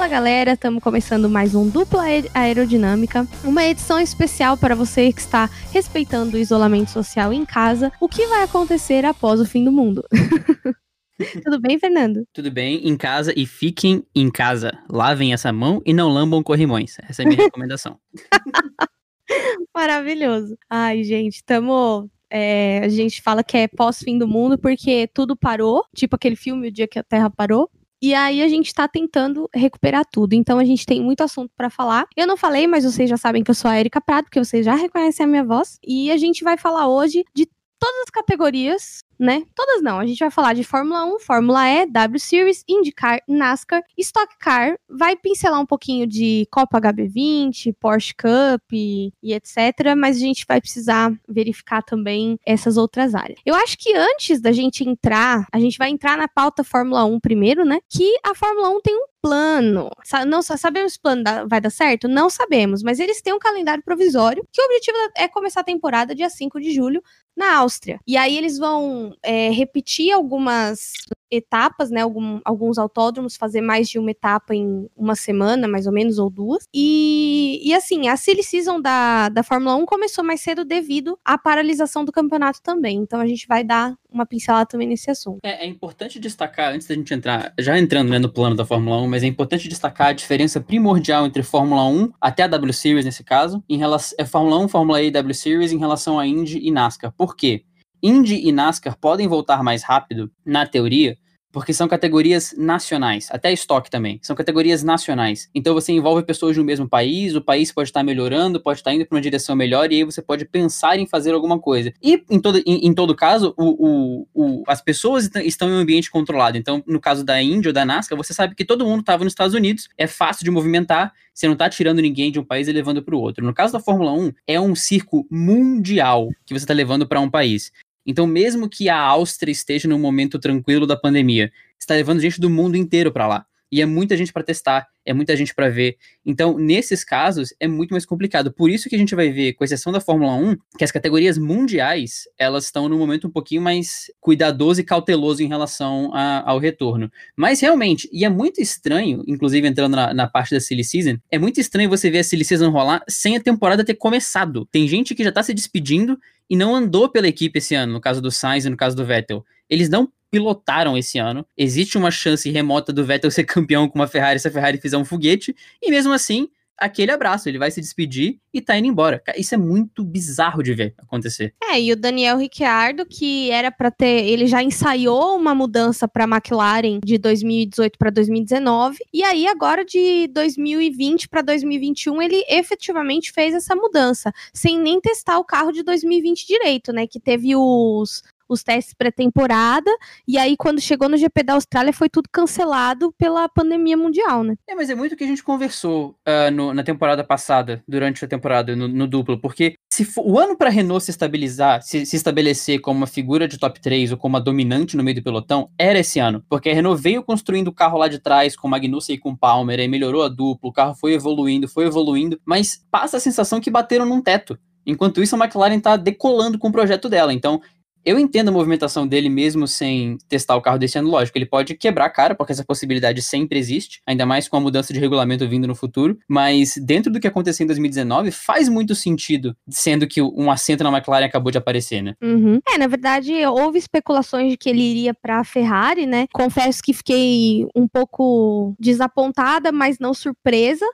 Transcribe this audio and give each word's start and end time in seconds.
Fala 0.00 0.08
galera, 0.08 0.52
estamos 0.52 0.82
começando 0.82 1.28
mais 1.28 1.54
um 1.54 1.68
Dupla 1.68 2.04
Aerodinâmica, 2.32 3.28
uma 3.44 3.62
edição 3.66 4.00
especial 4.00 4.56
para 4.56 4.74
você 4.74 5.12
que 5.12 5.20
está 5.20 5.44
respeitando 5.70 6.38
o 6.38 6.40
isolamento 6.40 6.90
social 6.90 7.34
em 7.34 7.44
casa. 7.44 7.92
O 8.00 8.08
que 8.08 8.26
vai 8.26 8.42
acontecer 8.42 9.04
após 9.04 9.38
o 9.40 9.44
fim 9.44 9.62
do 9.62 9.70
mundo? 9.70 10.02
Tudo 11.44 11.60
bem, 11.60 11.78
Fernando? 11.78 12.26
Tudo 12.32 12.50
bem, 12.50 12.88
em 12.88 12.96
casa 12.96 13.34
e 13.36 13.44
fiquem 13.44 14.02
em 14.14 14.30
casa. 14.30 14.72
Lavem 14.88 15.34
essa 15.34 15.52
mão 15.52 15.82
e 15.84 15.92
não 15.92 16.08
lambam 16.08 16.42
corrimões. 16.42 16.96
Essa 17.06 17.20
é 17.20 17.26
a 17.26 17.28
minha 17.28 17.36
recomendação. 17.44 17.98
Maravilhoso. 19.76 20.56
Ai, 20.70 21.04
gente, 21.04 21.34
estamos 21.34 22.08
é, 22.30 22.78
a 22.82 22.88
gente 22.88 23.20
fala 23.20 23.44
que 23.44 23.58
é 23.58 23.68
pós-fim 23.68 24.16
do 24.16 24.26
mundo 24.26 24.56
porque 24.56 25.10
tudo 25.12 25.36
parou, 25.36 25.84
tipo 25.94 26.16
aquele 26.16 26.36
filme 26.36 26.68
O 26.68 26.72
Dia 26.72 26.88
que 26.88 26.98
a 26.98 27.02
Terra 27.02 27.28
Parou. 27.28 27.70
E 28.02 28.14
aí 28.14 28.42
a 28.42 28.48
gente 28.48 28.72
tá 28.72 28.88
tentando 28.88 29.48
recuperar 29.54 30.04
tudo. 30.10 30.32
Então 30.34 30.58
a 30.58 30.64
gente 30.64 30.86
tem 30.86 31.02
muito 31.02 31.22
assunto 31.22 31.52
para 31.56 31.68
falar. 31.68 32.06
Eu 32.16 32.26
não 32.26 32.36
falei, 32.36 32.66
mas 32.66 32.84
vocês 32.84 33.08
já 33.08 33.16
sabem 33.16 33.44
que 33.44 33.50
eu 33.50 33.54
sou 33.54 33.70
a 33.70 33.78
Erika 33.78 34.00
Prado, 34.00 34.24
porque 34.24 34.42
vocês 34.42 34.64
já 34.64 34.74
reconhecem 34.74 35.24
a 35.24 35.28
minha 35.28 35.44
voz. 35.44 35.78
E 35.86 36.10
a 36.10 36.16
gente 36.16 36.42
vai 36.42 36.56
falar 36.56 36.88
hoje 36.88 37.24
de 37.34 37.46
todas 37.80 38.02
as 38.02 38.10
categorias 38.10 39.04
né? 39.20 39.44
Todas 39.54 39.82
não. 39.82 39.98
A 39.98 40.06
gente 40.06 40.18
vai 40.18 40.30
falar 40.30 40.54
de 40.54 40.64
Fórmula 40.64 41.04
1, 41.04 41.20
Fórmula 41.20 41.68
E, 41.68 41.86
W 41.86 42.18
Series, 42.18 42.64
IndyCar, 42.66 43.20
NASCAR, 43.28 43.82
Stock 43.98 44.34
Car, 44.38 44.78
vai 44.88 45.14
pincelar 45.14 45.60
um 45.60 45.66
pouquinho 45.66 46.06
de 46.06 46.48
Copa 46.50 46.80
HB20, 46.80 47.74
Porsche 47.78 48.14
Cup 48.14 48.62
e, 48.72 49.12
e 49.22 49.34
etc, 49.34 49.94
mas 49.94 50.16
a 50.16 50.20
gente 50.20 50.46
vai 50.48 50.58
precisar 50.58 51.12
verificar 51.28 51.82
também 51.82 52.40
essas 52.46 52.78
outras 52.78 53.14
áreas. 53.14 53.38
Eu 53.44 53.54
acho 53.54 53.76
que 53.76 53.94
antes 53.94 54.40
da 54.40 54.52
gente 54.52 54.88
entrar, 54.88 55.46
a 55.52 55.60
gente 55.60 55.76
vai 55.76 55.90
entrar 55.90 56.16
na 56.16 56.26
pauta 56.26 56.64
Fórmula 56.64 57.04
1 57.04 57.20
primeiro, 57.20 57.62
né? 57.62 57.78
Que 57.90 58.18
a 58.24 58.34
Fórmula 58.34 58.70
1 58.70 58.80
tem 58.80 58.96
um 58.96 59.09
plano. 59.22 59.90
Não 60.26 60.42
sabemos 60.42 60.92
se 60.92 60.98
o 60.98 61.02
plano 61.02 61.22
vai 61.48 61.60
dar 61.60 61.70
certo? 61.70 62.08
Não 62.08 62.30
sabemos, 62.30 62.82
mas 62.82 62.98
eles 62.98 63.20
têm 63.20 63.32
um 63.32 63.38
calendário 63.38 63.82
provisório 63.82 64.46
que 64.52 64.60
o 64.60 64.64
objetivo 64.64 64.96
é 65.16 65.28
começar 65.28 65.60
a 65.60 65.64
temporada 65.64 66.14
dia 66.14 66.30
5 66.30 66.60
de 66.60 66.72
julho 66.72 67.02
na 67.36 67.56
Áustria. 67.56 67.98
E 68.06 68.16
aí 68.16 68.36
eles 68.36 68.58
vão 68.58 69.14
é, 69.22 69.50
repetir 69.50 70.12
algumas 70.12 70.92
etapas, 71.30 71.90
né? 71.90 72.00
Algum, 72.00 72.40
alguns 72.44 72.78
autódromos, 72.78 73.36
fazer 73.36 73.60
mais 73.60 73.88
de 73.88 73.98
uma 73.98 74.10
etapa 74.10 74.54
em 74.54 74.88
uma 74.96 75.14
semana, 75.14 75.68
mais 75.68 75.86
ou 75.86 75.92
menos, 75.92 76.18
ou 76.18 76.30
duas. 76.30 76.64
E, 76.74 77.60
e 77.62 77.74
assim, 77.74 78.08
a 78.08 78.16
silly 78.16 78.42
season 78.42 78.80
da, 78.80 79.28
da 79.28 79.42
Fórmula 79.42 79.76
1 79.76 79.86
começou 79.86 80.24
mais 80.24 80.40
cedo 80.40 80.64
devido 80.64 81.18
à 81.24 81.36
paralisação 81.36 82.04
do 82.04 82.12
campeonato 82.12 82.62
também. 82.62 82.98
Então 82.98 83.20
a 83.20 83.26
gente 83.26 83.46
vai 83.46 83.62
dar 83.62 83.94
uma 84.10 84.26
pincelada 84.26 84.66
também 84.66 84.88
nesse 84.88 85.10
assunto. 85.10 85.38
É, 85.42 85.64
é 85.64 85.66
importante 85.66 86.18
destacar, 86.18 86.74
antes 86.74 86.86
da 86.86 86.94
gente 86.94 87.12
entrar, 87.14 87.52
já 87.58 87.78
entrando 87.78 88.08
né, 88.10 88.18
no 88.18 88.28
plano 88.28 88.56
da 88.56 88.64
Fórmula 88.64 89.00
1, 89.02 89.08
mas 89.08 89.22
é 89.22 89.26
importante 89.26 89.68
destacar 89.68 90.08
a 90.08 90.12
diferença 90.12 90.60
primordial 90.60 91.26
entre 91.26 91.42
Fórmula 91.42 91.84
1 91.86 92.12
até 92.20 92.44
a 92.44 92.46
W 92.46 92.72
Series 92.72 93.04
nesse 93.04 93.22
caso, 93.22 93.62
em 93.68 93.76
relação 93.76 94.16
é 94.18 94.24
Fórmula 94.24 94.58
1, 94.58 94.68
Fórmula 94.68 95.02
E 95.02 95.10
e 95.10 95.10
W 95.10 95.34
Series 95.34 95.72
em 95.72 95.78
relação 95.78 96.18
a 96.18 96.26
Indy 96.26 96.58
e 96.58 96.70
NASCAR. 96.70 97.12
Por 97.12 97.36
quê? 97.36 97.64
Indy 98.02 98.46
e 98.46 98.52
NASCAR 98.52 98.96
podem 98.98 99.26
voltar 99.26 99.62
mais 99.62 99.82
rápido, 99.82 100.30
na 100.44 100.66
teoria, 100.66 101.16
porque 101.52 101.72
são 101.72 101.88
categorias 101.88 102.54
nacionais, 102.56 103.28
até 103.30 103.52
estoque 103.52 103.90
também, 103.90 104.20
são 104.22 104.36
categorias 104.36 104.82
nacionais. 104.82 105.48
Então 105.54 105.74
você 105.74 105.92
envolve 105.92 106.22
pessoas 106.22 106.56
no 106.56 106.64
mesmo 106.64 106.88
país, 106.88 107.34
o 107.34 107.40
país 107.40 107.72
pode 107.72 107.88
estar 107.88 108.02
melhorando, 108.02 108.60
pode 108.60 108.78
estar 108.78 108.94
indo 108.94 109.04
para 109.04 109.16
uma 109.16 109.20
direção 109.20 109.56
melhor, 109.56 109.90
e 109.90 109.96
aí 109.96 110.04
você 110.04 110.22
pode 110.22 110.44
pensar 110.44 110.98
em 110.98 111.06
fazer 111.06 111.34
alguma 111.34 111.58
coisa. 111.58 111.92
E 112.02 112.22
em 112.30 112.40
todo, 112.40 112.58
em, 112.58 112.86
em 112.86 112.94
todo 112.94 113.14
caso, 113.14 113.54
o, 113.56 113.64
o, 113.64 114.28
o, 114.32 114.64
as 114.66 114.80
pessoas 114.80 115.28
estão 115.36 115.68
em 115.68 115.72
um 115.72 115.78
ambiente 115.78 116.10
controlado. 116.10 116.56
Então, 116.56 116.82
no 116.86 117.00
caso 117.00 117.24
da 117.24 117.42
Índia 117.42 117.70
ou 117.70 117.72
da 117.72 117.84
NASCAR, 117.84 118.16
você 118.16 118.32
sabe 118.32 118.54
que 118.54 118.64
todo 118.64 118.86
mundo 118.86 119.00
estava 119.00 119.24
nos 119.24 119.32
Estados 119.32 119.54
Unidos, 119.54 119.88
é 119.98 120.06
fácil 120.06 120.44
de 120.44 120.50
movimentar, 120.50 121.12
você 121.34 121.46
não 121.46 121.54
está 121.54 121.68
tirando 121.68 122.00
ninguém 122.00 122.30
de 122.30 122.38
um 122.38 122.44
país 122.44 122.68
e 122.68 122.72
levando 122.72 123.02
para 123.02 123.14
o 123.14 123.20
outro. 123.20 123.44
No 123.44 123.54
caso 123.54 123.72
da 123.72 123.80
Fórmula 123.80 124.12
1, 124.12 124.32
é 124.46 124.60
um 124.60 124.74
circo 124.74 125.26
mundial 125.30 126.28
que 126.46 126.54
você 126.54 126.64
está 126.64 126.74
levando 126.74 127.08
para 127.08 127.20
um 127.20 127.30
país. 127.30 127.72
Então, 128.10 128.26
mesmo 128.26 128.68
que 128.68 128.88
a 128.88 128.98
Áustria 128.98 129.52
esteja 129.52 129.86
num 129.86 129.96
momento 129.96 130.36
tranquilo 130.36 130.84
da 130.84 130.96
pandemia, 130.96 131.52
está 131.78 131.94
levando 131.94 132.18
gente 132.18 132.40
do 132.40 132.50
mundo 132.50 132.76
inteiro 132.76 133.12
para 133.12 133.28
lá. 133.28 133.46
E 133.70 133.80
é 133.80 133.86
muita 133.86 134.16
gente 134.16 134.32
para 134.32 134.42
testar, 134.42 134.88
é 135.06 135.14
muita 135.14 135.36
gente 135.36 135.54
para 135.54 135.68
ver. 135.68 135.96
Então, 136.26 136.58
nesses 136.58 137.04
casos, 137.04 137.54
é 137.60 137.68
muito 137.68 137.92
mais 137.92 138.04
complicado. 138.04 138.52
Por 138.52 138.68
isso 138.68 138.88
que 138.88 138.96
a 138.96 138.98
gente 138.98 139.14
vai 139.14 139.30
ver, 139.30 139.52
com 139.52 139.62
exceção 139.62 139.92
da 139.92 140.00
Fórmula 140.00 140.34
1, 140.34 140.56
que 140.76 140.82
as 140.82 140.90
categorias 140.90 141.38
mundiais, 141.38 142.24
elas 142.36 142.64
estão 142.64 142.88
num 142.88 142.98
momento 142.98 143.28
um 143.28 143.30
pouquinho 143.30 143.62
mais 143.62 144.10
cuidadoso 144.20 144.80
e 144.80 144.84
cauteloso 144.84 145.40
em 145.40 145.46
relação 145.46 146.10
a, 146.12 146.50
ao 146.50 146.58
retorno. 146.58 147.08
Mas, 147.36 147.60
realmente, 147.60 148.10
e 148.12 148.24
é 148.24 148.28
muito 148.28 148.60
estranho, 148.60 149.22
inclusive 149.24 149.68
entrando 149.68 149.94
na, 149.94 150.12
na, 150.12 150.26
parte 150.26 150.52
da 150.52 150.58
Silly 150.58 150.82
Season, 150.82 151.16
é 151.30 151.38
muito 151.38 151.60
estranho 151.60 151.88
você 151.88 152.10
ver 152.10 152.18
a 152.18 152.24
Silly 152.24 152.44
Season 152.44 152.70
rolar 152.70 153.04
sem 153.08 153.36
a 153.36 153.40
temporada 153.40 153.84
ter 153.84 153.94
começado. 153.94 154.66
Tem 154.72 154.88
gente 154.88 155.14
que 155.14 155.22
já 155.22 155.30
tá 155.30 155.44
se 155.44 155.54
despedindo 155.54 156.18
e 156.50 156.56
não 156.56 156.74
andou 156.74 157.08
pela 157.08 157.28
equipe 157.28 157.58
esse 157.58 157.76
ano, 157.76 157.92
no 157.92 158.00
caso 158.00 158.20
do 158.20 158.30
Sainz 158.30 158.64
e 158.64 158.68
no 158.68 158.76
caso 158.76 158.96
do 158.96 159.06
Vettel. 159.06 159.46
Eles 159.68 159.88
não 159.88 160.12
pilotaram 160.30 160.98
esse 160.98 161.16
ano. 161.16 161.46
Existe 161.56 161.96
uma 161.96 162.10
chance 162.10 162.50
remota 162.50 162.92
do 162.92 163.04
Vettel 163.04 163.30
ser 163.32 163.44
campeão 163.44 163.88
com 163.88 163.98
uma 163.98 164.08
Ferrari 164.08 164.40
se 164.40 164.48
a 164.48 164.50
Ferrari 164.50 164.78
fizer 164.78 164.96
um 164.96 165.04
foguete, 165.04 165.54
e 165.80 165.90
mesmo 165.90 166.12
assim, 166.12 166.48
aquele 166.80 167.12
abraço, 167.12 167.48
ele 167.48 167.58
vai 167.58 167.70
se 167.70 167.80
despedir 167.80 168.38
e 168.52 168.60
tá 168.60 168.76
indo 168.76 168.88
embora. 168.88 169.22
Isso 169.36 169.54
é 169.54 169.58
muito 169.58 170.02
bizarro 170.02 170.62
de 170.62 170.74
ver 170.74 170.94
acontecer. 170.98 171.54
É, 171.62 171.80
e 171.80 171.92
o 171.92 171.96
Daniel 171.96 172.38
Ricciardo, 172.38 173.06
que 173.06 173.50
era 173.50 173.70
para 173.70 173.90
ter, 173.90 174.26
ele 174.26 174.46
já 174.46 174.62
ensaiou 174.62 175.36
uma 175.36 175.54
mudança 175.54 176.08
para 176.08 176.24
McLaren 176.24 176.98
de 177.04 177.18
2018 177.18 177.98
para 177.98 178.10
2019, 178.10 178.98
e 179.12 179.22
aí 179.22 179.46
agora 179.46 179.84
de 179.84 180.28
2020 180.28 181.28
para 181.28 181.42
2021 181.42 182.22
ele 182.22 182.44
efetivamente 182.48 183.30
fez 183.32 183.54
essa 183.54 183.76
mudança, 183.76 184.32
sem 184.52 184.78
nem 184.78 185.00
testar 185.00 185.38
o 185.38 185.44
carro 185.44 185.70
de 185.70 185.82
2020 185.82 186.46
direito, 186.46 186.92
né, 186.92 187.06
que 187.06 187.20
teve 187.20 187.54
os 187.54 188.22
os 188.50 188.62
testes 188.62 188.94
pré-temporada, 188.94 189.90
e 190.26 190.36
aí 190.36 190.56
quando 190.56 190.80
chegou 190.80 191.08
no 191.08 191.16
GP 191.16 191.42
da 191.44 191.54
Austrália 191.54 191.92
foi 191.92 192.08
tudo 192.08 192.28
cancelado 192.30 193.14
pela 193.16 193.48
pandemia 193.48 193.96
mundial, 193.96 194.42
né? 194.42 194.56
É, 194.68 194.74
mas 194.74 194.90
é 194.90 194.94
muito 194.94 195.12
o 195.12 195.16
que 195.16 195.24
a 195.24 195.26
gente 195.26 195.42
conversou 195.42 196.16
uh, 196.26 196.50
no, 196.52 196.74
na 196.74 196.82
temporada 196.82 197.22
passada, 197.22 197.82
durante 197.86 198.24
a 198.24 198.28
temporada, 198.28 198.74
no, 198.74 198.88
no 198.88 199.06
duplo, 199.06 199.40
porque 199.40 199.74
se 199.92 200.04
for, 200.04 200.26
o 200.26 200.38
ano 200.38 200.56
para 200.56 200.70
Renault 200.70 201.04
se 201.04 201.10
estabilizar, 201.10 201.82
se, 201.82 202.04
se, 202.04 202.16
estabelecer 202.16 202.80
como 202.80 202.98
uma 202.98 203.06
figura 203.06 203.46
de 203.46 203.58
top 203.58 203.80
3 203.80 204.12
ou 204.12 204.18
como 204.18 204.34
uma 204.34 204.40
dominante 204.40 204.96
no 204.96 205.04
meio 205.04 205.16
do 205.16 205.22
pelotão, 205.22 205.70
era 205.78 205.98
esse 205.98 206.18
ano, 206.18 206.44
porque 206.48 206.70
a 206.70 206.74
Renault 206.74 207.00
veio 207.00 207.22
construindo 207.22 207.68
o 207.68 207.72
carro 207.72 207.98
lá 207.98 208.08
de 208.08 208.18
trás 208.18 208.56
com 208.56 208.68
Magnussen 208.68 209.14
e 209.14 209.18
com 209.18 209.36
Palmer, 209.36 209.78
aí 209.78 209.88
melhorou 209.88 210.22
a 210.22 210.28
dupla, 210.28 210.70
o 210.70 210.72
carro 210.72 210.94
foi 210.94 211.14
evoluindo, 211.14 211.68
foi 211.68 211.86
evoluindo, 211.86 212.40
mas 212.44 212.84
passa 212.90 213.16
a 213.16 213.20
sensação 213.20 213.60
que 213.60 213.70
bateram 213.70 214.04
num 214.04 214.20
teto. 214.20 214.58
Enquanto 214.86 215.22
isso, 215.22 215.36
a 215.36 215.38
McLaren 215.38 215.76
está 215.76 215.96
decolando 215.96 216.58
com 216.58 216.68
o 216.68 216.72
projeto 216.72 217.08
dela. 217.08 217.32
Então, 217.32 217.60
eu 218.04 218.18
entendo 218.18 218.48
a 218.48 218.52
movimentação 218.52 219.06
dele 219.06 219.28
mesmo 219.28 219.66
sem 219.66 220.18
testar 220.28 220.56
o 220.56 220.62
carro 220.62 220.78
desse 220.78 220.98
ano, 220.98 221.10
lógico. 221.10 221.36
Ele 221.36 221.46
pode 221.46 221.74
quebrar 221.74 222.06
a 222.06 222.10
cara, 222.10 222.34
porque 222.34 222.52
essa 222.52 222.64
possibilidade 222.64 223.22
sempre 223.22 223.58
existe, 223.58 224.00
ainda 224.06 224.24
mais 224.24 224.48
com 224.48 224.56
a 224.56 224.60
mudança 224.60 224.92
de 224.92 225.00
regulamento 225.00 225.48
vindo 225.48 225.66
no 225.66 225.74
futuro. 225.74 226.18
Mas 226.28 226.74
dentro 226.76 227.12
do 227.12 227.20
que 227.20 227.26
aconteceu 227.26 227.64
em 227.64 227.66
2019, 227.66 228.30
faz 228.30 228.68
muito 228.68 228.94
sentido, 228.94 229.56
sendo 229.68 230.06
que 230.06 230.22
um 230.22 230.50
assento 230.50 230.84
na 230.84 230.90
McLaren 230.90 231.26
acabou 231.26 231.50
de 231.50 231.58
aparecer, 231.58 232.02
né? 232.02 232.14
Uhum. 232.22 232.60
É, 232.68 232.78
na 232.78 232.86
verdade, 232.86 233.32
houve 233.46 233.78
especulações 233.78 234.50
de 234.50 234.56
que 234.56 234.68
ele 234.68 234.82
iria 234.82 235.14
para 235.14 235.40
a 235.40 235.44
Ferrari, 235.44 236.06
né? 236.06 236.26
Confesso 236.32 236.82
que 236.82 236.92
fiquei 236.92 237.66
um 237.74 237.86
pouco 237.86 238.74
desapontada, 238.78 239.72
mas 239.72 239.98
não 239.98 240.14
surpresa. 240.14 240.86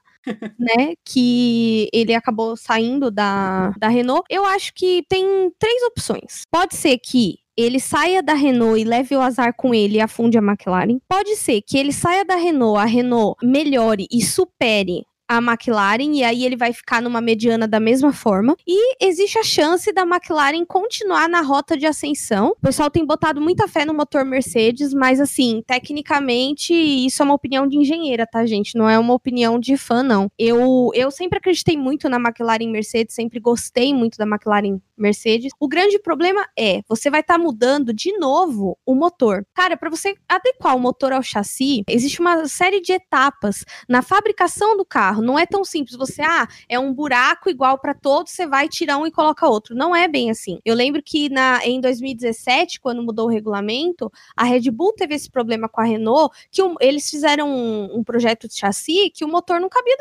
Né? 0.59 0.94
Que 1.04 1.88
ele 1.92 2.14
acabou 2.14 2.56
saindo 2.56 3.11
da, 3.11 3.70
da 3.78 3.88
Renault. 3.88 4.25
Eu 4.31 4.44
acho 4.44 4.73
que 4.75 5.05
tem 5.08 5.50
três 5.58 5.82
opções. 5.84 6.43
Pode 6.50 6.76
ser 6.76 6.99
que 6.99 7.38
ele 7.56 7.81
saia 7.81 8.23
da 8.23 8.34
Renault 8.34 8.78
e 8.78 8.84
leve 8.84 9.17
o 9.17 9.20
azar 9.20 9.55
com 9.56 9.75
ele 9.75 9.96
e 9.96 10.00
afunde 10.00 10.37
a 10.37 10.43
McLaren. 10.43 10.99
Pode 11.08 11.37
ser 11.37 11.62
que 11.62 11.78
ele 11.78 11.93
saia 11.93 12.25
da 12.25 12.37
Renault, 12.37 12.78
a 12.78 12.84
Renault 12.84 13.37
melhore 13.43 14.06
e 14.11 14.23
supere 14.23 15.05
a 15.28 15.38
McLaren 15.38 16.14
e 16.14 16.23
aí 16.23 16.44
ele 16.44 16.56
vai 16.56 16.73
ficar 16.73 17.02
numa 17.02 17.20
mediana 17.20 17.67
da 17.67 17.81
mesma 17.81 18.12
forma. 18.12 18.56
E 18.67 19.05
existe 19.05 19.38
a 19.38 19.43
chance 19.43 19.93
da 19.93 20.02
McLaren 20.02 20.64
continuar 20.64 21.28
na 21.28 21.40
rota 21.40 21.76
de 21.76 21.87
ascensão. 21.87 22.49
O 22.50 22.61
pessoal 22.61 22.90
tem 22.90 23.05
botado 23.05 23.40
muita 23.40 23.69
fé 23.69 23.84
no 23.84 23.94
motor 23.94 24.25
Mercedes, 24.25 24.93
mas 24.94 25.20
assim, 25.20 25.62
tecnicamente, 25.67 26.73
isso 26.73 27.23
é 27.23 27.25
uma 27.25 27.34
opinião 27.34 27.67
de 27.67 27.76
engenheira, 27.76 28.26
tá, 28.26 28.44
gente? 28.46 28.76
Não 28.76 28.88
é 28.88 28.99
uma 28.99 29.14
opinião 29.14 29.58
de 29.58 29.76
fã, 29.76 30.02
não. 30.02 30.31
Eu, 30.38 30.90
eu 30.94 31.11
sempre 31.11 31.38
acreditei 31.38 31.76
muito 31.76 32.08
na 32.08 32.19
McLaren 32.19 32.70
Mercedes, 32.70 33.14
sempre 33.14 33.40
gostei 33.40 33.93
muito 33.93 34.19
da 34.19 34.26
McLaren 34.26 34.81
Mercedes. 34.96 35.52
O 35.61 35.69
grande 35.69 35.99
problema 35.99 36.46
é, 36.58 36.81
você 36.88 37.11
vai 37.11 37.20
estar 37.20 37.34
tá 37.34 37.40
mudando 37.40 37.93
de 37.93 38.17
novo 38.19 38.79
o 38.84 38.94
motor. 38.94 39.44
Cara, 39.55 39.76
para 39.76 39.90
você 39.90 40.14
adequar 40.29 40.76
o 40.76 40.81
motor 40.81 41.12
ao 41.12 41.22
chassi, 41.22 41.82
existe 41.88 42.20
uma 42.20 42.46
série 42.46 42.81
de 42.81 42.93
etapas 42.93 43.64
na 43.88 44.02
fabricação 44.02 44.76
do 44.76 44.84
carro 44.84 45.16
carro. 45.17 45.23
Não 45.23 45.39
é 45.39 45.47
tão 45.47 45.65
simples. 45.65 45.97
Você, 45.97 46.23
ah, 46.23 46.47
é 46.69 46.79
um 46.79 46.93
buraco 46.93 47.49
igual 47.49 47.79
para 47.79 47.95
todos, 47.95 48.33
você 48.33 48.47
vai 48.47 48.69
tirar 48.69 48.99
um 48.99 49.07
e 49.07 49.11
coloca 49.11 49.49
outro. 49.49 49.75
Não 49.75 49.95
é 49.95 50.07
bem 50.07 50.31
assim. 50.31 50.61
Eu 50.65 50.75
lembro 50.75 51.03
que 51.03 51.29
na, 51.29 51.65
em 51.65 51.81
2017, 51.81 52.81
quando 52.81 53.03
mudou 53.03 53.27
o 53.27 53.31
regulamento, 53.31 54.11
a 54.37 54.45
Red 54.45 54.71
Bull 54.71 54.93
teve 54.93 55.15
esse 55.15 55.31
problema 55.31 55.69
com 55.69 55.81
a 55.81 55.85
Renault, 55.85 56.37
que 56.51 56.63
um, 56.63 56.75
eles 56.81 57.09
fizeram 57.09 57.49
um, 57.49 57.99
um 57.99 58.05
projeto 58.05 58.49
de 58.49 58.57
chassi 58.57 59.11
que 59.11 59.25
o 59.25 59.29
motor 59.29 59.61
não 59.61 59.69
cabia 59.69 59.97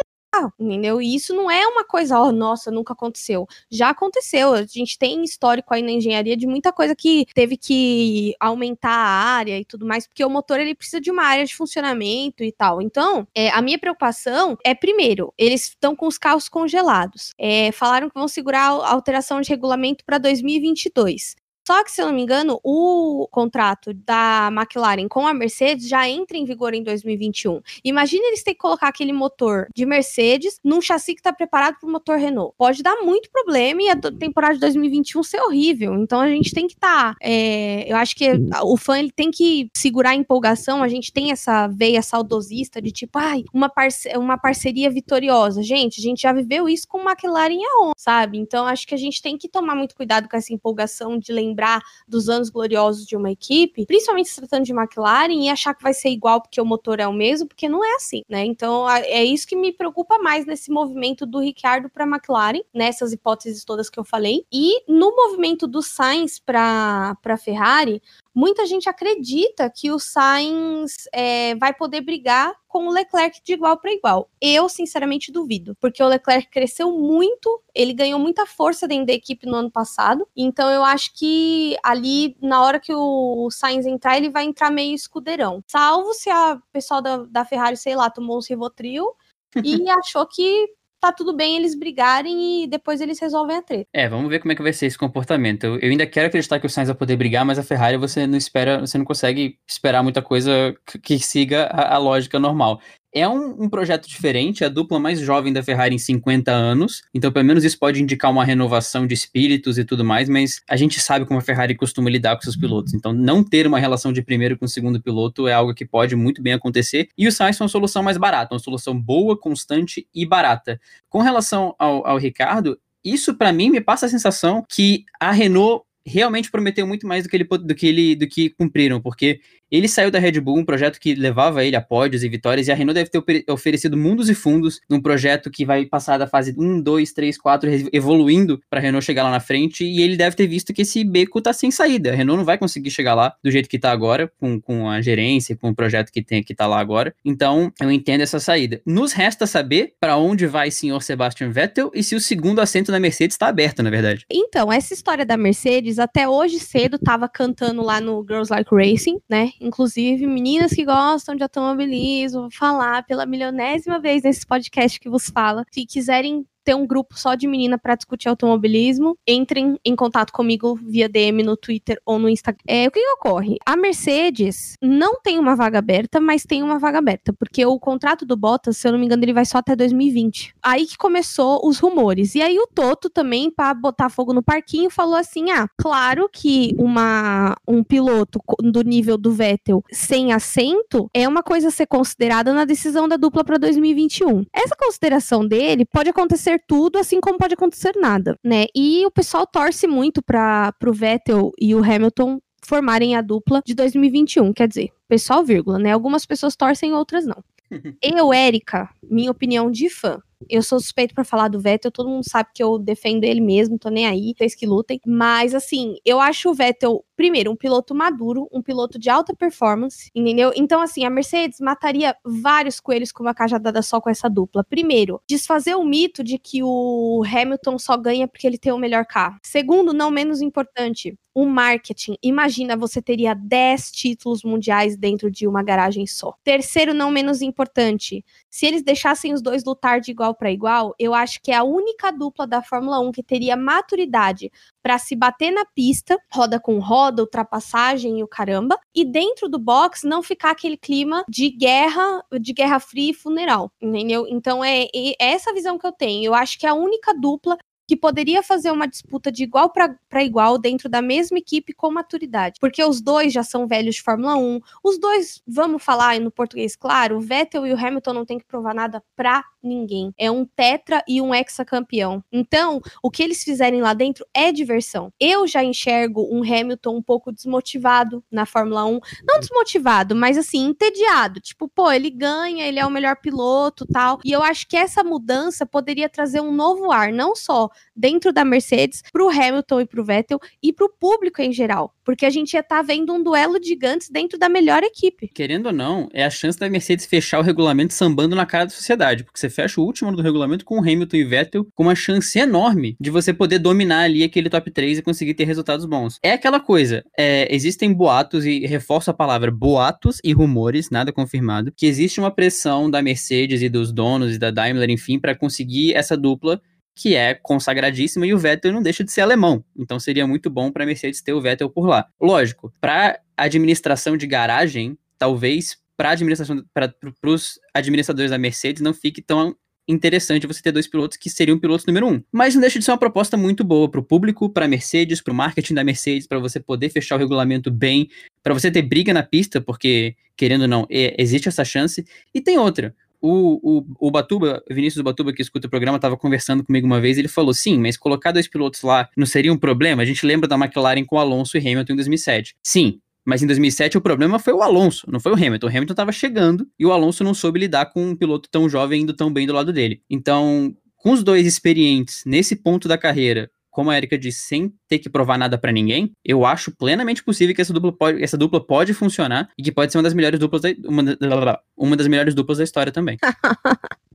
entendeu? 0.60 1.02
E 1.02 1.16
isso 1.16 1.34
não 1.34 1.50
é 1.50 1.66
uma 1.68 1.84
coisa, 1.84 2.20
ó, 2.20 2.28
oh, 2.28 2.32
nossa, 2.32 2.72
nunca 2.72 2.94
aconteceu. 2.94 3.48
Já 3.70 3.90
aconteceu. 3.90 4.54
A 4.54 4.64
gente 4.64 4.98
tem 4.98 5.24
histórico 5.24 5.74
aí 5.74 5.82
na 5.82 5.92
engenharia 5.92 6.36
de 6.38 6.48
muita 6.48 6.72
coisa 6.72 6.96
que 6.96 7.26
teve 7.34 7.58
que 7.58 8.34
aumentar 8.40 8.90
a 8.90 9.36
área 9.36 9.60
e 9.60 9.66
tudo 9.66 9.86
mais, 9.86 10.08
porque 10.08 10.24
o 10.24 10.30
motor 10.30 10.60
ele 10.60 10.76
precisa 10.76 11.02
de 11.02 11.12
uma 11.12 11.24
área 11.24 11.46
de 11.46 11.56
funcionamento 11.56 12.44
e 12.44 12.52
tal. 12.52 12.82
Então, 12.82 13.28
é, 13.36 13.50
a 13.50 13.62
minha 13.62 13.80
preocupação 13.80 14.58
é, 14.64 14.74
primeiro, 14.74 15.34
eles 15.38 15.70
estão 15.70 15.96
com 15.96 16.08
os 16.08 16.18
carros 16.18 16.50
congelados. 16.50 17.32
É, 17.38 17.72
falaram 17.72 18.10
que 18.10 18.16
vão 18.16 18.28
segurar 18.28 18.70
a 18.70 18.92
alteração 18.92 19.42
de 19.42 19.50
regulamento 19.50 20.04
para 20.06 20.18
2022. 20.18 21.36
Só 21.68 21.84
que, 21.84 21.92
se 21.92 22.00
eu 22.00 22.06
não 22.06 22.14
me 22.14 22.22
engano, 22.22 22.60
o 22.64 23.28
contrato 23.32 23.92
da 23.92 24.50
McLaren 24.52 25.08
com 25.08 25.26
a 25.26 25.34
Mercedes 25.34 25.88
já 25.88 26.08
entra 26.08 26.38
em 26.38 26.46
vigor 26.46 26.76
em 26.76 26.84
2021. 26.84 27.60
Imagina 27.84 28.28
eles 28.28 28.44
terem 28.44 28.56
que 28.56 28.62
colocar 28.62 28.88
aquele 28.88 29.12
motor 29.12 29.68
de 29.76 29.84
Mercedes 29.86 30.60
num 30.64 30.80
chassi 30.80 31.16
que 31.16 31.22
está 31.22 31.34
preparado 31.34 31.80
para 31.80 31.90
o 31.90 31.92
motor 31.92 32.18
Renault. 32.18 32.54
Pode 32.56 32.84
dar 32.84 32.98
muito 32.98 33.32
problema 33.32 33.82
e 33.82 33.90
a 33.90 33.96
temporada 33.96 34.54
de 34.54 34.60
2021 34.60 35.24
ser 35.24 35.42
horrível. 35.42 35.96
Então 35.96 36.22
a 36.22 36.30
gente 36.30 36.54
tem 36.54 36.68
que 36.68 36.74
estar. 36.74 36.86
Tá, 36.86 37.16
é, 37.20 37.92
eu 37.92 37.98
acho 37.98 38.16
que 38.16 38.30
o 38.64 38.78
fã 38.78 39.00
ele 39.00 39.12
tem 39.12 39.32
que 39.32 39.70
segurar 39.76 40.12
a 40.12 40.16
empolgação. 40.16 40.84
A 40.84 40.88
gente 40.88 41.12
tem 41.12 41.32
essa 41.32 41.68
veia 41.68 42.02
saudosista 42.04 42.80
de 42.80 42.92
tipo, 42.92 43.18
ai, 43.18 43.44
uma, 43.52 43.70
parce 43.70 44.08
uma 44.16 44.38
parceria 44.38 44.90
vitoriosa. 44.92 45.64
Gente, 45.64 46.00
a 46.00 46.04
gente 46.04 46.22
já 46.22 46.32
viveu 46.32 46.70
isso 46.70 46.88
com 46.88 47.00
McLaren 47.00 47.54
e 47.54 47.66
a 47.66 47.82
Honda, 47.82 47.94
sabe? 47.98 48.38
Então 48.38 48.68
acho 48.68 48.88
que 48.88 48.94
a 48.94 48.98
gente 48.98 49.20
tem 49.20 49.36
que 49.36 49.50
tomar 49.50 49.76
muito 49.76 49.96
cuidado 49.96 50.30
com 50.30 50.38
essa 50.38 50.54
empolgação 50.54 51.18
de 51.18 51.34
lembrar 51.34 51.55
lembrar 51.56 51.82
dos 52.08 52.28
anos 52.28 52.50
gloriosos 52.50 53.06
de 53.06 53.16
uma 53.16 53.32
equipe, 53.32 53.86
principalmente 53.86 54.30
se 54.30 54.36
tratando 54.36 54.66
de 54.66 54.74
McLaren, 54.74 55.32
e 55.32 55.50
achar 55.50 55.74
que 55.74 55.84
vai 55.84 55.94
ser 55.94 56.10
igual 56.10 56.42
porque 56.42 56.60
o 56.60 56.66
motor 56.66 57.00
é 57.00 57.08
o 57.08 57.14
mesmo, 57.14 57.48
porque 57.48 57.70
não 57.70 57.84
é 57.84 57.96
assim, 57.96 58.22
né? 58.30 58.44
Então 58.44 58.90
é 58.90 59.24
isso 59.24 59.48
que 59.48 59.56
me 59.56 59.72
preocupa 59.72 60.18
mais 60.20 60.46
nesse 60.46 60.70
movimento 60.70 61.26
do 61.26 61.40
Ricciardo 61.40 61.90
para 61.90 62.06
McLaren, 62.06 62.62
nessas 62.74 63.14
hipóteses 63.14 63.64
todas 63.64 63.90
que 63.90 64.00
eu 64.00 64.04
falei, 64.04 64.46
e 64.52 64.84
no 64.92 65.16
movimento 65.16 65.66
do 65.66 65.82
Sainz 65.82 66.40
para 66.40 67.38
Ferrari, 67.44 68.02
muita 68.34 68.66
gente 68.66 68.90
acredita 68.90 69.70
que 69.70 69.92
o 69.92 70.00
Sainz 70.00 71.08
é, 71.14 71.56
vai 71.56 71.74
poder 71.74 72.02
brigar 72.02 72.54
com 72.76 72.88
o 72.88 72.92
Leclerc 72.92 73.42
de 73.42 73.54
igual 73.54 73.78
para 73.78 73.94
igual. 73.94 74.30
Eu, 74.42 74.68
sinceramente, 74.68 75.32
duvido, 75.32 75.78
porque 75.80 76.04
o 76.04 76.08
Leclerc 76.10 76.50
cresceu 76.50 76.92
muito, 76.92 77.64
ele 77.74 77.94
ganhou 77.94 78.20
muita 78.20 78.46
força 78.46 78.86
dentro 78.86 79.06
da 79.06 79.14
equipe 79.14 79.48
no 79.48 79.56
ano 79.56 79.72
passado, 79.72 80.28
então 80.36 80.70
eu 80.70 80.84
acho 80.84 81.14
que 81.14 81.78
ali, 81.82 82.36
na 82.42 82.62
hora 82.62 82.78
que 82.78 82.94
o 82.94 83.50
Sainz 83.50 83.86
entrar, 83.86 84.18
ele 84.18 84.30
vai 84.30 84.44
entrar 84.44 84.70
meio 84.70 84.94
escudeirão. 84.94 85.64
Salvo 85.66 86.14
se 86.14 86.30
a 86.30 86.62
pessoal 86.74 87.02
da, 87.02 87.20
da 87.20 87.46
Ferrari, 87.46 87.78
sei 87.78 87.96
lá, 87.96 88.10
tomou 88.10 88.38
uns 88.38 88.50
Rivotril 88.50 89.06
e 89.64 89.90
achou 89.90 90.28
que 90.28 90.68
tá 91.06 91.12
tudo 91.12 91.36
bem 91.36 91.56
eles 91.56 91.76
brigarem 91.76 92.64
e 92.64 92.68
depois 92.68 93.02
eles 93.02 93.20
resolvem 93.20 93.58
a 93.58 93.62
treta. 93.62 93.88
É, 93.94 94.10
vamos 94.10 94.30
ver 94.30 94.40
como 94.40 94.52
é 94.52 94.56
que 94.56 94.64
vai 94.64 94.74
ser 94.74 94.88
esse 94.88 94.98
comportamento. 94.98 95.64
Eu, 95.66 95.80
eu 95.80 95.90
ainda 95.92 96.08
quero 96.08 96.28
acreditar 96.28 96.60
que 96.60 96.66
o 96.66 96.70
Sainz 96.70 96.90
vai 96.90 96.98
poder 96.98 97.16
brigar, 97.16 97.46
mas 97.46 97.60
a 97.60 97.64
Ferrari 97.64 97.98
você 97.98 98.26
não 98.26 98.38
espera, 98.38 98.80
você 98.80 98.98
não 98.98 99.06
consegue 99.06 99.60
esperar 99.68 100.02
muita 100.02 100.22
coisa 100.22 100.76
que, 100.86 101.00
que 101.00 101.20
siga 101.20 101.66
a, 101.66 101.96
a 101.96 101.98
lógica 101.98 102.40
normal. 102.40 102.80
É 103.18 103.26
um, 103.30 103.64
um, 103.64 103.70
projeto 103.70 104.10
diferente, 104.10 104.66
a 104.66 104.68
dupla 104.68 105.00
mais 105.00 105.22
jovem 105.22 105.54
da 105.54 105.64
Ferrari 105.64 105.96
em 105.96 105.98
50 105.98 106.52
anos, 106.52 107.02
então 107.14 107.32
pelo 107.32 107.46
menos 107.46 107.64
isso 107.64 107.80
pode 107.80 108.04
indicar 108.04 108.30
uma 108.30 108.44
renovação 108.44 109.08
de 109.08 109.14
espíritos 109.14 109.78
e 109.78 109.86
tudo 109.86 110.04
mais, 110.04 110.28
mas 110.28 110.62
a 110.70 110.76
gente 110.76 111.00
sabe 111.00 111.26
como 111.26 111.40
a 111.40 111.42
Ferrari 111.42 111.76
costuma 111.76 112.10
lidar 112.10 112.36
com 112.36 112.42
seus 112.42 112.58
pilotos, 112.58 112.94
então 112.94 113.14
não 113.14 113.42
ter 113.42 113.66
uma 113.68 113.80
relação 113.80 114.12
de 114.12 114.22
primeiro 114.22 114.58
com 114.58 114.68
segundo 114.68 115.02
piloto 115.02 115.48
é 115.48 115.54
algo 115.54 115.74
que 115.74 115.86
pode 115.86 116.14
muito 116.14 116.42
bem 116.42 116.52
acontecer, 116.52 117.08
e 117.18 117.26
o 117.26 117.32
Sainz 117.32 117.58
foi 117.58 117.64
uma 117.64 117.70
solução 117.70 118.04
mais 118.04 118.18
barata, 118.18 118.54
uma 118.54 118.60
solução 118.60 119.00
boa, 119.00 119.40
constante 119.40 120.06
e 120.14 120.26
barata. 120.26 120.78
Com 121.08 121.22
relação 121.22 121.74
ao, 121.80 122.06
ao 122.06 122.18
Ricardo, 122.18 122.78
isso 123.02 123.34
para 123.36 123.54
mim 123.54 123.70
me 123.70 123.80
passa 123.80 124.08
a 124.08 124.10
sensação 124.10 124.62
que 124.68 125.06
a 125.22 125.32
Renault 125.32 125.86
realmente 126.06 126.52
prometeu 126.52 126.86
muito 126.86 127.08
mais 127.08 127.24
do 127.24 127.30
que 127.30 127.36
ele 127.36 127.46
do 127.46 127.76
que 127.76 127.88
ele 127.88 128.16
do 128.16 128.28
que 128.28 128.50
cumpriram, 128.52 129.02
porque 129.02 129.40
ele 129.72 129.88
saiu 129.88 130.12
da 130.12 130.20
Red 130.20 130.40
Bull, 130.40 130.60
um 130.60 130.66
projeto 130.66 131.00
que 131.00 131.16
levava 131.16 131.64
ele 131.64 131.76
a 131.76 131.82
pódios 131.82 132.24
e 132.24 132.30
vitórias, 132.30 132.68
e 132.68 132.72
a 132.72 132.76
Renault 132.76 132.96
deve 132.96 133.10
ter 133.10 133.52
oferecido 133.52 133.98
mundos 133.98 134.30
e 134.30 134.36
fundos 134.36 134.80
num 134.90 135.02
projeto 135.02 135.50
que 135.50 135.66
vai 135.66 135.86
passar 135.86 136.18
da 136.18 136.28
fase 136.28 136.56
1, 136.58 136.82
2, 136.82 137.14
3, 137.14 137.38
4, 137.38 137.70
evoluindo 137.92 138.62
para 138.70 138.80
a 138.80 138.82
Renault 138.82 139.06
chegar 139.06 139.24
lá 139.24 139.32
na 139.32 139.40
frente, 139.40 139.84
e 139.84 140.02
ele 140.02 140.16
deve 140.16 140.36
ter 140.36 140.48
visto 140.48 140.74
que 140.74 140.82
esse 140.82 141.04
beco 141.04 141.42
tá 141.42 141.54
sem 141.54 141.72
saída. 141.72 142.12
A 142.12 142.16
Renault 142.16 142.38
não 142.38 142.46
vai 142.46 142.58
conseguir 142.58 142.92
chegar 142.92 143.14
lá 143.14 143.34
do 143.44 143.52
jeito 143.52 143.70
que 143.70 143.80
tá 143.80 143.92
agora, 143.92 144.32
com, 144.40 144.60
com 144.60 144.90
a 144.90 145.02
gerência, 145.02 145.56
com 145.56 145.70
o 145.70 145.76
projeto 145.76 146.12
que 146.12 146.22
tem 146.22 146.44
que 146.44 146.56
tá 146.56 146.68
lá 146.68 146.80
agora. 146.80 147.14
Então, 147.24 147.72
eu 147.82 147.92
entendo 147.92 148.22
essa 148.22 148.40
saída. 148.40 148.82
Nos 148.86 149.12
resta 149.14 149.46
saber 149.48 149.94
para 150.00 150.18
onde 150.18 150.48
vai 150.48 150.72
senhor 150.72 151.02
Sebastian 151.02 151.50
Vettel 151.50 151.92
e 151.94 152.04
se 152.04 152.16
o 152.16 152.20
segundo 152.20 152.60
assento 152.60 152.92
da 152.92 153.00
Mercedes 153.00 153.36
está 153.36 153.48
aberto, 153.48 153.84
na 153.84 153.90
verdade. 153.90 154.26
Então, 154.32 154.72
essa 154.72 154.94
história 154.94 155.26
da 155.26 155.38
Mercedes, 155.38 156.00
até 156.00 156.28
hoje 156.28 156.60
cedo, 156.60 156.98
tava 156.98 157.28
cantando 157.28 157.82
lá 157.82 158.00
no 158.00 158.26
Girls 158.28 158.52
Like 158.52 158.74
Racing, 158.74 159.20
né? 159.30 159.52
Inclusive, 159.66 160.28
meninas 160.28 160.72
que 160.74 160.86
gostam 160.86 161.36
de 161.36 161.42
automobilismo, 161.42 162.52
falar 162.52 163.04
pela 163.04 163.26
milionésima 163.26 164.00
vez 164.00 164.22
nesse 164.22 164.46
podcast 164.46 165.00
que 165.00 165.10
vos 165.10 165.28
fala. 165.28 165.66
Se 165.72 165.84
quiserem 165.88 166.46
ter 166.66 166.76
um 166.76 166.86
grupo 166.86 167.18
só 167.18 167.36
de 167.36 167.48
menina 167.48 167.78
para 167.78 167.96
discutir 167.96 168.28
automobilismo, 168.28 169.16
entrem 169.28 169.80
em 169.86 169.96
contato 169.96 170.34
comigo 170.34 170.76
via 170.76 171.08
DM 171.08 171.44
no 171.44 171.56
Twitter 171.56 172.02
ou 172.04 172.18
no 172.18 172.28
Instagram. 172.28 172.64
É, 172.68 172.88
o 172.88 172.92
que, 172.92 173.00
que, 173.00 173.12
ocorre? 173.12 173.58
A 173.66 173.78
Mercedes 173.78 174.76
não 174.82 175.22
tem 175.22 175.38
uma 175.38 175.56
vaga 175.56 175.78
aberta, 175.78 176.20
mas 176.20 176.44
tem 176.44 176.64
uma 176.64 176.80
vaga 176.80 176.98
aberta, 176.98 177.32
porque 177.32 177.64
o 177.66 177.80
contrato 177.80 178.26
do 178.26 178.36
Bottas, 178.36 178.78
se 178.78 178.88
eu 178.88 178.92
não 178.92 179.00
me 179.00 179.06
engano, 179.06 179.24
ele 179.24 179.34
vai 179.34 179.46
só 179.46 179.60
até 179.60 179.76
2020. 179.76 180.56
Aí 180.64 180.88
que 180.88 180.98
começou 180.98 181.62
os 181.64 181.78
rumores. 181.78 182.34
E 182.34 182.42
aí 182.42 182.58
o 182.58 182.68
Toto 182.68 183.10
também, 183.10 183.52
para 183.52 183.74
botar 183.74 184.10
fogo 184.10 184.34
no 184.34 184.42
parquinho, 184.42 184.90
falou 184.90 185.16
assim: 185.16 185.52
ah, 185.52 185.68
claro 185.78 186.28
que 186.32 186.74
uma, 186.80 187.56
um 187.68 187.84
piloto 187.84 188.40
do 188.60 188.82
nível 188.82 189.18
do 189.18 189.32
Vettel 189.32 189.84
sem 189.92 190.34
assento 190.34 191.10
é 191.14 191.28
uma 191.28 191.44
coisa 191.44 191.68
a 191.68 191.72
ser 191.72 191.86
considerada 191.86 192.54
na 192.54 192.66
decisão 192.66 193.08
da 193.08 193.18
dupla 193.18 193.44
para 193.44 193.58
2021. 193.58 194.46
Essa 194.52 194.76
consideração 194.76 195.48
dele 195.48 195.86
pode 195.86 196.10
acontecer 196.10 196.55
acontecer 196.56 196.60
tudo, 196.68 196.98
assim 196.98 197.20
como 197.20 197.38
pode 197.38 197.54
acontecer 197.54 197.94
nada, 197.96 198.38
né? 198.44 198.66
E 198.76 199.06
o 199.06 199.12
pessoal 199.12 199.46
torce 199.46 199.88
muito 199.88 200.22
para 200.22 200.74
o 200.86 200.94
Vettel 200.94 201.52
e 201.60 201.76
o 201.76 201.84
Hamilton 201.84 202.40
formarem 202.66 203.16
a 203.16 203.22
dupla 203.22 203.62
de 203.66 203.74
2021, 203.76 204.52
quer 204.54 204.68
dizer, 204.68 204.90
pessoal, 205.08 205.44
vírgula, 205.44 205.78
né? 205.78 205.92
Algumas 205.92 206.26
pessoas 206.26 206.56
torcem, 206.56 206.94
outras 206.94 207.26
não. 207.26 207.44
Eu, 208.02 208.34
Érica, 208.34 208.90
minha 209.04 209.32
opinião 209.32 209.70
de 209.70 209.90
fã, 209.90 210.20
eu 210.50 210.62
sou 210.62 210.80
suspeito 210.80 211.14
para 211.14 211.24
falar 211.24 211.48
do 211.48 211.60
Vettel, 211.60 211.92
todo 211.92 212.10
mundo 212.10 212.28
sabe 212.30 212.50
que 212.54 212.64
eu 212.64 212.78
defendo 212.78 213.24
ele 213.24 213.42
mesmo, 213.42 213.78
tô 213.78 213.90
nem 213.90 214.06
aí, 214.06 214.34
vocês 214.38 214.56
que 214.56 214.66
lutem. 214.66 215.00
Mas 215.06 215.54
assim, 215.54 215.98
eu 216.06 216.20
acho 216.20 216.50
o 216.50 216.54
Vettel, 216.54 217.04
primeiro, 217.16 217.52
um 217.52 217.56
piloto 217.56 217.96
maduro, 217.96 218.48
um 218.52 218.62
piloto 218.62 219.00
de 219.00 219.10
alta 219.10 219.36
performance, 219.36 220.10
entendeu? 220.14 220.52
Então, 220.56 220.82
assim, 220.82 221.06
a 221.06 221.10
Mercedes 221.10 221.60
mataria 221.60 222.16
vários 222.24 222.80
coelhos 222.80 223.12
com 223.12 223.24
uma 223.24 223.34
cajadada 223.34 223.82
só 223.82 224.02
com 224.02 224.10
essa 224.10 224.30
dupla. 224.30 224.64
Primeiro, 224.64 225.22
desfazer 225.28 225.76
o 225.76 225.84
mito 225.84 226.24
de 226.24 226.38
que 226.38 226.62
o 226.64 227.24
Hamilton 227.26 227.78
só 227.80 227.98
ganha 227.98 228.28
porque 228.28 228.48
ele 228.48 228.58
tem 228.58 228.72
o 228.72 228.78
melhor 228.78 229.06
carro. 229.06 229.38
Segundo, 229.44 229.94
não 229.94 230.12
menos 230.12 230.42
importante, 230.42 231.18
o 231.36 231.46
marketing. 231.46 232.16
Imagina, 232.24 232.78
você 232.78 233.02
teria 233.02 233.34
10 233.34 233.92
títulos 233.92 234.42
mundiais 234.42 234.96
dentro 234.96 235.30
de 235.30 235.46
uma 235.46 235.62
garagem 235.62 236.08
só. 236.08 236.34
Terceiro, 236.46 236.94
não 236.94 237.12
menos 237.12 237.42
importante, 237.42 238.24
se 238.56 238.66
eles 238.66 238.82
deixassem 238.82 239.34
os 239.34 239.42
dois 239.42 239.66
lutar 239.66 240.00
de 240.00 240.12
igual 240.12 240.34
para 240.34 240.50
igual, 240.50 240.96
eu 240.98 241.14
acho 241.14 241.42
que 241.42 241.52
é 241.52 241.56
a 241.58 241.64
única 241.66 242.10
dupla 242.10 242.48
da 242.48 242.62
Fórmula 242.62 243.02
1 243.02 243.12
que 243.12 243.22
teria 243.22 243.58
maturidade 243.58 244.50
para 244.82 244.98
se 244.98 245.14
bater 245.14 245.52
na 245.52 245.66
pista, 245.66 246.18
roda 246.32 246.58
com 246.58 246.80
roda, 246.80 247.22
ultrapassagem 247.22 248.20
e 248.20 248.24
o 248.24 248.28
caramba, 248.30 248.80
e 248.96 249.04
dentro 249.04 249.50
do 249.50 249.60
box 249.60 250.08
não 250.08 250.24
ficar 250.24 250.52
aquele 250.52 250.78
clima 250.78 251.26
de 251.28 251.50
guerra, 251.50 252.24
de 252.40 252.54
guerra 252.54 252.80
fria 252.80 253.12
e 253.12 253.14
funeral, 253.14 253.70
entendeu? 253.82 254.26
Então 254.26 254.64
é, 254.64 254.86
é 254.86 255.16
essa 255.20 255.54
visão 255.54 255.78
que 255.78 255.86
eu 255.86 255.92
tenho. 255.92 256.24
Eu 256.24 256.34
acho 256.34 256.58
que 256.58 256.66
é 256.66 256.70
a 256.70 256.74
única 256.74 257.14
dupla 257.14 257.58
que 257.88 257.96
poderia 257.96 258.42
fazer 258.44 258.72
uma 258.72 258.88
disputa 258.88 259.32
de 259.32 259.44
igual 259.44 259.72
para 259.72 260.24
igual 260.24 260.58
dentro 260.58 260.90
da 260.90 261.02
mesma 261.02 261.38
equipe 261.38 261.74
com 261.74 261.92
maturidade. 261.92 262.60
Porque 262.60 262.84
os 262.84 263.02
dois 263.02 263.34
já 263.34 263.44
são 263.44 263.68
velhos 263.68 263.96
de 263.96 264.02
Fórmula 264.02 264.36
1, 264.36 264.60
os 264.84 265.00
dois, 265.00 265.42
vamos 265.48 265.84
falar 265.84 266.20
no 266.20 266.32
português 266.32 266.76
claro, 266.76 267.18
o 267.18 267.22
Vettel 267.22 267.66
e 267.66 267.74
o 267.74 267.78
Hamilton 267.78 268.14
não 268.14 268.26
tem 268.26 268.38
que 268.38 268.46
provar 268.46 268.74
nada 268.74 269.04
pra 269.16 269.44
ninguém. 269.66 270.14
É 270.18 270.30
um 270.30 270.46
tetra 270.46 271.04
e 271.08 271.22
um 271.22 271.34
hexacampeão. 271.34 272.24
Então, 272.32 272.82
o 273.02 273.10
que 273.10 273.24
eles 273.24 273.44
fizerem 273.44 273.82
lá 273.82 273.94
dentro 273.94 274.26
é 274.34 274.52
diversão. 274.52 275.12
Eu 275.20 275.48
já 275.48 275.64
enxergo 275.64 276.28
um 276.32 276.44
Hamilton 276.44 276.98
um 276.98 277.02
pouco 277.02 277.32
desmotivado 277.32 278.24
na 278.32 278.46
Fórmula 278.46 278.86
1. 278.86 279.00
Não 279.28 279.40
desmotivado, 279.40 280.16
mas 280.16 280.38
assim, 280.38 280.66
entediado. 280.66 281.40
Tipo, 281.40 281.68
pô, 281.68 281.92
ele 281.92 282.10
ganha, 282.10 282.66
ele 282.66 282.80
é 282.80 282.86
o 282.86 282.92
melhor 282.92 283.18
piloto 283.18 283.86
tal. 283.88 284.20
E 284.24 284.32
eu 284.32 284.44
acho 284.44 284.68
que 284.68 284.78
essa 284.78 285.04
mudança 285.04 285.66
poderia 285.66 286.08
trazer 286.08 286.42
um 286.42 286.52
novo 286.52 286.92
ar, 286.92 287.12
não 287.12 287.36
só 287.36 287.70
dentro 287.96 288.32
da 288.32 288.46
Mercedes, 288.46 289.02
pro 289.12 289.30
Hamilton 289.30 289.82
e 289.82 289.86
pro 289.86 290.04
Vettel 290.04 290.40
e 290.62 290.74
pro 290.74 290.90
público 290.90 291.42
em 291.42 291.52
geral. 291.52 291.94
Porque 292.04 292.26
a 292.26 292.30
gente 292.30 292.54
ia 292.54 292.60
estar 292.60 292.78
tá 292.78 292.82
vendo 292.82 293.14
um 293.14 293.24
duelo 293.24 293.58
gigantes 293.62 294.10
dentro 294.10 294.38
da 294.38 294.48
melhor 294.48 294.84
equipe. 294.84 295.28
Querendo 295.34 295.68
ou 295.68 295.74
não, 295.74 296.08
é 296.14 296.24
a 296.24 296.30
chance 296.30 296.60
da 296.60 296.70
Mercedes 296.70 297.06
fechar 297.06 297.40
o 297.40 297.44
regulamento 297.44 297.94
sambando 297.94 298.36
na 298.36 298.46
cara 298.46 298.66
da 298.66 298.72
sociedade. 298.72 299.24
Porque 299.24 299.40
você 299.40 299.50
fecha 299.50 299.82
o 299.82 299.84
último 299.84 300.16
do 300.16 300.22
regulamento 300.22 300.66
com 300.66 300.78
o 300.78 300.82
Hamilton 300.82 301.18
e 301.18 301.24
Vettel 301.24 301.68
com 301.74 301.84
uma 301.84 301.96
chance 301.96 302.38
enorme 302.38 302.96
de 303.00 303.10
você 303.10 303.34
poder 303.34 303.60
dominar 303.60 304.02
ali 304.02 304.24
aquele 304.24 304.50
top 304.50 304.70
3 304.70 305.00
e 305.00 305.02
conseguir 305.02 305.34
ter 305.34 305.46
resultados 305.46 305.86
bons. 305.86 306.20
É 306.22 306.32
aquela 306.32 306.60
coisa, 306.60 307.04
é, 307.18 307.54
existem 307.54 307.94
boatos, 307.94 308.46
e 308.46 308.66
reforço 308.66 309.10
a 309.10 309.14
palavra 309.14 309.52
boatos 309.52 310.20
e 310.24 310.34
rumores, 310.34 310.90
nada 310.90 311.12
confirmado, 311.12 311.72
que 311.76 311.86
existe 311.86 312.20
uma 312.20 312.32
pressão 312.32 312.90
da 312.90 313.02
Mercedes 313.02 313.62
e 313.62 313.70
dos 313.70 313.92
donos 313.92 314.36
e 314.36 314.40
da 314.40 314.52
Daimler, 314.52 314.90
enfim, 314.90 315.20
para 315.20 315.36
conseguir 315.36 315.94
essa 315.94 316.18
dupla 316.18 316.62
que 316.96 317.16
é 317.16 317.34
consagradíssima, 317.34 318.26
e 318.26 318.34
o 318.34 318.38
Vettel 318.38 318.72
não 318.72 318.82
deixa 318.82 319.04
de 319.04 319.12
ser 319.12 319.22
alemão. 319.22 319.64
Então 319.78 320.00
seria 320.00 320.26
muito 320.26 320.50
bom 320.50 320.72
para 320.72 320.84
a 320.84 320.88
Mercedes 320.88 321.22
ter 321.22 321.34
o 321.34 321.42
Vettel 321.42 321.70
por 321.70 321.88
lá. 321.88 322.08
Lógico, 322.20 322.74
para 322.80 323.20
administração 323.36 324.16
de 324.16 324.26
garagem, 324.26 324.98
talvez 325.18 325.78
para 325.98 326.12
administração 326.12 326.64
para 326.74 326.94
os 327.24 327.60
administradores 327.74 328.32
da 328.32 328.38
Mercedes 328.38 328.82
não 328.82 328.94
fique 328.94 329.22
tão 329.22 329.56
interessante 329.88 330.48
você 330.48 330.62
ter 330.62 330.72
dois 330.72 330.88
pilotos 330.88 331.18
que 331.18 331.30
seriam 331.30 331.60
pilotos 331.60 331.86
número 331.86 332.08
um. 332.08 332.22
Mas 332.32 332.56
não 332.56 332.62
deixa 332.62 332.80
de 332.80 332.86
ser 332.86 332.92
uma 332.92 332.98
proposta 332.98 333.38
muito 333.38 333.64
boa 333.64 333.90
para 333.90 334.00
o 334.00 334.04
público, 334.04 334.50
para 334.50 334.66
a 334.66 334.68
Mercedes, 334.68 335.22
para 335.22 335.32
o 335.32 335.36
marketing 335.36 335.76
da 335.76 335.84
Mercedes, 335.84 336.28
para 336.28 336.40
você 336.40 336.60
poder 336.60 336.90
fechar 336.90 337.16
o 337.16 337.20
regulamento 337.20 337.70
bem, 337.70 338.10
para 338.42 338.54
você 338.54 338.72
ter 338.72 338.82
briga 338.82 339.14
na 339.14 339.22
pista, 339.22 339.62
porque, 339.62 340.16
querendo 340.36 340.62
ou 340.62 340.68
não, 340.68 340.88
é, 340.90 341.16
existe 341.22 341.48
essa 341.48 341.64
chance. 341.64 342.06
E 342.34 342.42
tem 342.42 342.58
outra. 342.58 342.96
O, 343.28 343.80
o, 343.80 344.08
o 344.08 344.12
Batuba, 344.12 344.64
Vinícius 344.70 345.02
Batuba, 345.02 345.34
que 345.34 345.42
escuta 345.42 345.66
o 345.66 345.70
programa, 345.70 345.96
estava 345.96 346.16
conversando 346.16 346.64
comigo 346.64 346.86
uma 346.86 347.02
vez, 347.02 347.18
ele 347.18 347.28
falou, 347.28 347.56
sim, 347.56 347.80
mas 347.80 347.98
colocar 347.98 348.32
dois 348.32 348.48
pilotos 348.48 348.84
lá 348.84 349.10
não 349.18 349.26
seria 349.26 349.52
um 349.52 349.58
problema? 349.58 350.04
A 350.04 350.06
gente 350.06 350.24
lembra 350.24 350.48
da 350.48 350.56
McLaren 350.56 351.04
com 351.04 351.18
Alonso 351.18 351.58
e 351.58 351.60
Hamilton 351.60 351.94
em 351.94 351.96
2007. 351.96 352.56
Sim, 352.62 353.00
mas 353.26 353.42
em 353.42 353.48
2007 353.48 353.98
o 353.98 354.02
problema 354.02 354.38
foi 354.38 354.54
o 354.54 354.62
Alonso, 354.62 355.10
não 355.10 355.20
foi 355.20 355.32
o 355.32 355.36
Hamilton. 355.36 355.66
O 355.66 355.70
Hamilton 355.70 355.94
estava 355.94 356.12
chegando 356.12 356.68
e 356.78 356.86
o 356.86 356.92
Alonso 356.92 357.24
não 357.24 357.34
soube 357.34 357.60
lidar 357.60 357.88
com 357.88 358.06
um 358.06 358.16
piloto 358.16 358.48
tão 358.52 358.70
jovem 358.70 359.02
indo 359.02 359.14
tão 359.16 359.34
bem 359.34 359.48
do 359.48 359.54
lado 359.54 359.74
dele. 359.74 360.04
Então, 360.08 360.76
com 360.96 361.12
os 361.12 361.24
dois 361.24 361.48
experientes 361.48 362.22
nesse 362.28 362.56
ponto 362.56 362.88
da 362.88 362.98
carreira, 362.98 363.50
como 363.76 363.90
a 363.90 363.98
Erika 363.98 364.18
disse, 364.18 364.48
sem 364.48 364.74
ter 364.88 365.00
que 365.00 365.10
provar 365.10 365.38
nada 365.38 365.58
para 365.58 365.70
ninguém, 365.70 366.14
eu 366.24 366.46
acho 366.46 366.74
plenamente 366.74 367.22
possível 367.22 367.54
que 367.54 367.62
essa 367.62 367.74
dupla 367.74 367.92
pode, 367.92 368.24
essa 368.24 368.38
dupla 368.38 368.66
pode 368.66 368.94
funcionar 368.94 369.50
e 369.58 369.62
que 369.62 369.70
pode 369.70 369.92
ser 369.92 369.98
uma 369.98 370.04
das 370.04 370.14
melhores 370.14 370.40
duplas 370.40 370.62
da, 370.62 370.70
uma, 370.86 371.60
uma 371.76 371.98
das 371.98 372.08
melhores 372.08 372.34
duplas 372.34 372.60
da 372.60 372.64
história 372.64 372.90
também. 372.90 373.18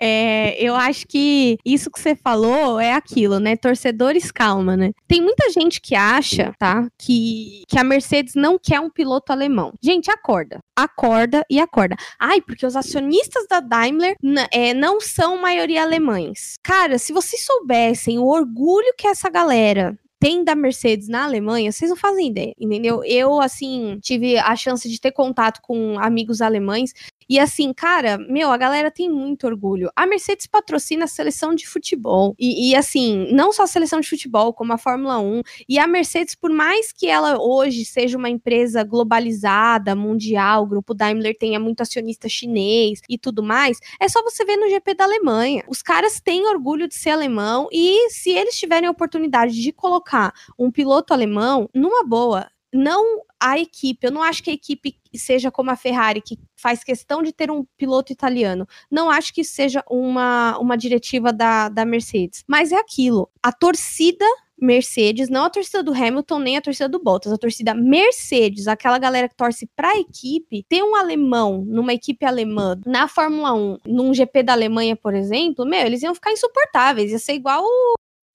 É, 0.00 0.62
eu 0.62 0.74
acho 0.74 1.06
que 1.06 1.56
isso 1.64 1.90
que 1.90 1.98
você 1.98 2.14
falou 2.14 2.78
é 2.78 2.92
aquilo, 2.92 3.38
né? 3.38 3.56
Torcedores, 3.56 4.30
calma, 4.30 4.76
né? 4.76 4.90
Tem 5.08 5.22
muita 5.22 5.50
gente 5.50 5.80
que 5.80 5.94
acha, 5.94 6.52
tá? 6.58 6.86
Que, 6.98 7.62
que 7.66 7.78
a 7.78 7.84
Mercedes 7.84 8.34
não 8.34 8.58
quer 8.58 8.80
um 8.80 8.90
piloto 8.90 9.32
alemão. 9.32 9.72
Gente, 9.82 10.10
acorda. 10.10 10.58
Acorda 10.76 11.44
e 11.48 11.58
acorda. 11.58 11.96
Ai, 12.20 12.40
porque 12.40 12.66
os 12.66 12.76
acionistas 12.76 13.46
da 13.48 13.60
Daimler 13.60 14.16
é, 14.50 14.74
não 14.74 15.00
são 15.00 15.40
maioria 15.40 15.82
alemães. 15.82 16.56
Cara, 16.62 16.98
se 16.98 17.12
vocês 17.12 17.44
soubessem 17.44 18.18
o 18.18 18.26
orgulho 18.26 18.92
que 18.98 19.06
essa 19.06 19.30
galera 19.30 19.96
tem 20.24 20.42
da 20.42 20.54
Mercedes 20.54 21.06
na 21.06 21.24
Alemanha, 21.24 21.70
vocês 21.70 21.90
não 21.90 21.96
fazem 21.98 22.28
ideia, 22.28 22.54
entendeu? 22.58 23.04
Eu, 23.04 23.42
assim, 23.42 23.98
tive 24.00 24.38
a 24.38 24.56
chance 24.56 24.88
de 24.88 24.98
ter 24.98 25.12
contato 25.12 25.60
com 25.60 25.98
amigos 25.98 26.40
alemães 26.40 26.94
e 27.28 27.38
assim, 27.38 27.72
cara, 27.72 28.18
meu, 28.18 28.50
a 28.50 28.56
galera 28.56 28.90
tem 28.90 29.10
muito 29.10 29.46
orgulho. 29.46 29.90
A 29.96 30.06
Mercedes 30.06 30.46
patrocina 30.46 31.04
a 31.04 31.08
seleção 31.08 31.54
de 31.54 31.66
futebol. 31.66 32.34
E, 32.38 32.70
e, 32.70 32.76
assim, 32.76 33.28
não 33.32 33.52
só 33.52 33.64
a 33.64 33.66
seleção 33.66 34.00
de 34.00 34.08
futebol, 34.08 34.52
como 34.52 34.72
a 34.72 34.78
Fórmula 34.78 35.18
1. 35.18 35.42
E 35.68 35.78
a 35.78 35.86
Mercedes, 35.86 36.34
por 36.34 36.50
mais 36.50 36.92
que 36.92 37.06
ela 37.06 37.40
hoje 37.40 37.84
seja 37.84 38.16
uma 38.18 38.28
empresa 38.28 38.82
globalizada, 38.82 39.94
mundial, 39.94 40.64
o 40.64 40.66
grupo 40.66 40.94
Daimler 40.94 41.36
tenha 41.38 41.58
muito 41.58 41.80
acionista 41.80 42.28
chinês 42.28 43.00
e 43.08 43.18
tudo 43.18 43.42
mais, 43.42 43.78
é 44.00 44.08
só 44.08 44.22
você 44.22 44.44
ver 44.44 44.56
no 44.56 44.68
GP 44.68 44.94
da 44.94 45.04
Alemanha. 45.04 45.64
Os 45.68 45.82
caras 45.82 46.20
têm 46.20 46.46
orgulho 46.46 46.88
de 46.88 46.94
ser 46.94 47.10
alemão 47.10 47.68
e 47.72 48.10
se 48.10 48.30
eles 48.30 48.58
tiverem 48.58 48.88
a 48.88 48.92
oportunidade 48.92 49.60
de 49.60 49.72
colocar 49.72 50.32
um 50.58 50.70
piloto 50.70 51.12
alemão, 51.12 51.68
numa 51.74 52.04
boa, 52.04 52.48
não 52.74 53.22
a 53.40 53.58
equipe, 53.58 54.06
eu 54.06 54.10
não 54.10 54.22
acho 54.22 54.42
que 54.42 54.50
a 54.50 54.54
equipe 54.54 54.96
seja 55.14 55.50
como 55.50 55.70
a 55.70 55.76
Ferrari, 55.76 56.20
que 56.20 56.38
faz 56.56 56.82
questão 56.82 57.22
de 57.22 57.32
ter 57.32 57.50
um 57.50 57.64
piloto 57.76 58.12
italiano. 58.12 58.66
Não 58.90 59.08
acho 59.10 59.32
que 59.32 59.44
seja 59.44 59.84
uma, 59.88 60.58
uma 60.58 60.76
diretiva 60.76 61.32
da, 61.32 61.68
da 61.68 61.84
Mercedes. 61.84 62.42
Mas 62.48 62.72
é 62.72 62.76
aquilo. 62.76 63.30
A 63.42 63.52
torcida 63.52 64.24
Mercedes, 64.60 65.28
não 65.28 65.44
a 65.44 65.50
torcida 65.50 65.82
do 65.82 65.92
Hamilton, 65.92 66.38
nem 66.38 66.56
a 66.56 66.62
torcida 66.62 66.88
do 66.88 67.02
Bottas, 67.02 67.32
a 67.32 67.38
torcida 67.38 67.74
Mercedes, 67.74 68.66
aquela 68.66 68.98
galera 68.98 69.28
que 69.28 69.36
torce 69.36 69.68
pra 69.76 69.96
equipe, 69.98 70.64
ter 70.68 70.82
um 70.82 70.94
alemão 70.96 71.64
numa 71.66 71.92
equipe 71.92 72.24
alemã 72.24 72.80
na 72.86 73.06
Fórmula 73.06 73.52
1, 73.52 73.78
num 73.86 74.14
GP 74.14 74.42
da 74.42 74.52
Alemanha, 74.52 74.96
por 74.96 75.14
exemplo, 75.14 75.66
meu, 75.66 75.80
eles 75.80 76.02
iam 76.02 76.14
ficar 76.14 76.32
insuportáveis, 76.32 77.10
ia 77.10 77.18
ser 77.18 77.34
igual 77.34 77.64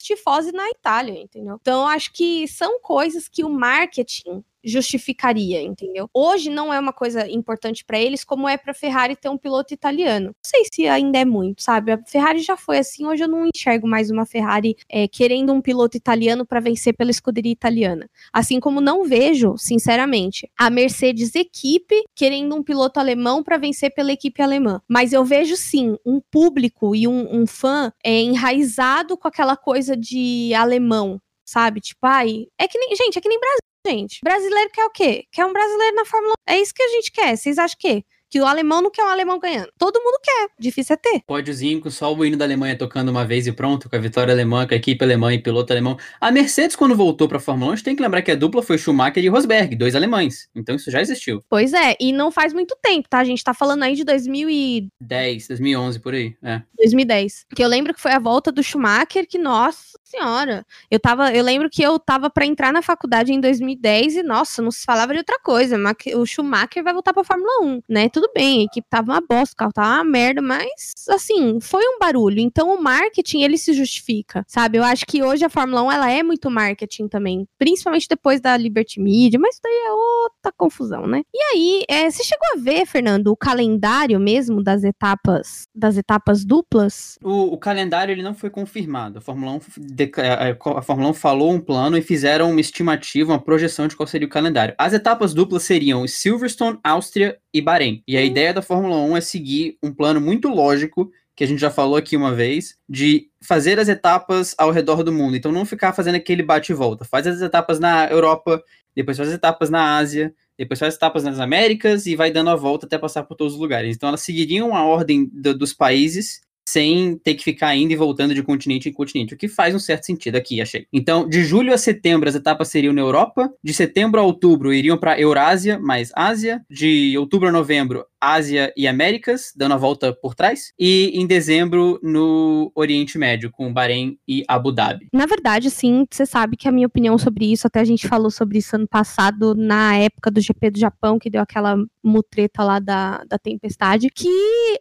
tifose 0.03 0.51
na 0.51 0.69
Itália, 0.69 1.21
entendeu? 1.21 1.57
Então, 1.61 1.87
acho 1.87 2.11
que 2.13 2.47
são 2.47 2.79
coisas 2.79 3.27
que 3.27 3.43
o 3.43 3.49
marketing 3.49 4.43
justificaria, 4.63 5.61
entendeu? 5.61 6.09
Hoje 6.13 6.49
não 6.49 6.73
é 6.73 6.79
uma 6.79 6.93
coisa 6.93 7.29
importante 7.29 7.83
para 7.85 7.99
eles 7.99 8.23
como 8.23 8.47
é 8.47 8.57
para 8.57 8.73
Ferrari 8.73 9.15
ter 9.15 9.29
um 9.29 9.37
piloto 9.37 9.73
italiano. 9.73 10.27
Não 10.27 10.33
sei 10.43 10.63
se 10.71 10.87
ainda 10.87 11.19
é 11.19 11.25
muito, 11.25 11.61
sabe? 11.61 11.91
A 11.91 11.97
Ferrari 12.05 12.39
já 12.39 12.57
foi 12.57 12.77
assim, 12.79 13.05
hoje 13.05 13.23
eu 13.23 13.27
não 13.27 13.47
enxergo 13.53 13.87
mais 13.87 14.09
uma 14.09 14.25
Ferrari 14.25 14.75
é, 14.89 15.07
querendo 15.07 15.53
um 15.53 15.61
piloto 15.61 15.97
italiano 15.97 16.45
para 16.45 16.59
vencer 16.59 16.93
pela 16.93 17.11
escuderia 17.11 17.51
italiana. 17.51 18.09
Assim 18.31 18.59
como 18.59 18.81
não 18.81 19.03
vejo, 19.03 19.55
sinceramente, 19.57 20.49
a 20.57 20.69
Mercedes 20.69 21.35
equipe 21.35 22.03
querendo 22.15 22.55
um 22.55 22.63
piloto 22.63 22.99
alemão 22.99 23.43
para 23.43 23.57
vencer 23.57 23.93
pela 23.93 24.11
equipe 24.11 24.41
alemã. 24.41 24.81
Mas 24.87 25.13
eu 25.13 25.23
vejo 25.23 25.55
sim 25.55 25.97
um 26.05 26.19
público 26.19 26.95
e 26.95 27.07
um, 27.07 27.41
um 27.41 27.47
fã 27.47 27.91
é, 28.03 28.21
enraizado 28.21 29.17
com 29.17 29.27
aquela 29.27 29.55
coisa 29.55 29.95
de 29.95 30.53
alemão, 30.53 31.21
sabe? 31.45 31.79
Tipo, 31.81 32.05
ai, 32.05 32.47
é 32.57 32.67
que 32.67 32.77
nem, 32.77 32.95
gente, 32.95 33.17
é 33.17 33.21
que 33.21 33.29
nem 33.29 33.39
Brasil 33.39 33.68
gente. 33.85 34.19
Brasileiro 34.23 34.69
quer 34.71 34.85
o 34.85 34.89
quê? 34.89 35.25
Quer 35.31 35.45
um 35.45 35.53
brasileiro 35.53 35.95
na 35.95 36.05
Fórmula 36.05 36.33
1. 36.47 36.53
É 36.53 36.59
isso 36.59 36.73
que 36.73 36.83
a 36.83 36.89
gente 36.89 37.11
quer. 37.11 37.37
Vocês 37.37 37.57
acham 37.57 37.77
que? 37.79 38.03
que 38.29 38.39
o 38.39 38.45
alemão 38.45 38.81
não 38.81 38.91
quer 38.91 39.03
um 39.03 39.07
alemão 39.07 39.39
ganhando. 39.39 39.71
Todo 39.77 39.99
mundo 39.99 40.19
quer, 40.23 40.49
difícil 40.59 40.93
é 40.93 40.97
ter. 40.97 41.21
Pódiozinho 41.25 41.81
com 41.81 41.89
só 41.89 42.13
o 42.13 42.23
hino 42.25 42.37
da 42.37 42.45
Alemanha 42.45 42.77
tocando 42.77 43.09
uma 43.09 43.25
vez 43.25 43.47
e 43.47 43.51
pronto, 43.51 43.89
com 43.89 43.95
a 43.95 43.99
vitória 43.99 44.31
alemã, 44.31 44.67
com 44.67 44.73
a 44.73 44.77
equipe 44.77 45.03
alemã 45.03 45.33
e 45.33 45.39
piloto 45.39 45.73
alemão. 45.73 45.97
A 46.21 46.31
Mercedes, 46.31 46.75
quando 46.75 46.95
voltou 46.95 47.27
pra 47.27 47.39
Fórmula 47.39 47.71
1, 47.71 47.73
a 47.73 47.75
gente 47.75 47.85
tem 47.85 47.95
que 47.95 48.03
lembrar 48.03 48.21
que 48.21 48.31
a 48.31 48.35
dupla 48.35 48.61
foi 48.61 48.77
Schumacher 48.77 49.23
e 49.23 49.27
Rosberg, 49.27 49.75
dois 49.75 49.95
alemães. 49.95 50.47
Então 50.55 50.75
isso 50.75 50.91
já 50.91 51.01
existiu. 51.01 51.41
Pois 51.49 51.73
é, 51.73 51.95
e 51.99 52.11
não 52.11 52.31
faz 52.31 52.53
muito 52.53 52.77
tempo, 52.81 53.09
tá? 53.09 53.19
A 53.19 53.23
gente 53.23 53.43
tá 53.43 53.53
falando 53.53 53.83
aí 53.83 53.95
de 53.95 54.03
2010, 54.03 55.47
2011, 55.47 55.99
por 55.99 56.13
aí, 56.13 56.35
é. 56.43 56.61
2010. 56.77 57.45
Que 57.55 57.63
eu 57.63 57.67
lembro 57.67 57.93
que 57.93 58.01
foi 58.01 58.11
a 58.11 58.19
volta 58.19 58.51
do 58.51 58.61
Schumacher, 58.61 59.27
que, 59.27 59.39
nossa 59.39 59.97
senhora, 60.09 60.65
eu 60.89 60.99
tava, 60.99 61.31
eu 61.33 61.43
lembro 61.43 61.69
que 61.69 61.81
eu 61.81 61.99
tava 61.99 62.29
para 62.29 62.45
entrar 62.45 62.73
na 62.73 62.81
faculdade 62.81 63.31
em 63.31 63.39
2010 63.39 64.17
e, 64.17 64.23
nossa, 64.23 64.61
não 64.61 64.71
se 64.71 64.83
falava 64.83 65.13
de 65.13 65.19
outra 65.19 65.39
coisa, 65.39 65.77
o 66.15 66.25
Schumacher 66.25 66.83
vai 66.83 66.93
voltar 66.93 67.13
pra 67.13 67.23
Fórmula 67.23 67.61
1, 67.61 67.81
né? 67.87 68.09
Tudo 68.09 68.29
bem, 68.33 68.61
a 68.61 68.63
equipe 68.63 68.87
tava 68.89 69.11
uma 69.11 69.21
bosta, 69.21 69.53
o 69.53 69.57
carro 69.57 69.73
tava 69.73 69.95
uma 69.95 70.03
merda, 70.03 70.41
mas, 70.41 70.93
assim, 71.09 71.59
foi 71.61 71.83
um 71.83 71.99
barulho. 71.99 72.39
Então, 72.39 72.73
o 72.73 72.81
marketing, 72.81 73.41
ele 73.41 73.57
se 73.57 73.73
justifica, 73.73 74.43
sabe? 74.47 74.77
Eu 74.77 74.83
acho 74.83 75.05
que 75.05 75.21
hoje 75.21 75.45
a 75.45 75.49
Fórmula 75.49 75.83
1, 75.83 75.91
ela 75.91 76.11
é 76.11 76.23
muito 76.23 76.49
marketing 76.49 77.07
também, 77.07 77.47
principalmente 77.57 78.07
depois 78.09 78.41
da 78.41 78.57
Liberty 78.57 78.99
Media, 78.99 79.39
mas 79.39 79.55
isso 79.55 79.61
daí 79.63 79.73
é 79.73 79.91
outra 79.91 80.51
confusão, 80.57 81.05
né? 81.05 81.21
E 81.33 81.43
aí, 81.53 81.83
é, 81.87 82.09
você 82.09 82.23
chegou 82.23 82.47
a 82.55 82.59
ver, 82.59 82.85
Fernando, 82.85 83.27
o 83.27 83.37
calendário 83.37 84.19
mesmo 84.19 84.63
das 84.63 84.83
etapas, 84.83 85.67
das 85.73 85.97
etapas 85.97 86.43
duplas? 86.43 87.17
O, 87.23 87.53
o 87.53 87.57
calendário, 87.57 88.11
ele 88.11 88.23
não 88.23 88.33
foi 88.33 88.49
confirmado. 88.49 89.19
A 89.19 89.21
Fórmula 89.21 89.53
1, 89.53 89.59
a 90.03 90.81
Fórmula 90.81 91.09
1 91.09 91.13
falou 91.13 91.51
um 91.51 91.59
plano 91.59 91.97
e 91.97 92.01
fizeram 92.01 92.51
uma 92.51 92.61
estimativa, 92.61 93.33
uma 93.33 93.41
projeção 93.41 93.87
de 93.87 93.95
qual 93.95 94.07
seria 94.07 94.27
o 94.27 94.29
calendário. 94.29 94.75
As 94.77 94.93
etapas 94.93 95.33
duplas 95.33 95.63
seriam 95.63 96.07
Silverstone, 96.07 96.79
Áustria 96.83 97.37
e 97.53 97.61
Bahrein. 97.61 98.03
E 98.07 98.15
a 98.15 98.23
ideia 98.23 98.53
da 98.53 98.61
Fórmula 98.61 98.97
1 98.97 99.17
é 99.17 99.21
seguir 99.21 99.77
um 99.81 99.93
plano 99.93 100.21
muito 100.21 100.47
lógico 100.47 101.11
que 101.39 101.43
a 101.45 101.47
gente 101.47 101.61
já 101.61 101.71
falou 101.71 101.95
aqui 101.95 102.17
uma 102.17 102.35
vez, 102.35 102.75
de 102.89 103.29
fazer 103.41 103.79
as 103.79 103.87
etapas 103.87 104.53
ao 104.57 104.71
redor 104.71 105.03
do 105.03 105.11
mundo. 105.13 105.37
Então 105.37 105.53
não 105.53 105.63
ficar 105.63 105.93
fazendo 105.93 106.15
aquele 106.15 106.43
bate 106.43 106.73
e 106.73 106.75
volta. 106.75 107.05
Faz 107.05 107.25
as 107.25 107.39
etapas 107.39 107.79
na 107.79 108.07
Europa, 108.07 108.61
depois 108.93 109.15
faz 109.15 109.29
as 109.29 109.35
etapas 109.35 109.69
na 109.69 109.95
Ásia, 109.95 110.33
depois 110.57 110.77
faz 110.77 110.93
as 110.93 110.97
etapas 110.97 111.23
nas 111.23 111.39
Américas 111.39 112.05
e 112.05 112.13
vai 112.13 112.29
dando 112.29 112.49
a 112.49 112.57
volta 112.57 112.85
até 112.85 112.97
passar 112.97 113.23
por 113.23 113.35
todos 113.35 113.53
os 113.53 113.59
lugares. 113.59 113.95
Então 113.95 114.09
elas 114.09 114.19
seguiriam 114.19 114.75
a 114.75 114.83
ordem 114.83 115.29
do, 115.31 115.57
dos 115.57 115.71
países 115.71 116.41
sem 116.71 117.17
ter 117.17 117.33
que 117.33 117.43
ficar 117.43 117.75
indo 117.75 117.91
e 117.91 117.95
voltando 117.95 118.33
de 118.33 118.43
continente 118.43 118.89
em 118.89 118.93
continente, 118.93 119.33
o 119.33 119.37
que 119.37 119.47
faz 119.47 119.73
um 119.73 119.79
certo 119.79 120.05
sentido 120.05 120.35
aqui, 120.35 120.61
achei. 120.61 120.85
Então, 120.93 121.27
de 121.27 121.43
julho 121.43 121.73
a 121.73 121.77
setembro 121.77 122.29
as 122.29 122.35
etapas 122.35 122.67
seriam 122.67 122.93
na 122.93 123.01
Europa, 123.01 123.51
de 123.63 123.73
setembro 123.73 124.19
a 124.19 124.23
outubro 124.23 124.73
iriam 124.73 124.97
para 124.97 125.19
Eurásia 125.19 125.79
mais 125.79 126.11
Ásia, 126.15 126.61
de 126.69 127.17
outubro 127.17 127.47
a 127.47 127.51
novembro 127.51 128.05
Ásia 128.19 128.73
e 128.75 128.87
Américas, 128.87 129.53
dando 129.55 129.73
a 129.73 129.77
volta 129.77 130.13
por 130.13 130.35
trás, 130.35 130.73
e 130.77 131.11
em 131.13 131.25
dezembro 131.25 131.99
no 132.03 132.71
Oriente 132.75 133.17
Médio, 133.17 133.51
com 133.51 133.71
Bahrein 133.73 134.17
e 134.27 134.43
Abu 134.47 134.71
Dhabi. 134.71 135.07
Na 135.13 135.25
verdade, 135.25 135.69
sim, 135.69 136.05
você 136.09 136.25
sabe 136.25 136.57
que 136.57 136.67
a 136.67 136.71
minha 136.71 136.87
opinião 136.87 137.17
sobre 137.17 137.51
isso, 137.51 137.67
até 137.67 137.79
a 137.79 137.85
gente 137.85 138.07
falou 138.07 138.29
sobre 138.29 138.57
isso 138.57 138.75
ano 138.75 138.87
passado, 138.87 139.55
na 139.55 139.95
época 139.95 140.29
do 140.31 140.41
GP 140.41 140.71
do 140.71 140.79
Japão, 140.79 141.19
que 141.19 141.29
deu 141.29 141.41
aquela 141.41 141.77
mutreta 142.03 142.63
lá 142.63 142.79
da, 142.79 143.23
da 143.27 143.37
tempestade, 143.37 144.09
que 144.09 144.29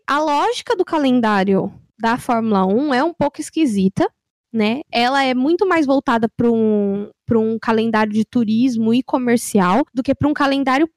a 0.06 0.20
lógica 0.20 0.76
do 0.76 0.84
calendário 0.84 1.72
da 1.98 2.16
Fórmula 2.16 2.64
1 2.64 2.94
é 2.94 3.02
um 3.02 3.12
pouco 3.12 3.40
esquisita, 3.40 4.08
né? 4.52 4.80
Ela 4.90 5.24
é 5.24 5.34
muito 5.34 5.66
mais 5.66 5.84
voltada 5.84 6.28
para 6.28 6.50
um, 6.50 7.10
um 7.32 7.58
calendário 7.60 8.12
de 8.12 8.24
turismo 8.24 8.94
e 8.94 9.02
comercial 9.02 9.84
do 9.92 10.02
que 10.02 10.14
para 10.14 10.28
um 10.28 10.32
calendário 10.32 10.88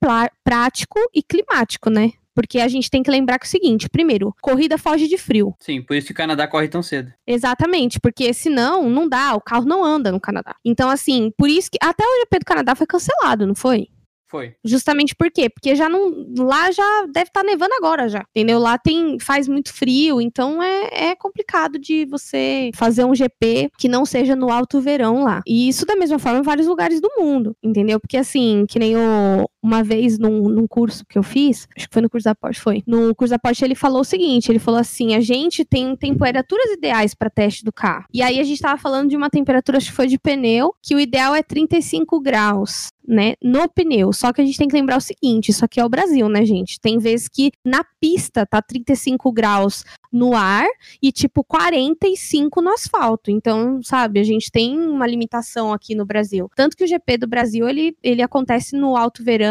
prático 0.44 1.00
e 1.14 1.22
climático, 1.22 1.90
né? 1.90 2.12
Porque 2.34 2.60
a 2.60 2.68
gente 2.68 2.90
tem 2.90 3.04
que 3.04 3.12
lembrar 3.12 3.40
que 3.40 3.46
é 3.46 3.48
o 3.48 3.50
seguinte: 3.50 3.90
primeiro, 3.90 4.34
corrida 4.42 4.78
foge 4.78 5.08
de 5.08 5.18
frio. 5.18 5.56
Sim, 5.60 5.82
por 5.82 5.96
isso 5.96 6.08
que 6.08 6.14
o 6.14 6.16
Canadá 6.16 6.48
corre 6.48 6.68
tão 6.68 6.82
cedo. 6.82 7.12
Exatamente, 7.26 8.00
porque 8.00 8.34
senão 8.34 8.90
não 8.90 9.08
dá, 9.08 9.36
o 9.36 9.42
carro 9.42 9.66
não 9.66 9.84
anda 9.84 10.12
no 10.12 10.20
Canadá. 10.20 10.56
Então, 10.64 10.90
assim, 10.90 11.32
por 11.38 11.50
isso 11.50 11.70
que 11.72 11.78
até 11.82 12.04
o 12.04 12.20
GP 12.22 12.40
do 12.40 12.46
Canadá 12.46 12.76
foi 12.76 12.88
cancelado, 12.88 13.46
não 13.46 13.56
foi? 13.56 13.88
Foi. 14.32 14.56
Justamente 14.64 15.14
por 15.14 15.30
quê? 15.30 15.50
Porque 15.50 15.76
já 15.76 15.90
não. 15.90 16.26
Lá 16.38 16.72
já 16.72 17.06
deve 17.12 17.28
estar 17.28 17.42
tá 17.42 17.44
nevando 17.44 17.74
agora 17.74 18.08
já. 18.08 18.24
Entendeu? 18.30 18.60
Lá 18.60 18.78
tem. 18.78 19.20
faz 19.20 19.46
muito 19.46 19.74
frio, 19.74 20.22
então 20.22 20.64
é, 20.64 21.10
é 21.10 21.16
complicado 21.16 21.78
de 21.78 22.06
você 22.06 22.72
fazer 22.74 23.04
um 23.04 23.14
GP 23.14 23.70
que 23.78 23.90
não 23.90 24.06
seja 24.06 24.34
no 24.34 24.50
alto 24.50 24.80
verão 24.80 25.26
lá. 25.26 25.42
E 25.46 25.68
isso 25.68 25.86
da 25.86 25.98
mesma 25.98 26.18
forma 26.18 26.40
em 26.40 26.44
vários 26.44 26.66
lugares 26.66 27.02
do 27.02 27.12
mundo. 27.18 27.54
Entendeu? 27.62 28.00
Porque 28.00 28.16
assim, 28.16 28.66
que 28.70 28.80
nem 28.80 28.96
o, 28.96 29.50
uma 29.62 29.84
vez 29.84 30.18
num, 30.18 30.50
num, 30.50 30.68
curso 30.68 31.06
que 31.06 31.18
eu 31.18 31.24
fiz, 31.24 31.68
acho 31.76 31.88
que 31.88 31.94
foi 31.94 32.02
no 32.02 32.10
curso 32.10 32.26
da 32.26 32.36
Porsche, 32.36 32.62
foi. 32.62 32.84
No 32.88 33.14
curso 33.14 33.32
da 33.32 33.40
Porsche 33.40 33.66
ele 33.66 33.76
falou 33.76 34.02
o 34.02 34.06
seguinte, 34.06 34.52
ele 34.52 34.60
falou 34.60 34.80
assim, 34.80 35.16
a 35.16 35.22
gente 35.22 35.64
tem 35.64 35.96
temperaturas 35.96 36.72
ideais 36.72 37.14
para 37.14 37.30
teste 37.30 37.64
do 37.64 37.72
carro. 37.72 38.06
E 38.14 38.22
aí 38.22 38.40
a 38.40 38.44
gente 38.44 38.62
tava 38.62 38.80
falando 38.80 39.10
de 39.10 39.18
uma 39.18 39.30
temperatura, 39.30 39.78
acho 39.78 39.90
que 39.90 39.96
foi 39.96 40.08
de 40.08 40.18
pneu, 40.18 40.74
que 40.82 40.96
o 40.96 41.00
ideal 41.00 41.36
é 41.36 41.44
35 41.44 42.20
graus 42.20 42.90
né, 43.08 43.34
no 43.44 43.68
pneu. 43.68 44.14
Só 44.14 44.32
que 44.32 44.42
a 44.42 44.46
gente 44.46 44.58
tem 44.58 44.68
que 44.68 44.76
lembrar 44.76 44.98
o 44.98 45.02
seguinte, 45.02 45.50
isso 45.50 45.66
aqui 45.66 45.80
é 45.80 45.86
o 45.86 45.90
Brasil, 45.90 46.28
né, 46.30 46.46
gente? 46.46 46.80
Tem 46.80 46.98
vezes 46.98 47.28
que 47.28 47.52
na 47.64 47.84
pista 48.00 48.46
tá 48.46 48.62
35 48.62 49.32
graus 49.32 49.84
no 50.12 50.36
ar 50.36 50.68
e 51.02 51.12
tipo 51.12 51.44
45 51.44 52.62
no 52.62 52.70
asfalto. 52.72 53.32
Então, 53.32 53.82
sabe, 53.84 54.20
a 54.20 54.24
gente 54.24 54.52
tem 54.52 54.78
uma 54.78 55.08
limitação 55.08 55.74
aqui 55.74 55.96
no 55.96 56.06
Brasil. 56.06 56.50
Tanto 56.56 56.76
que 56.76 56.84
o 56.84 56.88
GP 56.88 57.18
do 57.18 57.28
Brasil, 57.28 57.68
ele, 57.68 57.96
ele 58.04 58.22
acontece 58.22 58.76
no 58.76 58.96
alto 58.96 59.24
verão, 59.24 59.51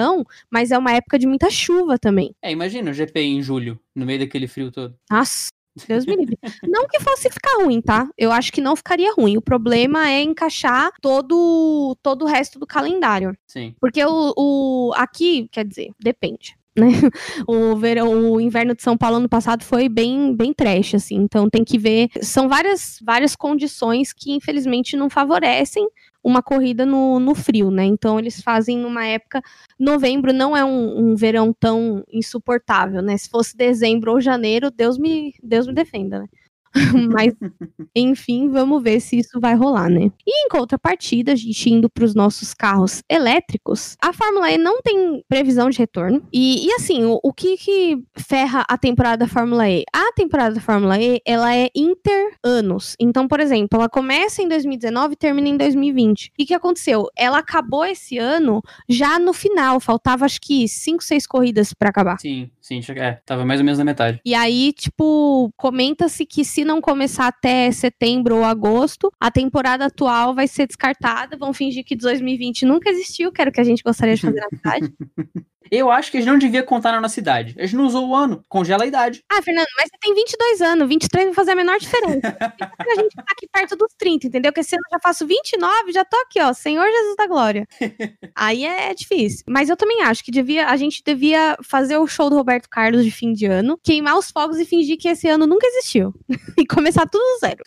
mas 0.51 0.71
é 0.71 0.79
uma 0.79 0.93
época 0.93 1.19
de 1.19 1.27
muita 1.27 1.51
chuva 1.51 1.99
também. 1.99 2.35
É, 2.43 2.51
imagina 2.51 2.91
o 2.91 2.95
GP 2.95 3.21
em 3.21 3.43
julho, 3.43 3.79
no 3.95 4.07
meio 4.07 4.21
daquele 4.21 4.47
frio 4.47 4.71
todo. 4.71 4.95
Nossa, 5.11 5.49
Deus 5.87 6.05
me 6.05 6.17
livre. 6.17 6.39
Não 6.69 6.87
que 6.87 7.01
fosse 7.01 7.31
ficar 7.31 7.63
ruim, 7.63 7.81
tá? 7.81 8.09
Eu 8.19 8.33
acho 8.33 8.53
que 8.53 8.61
não 8.61 8.75
ficaria 8.75 9.13
ruim. 9.15 9.37
O 9.37 9.43
problema 9.43 10.09
é 10.09 10.23
encaixar 10.23 10.91
todo, 11.01 11.97
todo 12.03 12.25
o 12.25 12.29
resto 12.29 12.59
do 12.59 12.67
calendário. 12.67 13.37
Sim. 13.47 13.75
Porque 13.81 14.05
o, 14.05 14.35
o 14.37 14.93
aqui, 14.95 15.49
quer 15.51 15.65
dizer, 15.65 15.91
depende. 15.99 16.57
Né? 16.77 16.87
O 17.47 17.77
verão, 17.77 18.33
o 18.33 18.41
inverno 18.41 18.75
de 18.75 18.83
São 18.83 18.97
Paulo 18.97 19.17
ano 19.17 19.29
passado 19.29 19.65
foi 19.65 19.89
bem, 19.89 20.35
bem 20.35 20.53
trash, 20.53 20.95
assim. 20.95 21.17
Então 21.17 21.49
tem 21.49 21.65
que 21.65 21.79
ver. 21.79 22.09
São 22.23 22.49
várias, 22.49 22.99
várias 23.03 23.35
condições 23.35 24.13
que 24.13 24.33
infelizmente 24.33 24.97
não 24.97 25.11
favorecem 25.11 25.89
uma 26.23 26.43
corrida 26.43 26.85
no, 26.85 27.19
no 27.19 27.35
frio, 27.35 27.71
né? 27.71 27.85
Então 27.85 28.19
eles 28.19 28.41
fazem 28.43 28.79
numa 28.79 29.07
época. 29.07 29.43
Novembro 29.79 30.33
não 30.33 30.57
é 30.57 30.65
um, 30.65 31.11
um, 31.13 31.17
verão 31.17 31.53
tão 31.53 32.05
insuportável, 32.13 33.03
né? 33.03 33.17
Se 33.17 33.29
fosse 33.29 33.57
dezembro 33.57 34.13
ou 34.13 34.21
janeiro, 34.21 34.71
Deus 34.71 34.99
me, 34.99 35.35
Deus 35.43 35.67
me 35.67 35.73
defenda, 35.73 36.21
né? 36.21 36.27
Mas, 37.13 37.35
enfim, 37.95 38.49
vamos 38.49 38.83
ver 38.83 39.01
se 39.01 39.19
isso 39.19 39.41
vai 39.41 39.55
rolar, 39.55 39.89
né? 39.89 40.11
E 40.27 40.47
em 40.47 40.49
contrapartida, 40.49 41.33
a 41.33 41.37
gente 41.37 41.71
indo 41.71 41.91
para 41.91 42.05
os 42.05 42.15
nossos 42.15 42.55
carros 42.55 43.03
elétricos, 43.09 43.97
a 44.01 44.13
Fórmula 44.13 44.51
E 44.51 44.59
não 44.59 44.81
tem 44.81 45.23
previsão 45.29 45.69
de 45.69 45.79
retorno. 45.79 46.23
E, 46.33 46.67
e 46.67 46.73
assim, 46.73 47.05
o, 47.05 47.19
o, 47.23 47.33
que, 47.33 47.57
que 47.57 48.03
ferra 48.17 48.65
a 48.69 48.79
temporada 48.79 49.25
da 49.25 49.29
Fórmula 49.29 49.69
E? 49.69 49.85
A 49.93 50.13
temporada 50.13 50.55
da 50.55 50.61
Fórmula 50.61 51.01
E, 51.01 51.21
ela 51.25 51.55
é 51.55 51.69
inter-anos. 51.75 52.97
Então, 53.01 53.27
por 53.27 53.41
exemplo, 53.41 53.79
ela 53.79 53.89
começa 53.89 54.43
em 54.43 54.49
2019 54.49 55.15
e 55.15 55.17
termina 55.17 55.49
em 55.49 55.57
2020. 55.57 56.33
E 56.39 56.45
o 56.45 56.47
que 56.47 56.55
aconteceu? 56.55 57.07
Ela 57.17 57.39
acabou 57.39 57.85
esse 57.85 58.19
ano 58.19 58.63
já 58.89 59.19
no 59.19 59.33
final. 59.33 59.81
Faltava, 59.81 60.25
acho 60.25 60.41
que, 60.41 60.69
5, 60.69 61.03
6 61.03 61.27
corridas 61.27 61.75
para 61.75 61.91
acabar. 61.91 62.19
Sim, 62.21 62.51
sim. 62.61 62.81
É, 62.97 63.21
tava 63.25 63.45
mais 63.45 63.61
ou 63.61 63.65
menos 63.65 63.79
na 63.79 63.85
metade. 63.85 64.21
E 64.25 64.35
aí, 64.35 64.73
tipo, 64.73 65.53
comenta-se 65.57 66.25
que 66.27 66.45
se 66.45 66.65
não 66.65 66.81
começar 66.81 67.27
até 67.27 67.71
setembro 67.71 68.37
ou 68.37 68.45
agosto, 68.45 69.13
a 69.19 69.31
temporada 69.31 69.87
atual 69.87 70.35
vai 70.35 70.47
ser 70.47 70.67
descartada. 70.67 71.37
Vão 71.37 71.53
fingir 71.53 71.85
que 71.85 71.97
2020 71.97 72.65
nunca 72.65 72.91
existiu, 72.91 73.33
que 73.33 73.41
era 73.41 73.51
o 73.51 73.53
que 73.53 73.61
a 73.61 73.65
gente 73.65 73.83
gostaria 73.83 74.15
de 74.15 74.23
fazer 74.23 74.41
na 74.41 74.49
cidade. 74.49 74.93
Eu 75.71 75.91
acho 75.91 76.11
que 76.11 76.17
a 76.17 76.21
gente 76.21 76.31
não 76.31 76.39
devia 76.39 76.63
contar 76.63 76.93
na 76.93 77.01
nossa 77.01 77.19
idade. 77.19 77.55
A 77.59 77.63
gente 77.63 77.77
não 77.77 77.87
usou 77.87 78.09
o 78.09 78.15
ano, 78.15 78.45
congela 78.49 78.85
a 78.85 78.87
idade. 78.87 79.23
Ah, 79.31 79.43
Fernando, 79.43 79.67
mas 79.77 79.89
você 79.89 79.97
tem 80.01 80.15
22 80.15 80.63
anos, 80.63 80.89
23 80.89 81.27
vai 81.27 81.35
fazer 81.35 81.53
a 81.53 81.57
menor 81.57 81.79
diferença. 81.79 82.21
a 82.41 82.95
gente 82.95 83.15
tá 83.15 83.25
aqui 83.31 83.47
perto 83.53 83.77
dos 83.77 83.93
30, 83.99 84.27
entendeu? 84.27 84.53
Porque 84.53 84.65
se 84.65 84.77
eu 84.77 84.81
já 84.91 84.99
faço 85.01 85.27
29, 85.27 85.93
já 85.93 86.05
tô 86.05 86.17
aqui, 86.19 86.41
ó, 86.41 86.53
Senhor 86.53 86.87
Jesus 86.87 87.17
da 87.17 87.27
Glória. 87.27 87.67
Aí 88.35 88.65
é 88.65 88.93
difícil. 88.95 89.45
Mas 89.49 89.69
eu 89.69 89.77
também 89.77 90.03
acho 90.03 90.25
que 90.25 90.31
devia, 90.31 90.67
a 90.67 90.77
gente 90.77 91.03
devia 91.05 91.57
fazer 91.63 91.99
o 91.99 92.07
show 92.07 92.31
do 92.31 92.37
Roberto 92.37 92.69
Carlos 92.69 93.05
de 93.05 93.11
fim 93.11 93.33
de 93.33 93.47
ano, 93.47 93.79
queimar 93.83 94.19
os 94.19 94.31
fogos 94.31 94.59
e 94.59 94.65
fingir 94.65 94.97
que 94.99 95.09
esse 95.09 95.29
ano 95.29 95.47
nunca 95.47 95.67
existiu. 95.67 96.15
e 96.59 96.67
começar 96.67 97.07
tudo 97.07 97.21
do 97.23 97.39
zero. 97.41 97.63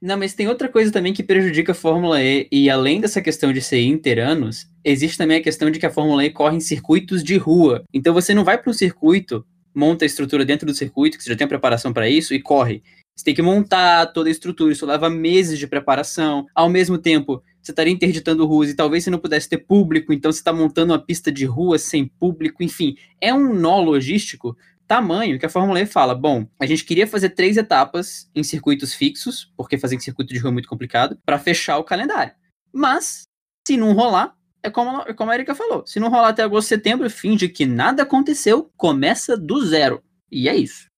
não, 0.00 0.16
mas 0.16 0.34
tem 0.34 0.48
outra 0.48 0.68
coisa 0.68 0.92
também 0.92 1.12
que 1.12 1.22
prejudica 1.22 1.72
a 1.72 1.74
Fórmula 1.74 2.22
E, 2.22 2.48
e 2.50 2.70
além 2.70 3.00
dessa 3.00 3.20
questão 3.20 3.52
de 3.52 3.60
ser 3.60 3.80
interanos, 3.82 4.66
existe 4.84 5.18
também 5.18 5.38
a 5.38 5.42
questão 5.42 5.70
de 5.70 5.78
que 5.78 5.86
a 5.86 5.90
Fórmula 5.90 6.24
E 6.24 6.30
corre 6.30 6.56
em 6.56 6.60
circuitos 6.60 7.22
de 7.22 7.36
rua. 7.36 7.84
Então 7.92 8.14
você 8.14 8.34
não 8.34 8.44
vai 8.44 8.58
para 8.58 8.70
um 8.70 8.74
circuito, 8.74 9.44
monta 9.74 10.04
a 10.04 10.06
estrutura 10.06 10.44
dentro 10.44 10.66
do 10.66 10.74
circuito, 10.74 11.16
que 11.16 11.24
você 11.24 11.30
já 11.30 11.36
tem 11.36 11.46
preparação 11.46 11.92
para 11.92 12.08
isso, 12.08 12.34
e 12.34 12.40
corre. 12.40 12.82
Você 13.16 13.24
tem 13.24 13.34
que 13.34 13.42
montar 13.42 14.06
toda 14.06 14.28
a 14.28 14.32
estrutura, 14.32 14.72
isso 14.72 14.86
leva 14.86 15.10
meses 15.10 15.58
de 15.58 15.66
preparação. 15.66 16.46
Ao 16.54 16.70
mesmo 16.70 16.96
tempo, 16.96 17.42
você 17.62 17.72
estaria 17.72 17.92
interditando 17.92 18.46
ruas 18.46 18.70
e 18.70 18.74
talvez 18.74 19.04
você 19.04 19.10
não 19.10 19.18
pudesse 19.18 19.48
ter 19.48 19.58
público, 19.58 20.12
então 20.12 20.32
você 20.32 20.38
está 20.38 20.52
montando 20.52 20.92
uma 20.92 20.98
pista 20.98 21.30
de 21.30 21.44
rua 21.44 21.78
sem 21.78 22.06
público, 22.06 22.62
enfim. 22.62 22.96
É 23.20 23.34
um 23.34 23.52
nó 23.54 23.78
logístico 23.80 24.56
tamanho 24.90 25.38
que 25.38 25.46
a 25.46 25.50
Fórmula 25.50 25.80
E 25.80 25.86
fala: 25.86 26.14
bom, 26.14 26.46
a 26.58 26.66
gente 26.66 26.84
queria 26.84 27.06
fazer 27.06 27.30
três 27.30 27.56
etapas 27.56 28.28
em 28.34 28.42
circuitos 28.42 28.94
fixos, 28.94 29.52
porque 29.56 29.78
fazer 29.78 29.96
em 29.96 30.00
circuito 30.00 30.32
de 30.32 30.40
rua 30.40 30.50
é 30.50 30.52
muito 30.52 30.68
complicado, 30.68 31.18
para 31.24 31.38
fechar 31.38 31.78
o 31.78 31.84
calendário. 31.84 32.32
Mas, 32.72 33.22
se 33.66 33.76
não 33.76 33.92
rolar, 33.92 34.34
é 34.62 34.70
como, 34.70 35.02
é 35.02 35.14
como 35.14 35.30
a 35.30 35.34
Erika 35.34 35.54
falou. 35.54 35.86
Se 35.86 36.00
não 36.00 36.08
rolar 36.08 36.28
até 36.28 36.42
agosto, 36.42 36.68
setembro, 36.68 37.08
finge 37.10 37.48
que 37.48 37.66
nada 37.66 38.02
aconteceu, 38.02 38.70
começa 38.76 39.36
do 39.36 39.64
zero. 39.64 40.02
E 40.30 40.48
é 40.48 40.56
isso. 40.56 40.88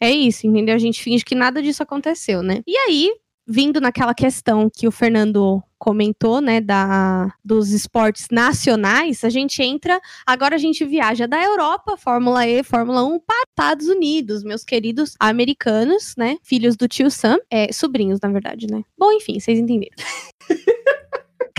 é 0.00 0.10
isso, 0.10 0.46
entendeu? 0.46 0.74
A 0.74 0.78
gente 0.78 1.02
finge 1.02 1.24
que 1.24 1.34
nada 1.34 1.62
disso 1.62 1.82
aconteceu, 1.82 2.42
né? 2.42 2.60
E 2.66 2.76
aí, 2.76 3.12
vindo 3.46 3.80
naquela 3.80 4.14
questão 4.14 4.70
que 4.70 4.86
o 4.86 4.92
Fernando 4.92 5.62
comentou, 5.78 6.42
né, 6.42 6.60
da, 6.60 7.32
dos 7.42 7.70
esportes 7.70 8.26
nacionais, 8.30 9.24
a 9.24 9.30
gente 9.30 9.62
entra, 9.62 9.98
agora 10.26 10.54
a 10.54 10.58
gente 10.58 10.84
viaja 10.84 11.26
da 11.26 11.42
Europa, 11.42 11.96
Fórmula 11.96 12.46
E, 12.46 12.62
Fórmula 12.62 13.02
1, 13.02 13.18
para 13.20 13.42
Estados 13.48 13.88
Unidos, 13.88 14.44
meus 14.44 14.62
queridos 14.62 15.14
americanos, 15.18 16.14
né, 16.18 16.36
filhos 16.42 16.76
do 16.76 16.86
tio 16.86 17.10
Sam, 17.10 17.38
é, 17.50 17.72
sobrinhos, 17.72 18.20
na 18.20 18.28
verdade, 18.28 18.66
né. 18.70 18.82
Bom, 18.96 19.10
enfim, 19.10 19.40
vocês 19.40 19.58
entenderam. 19.58 19.96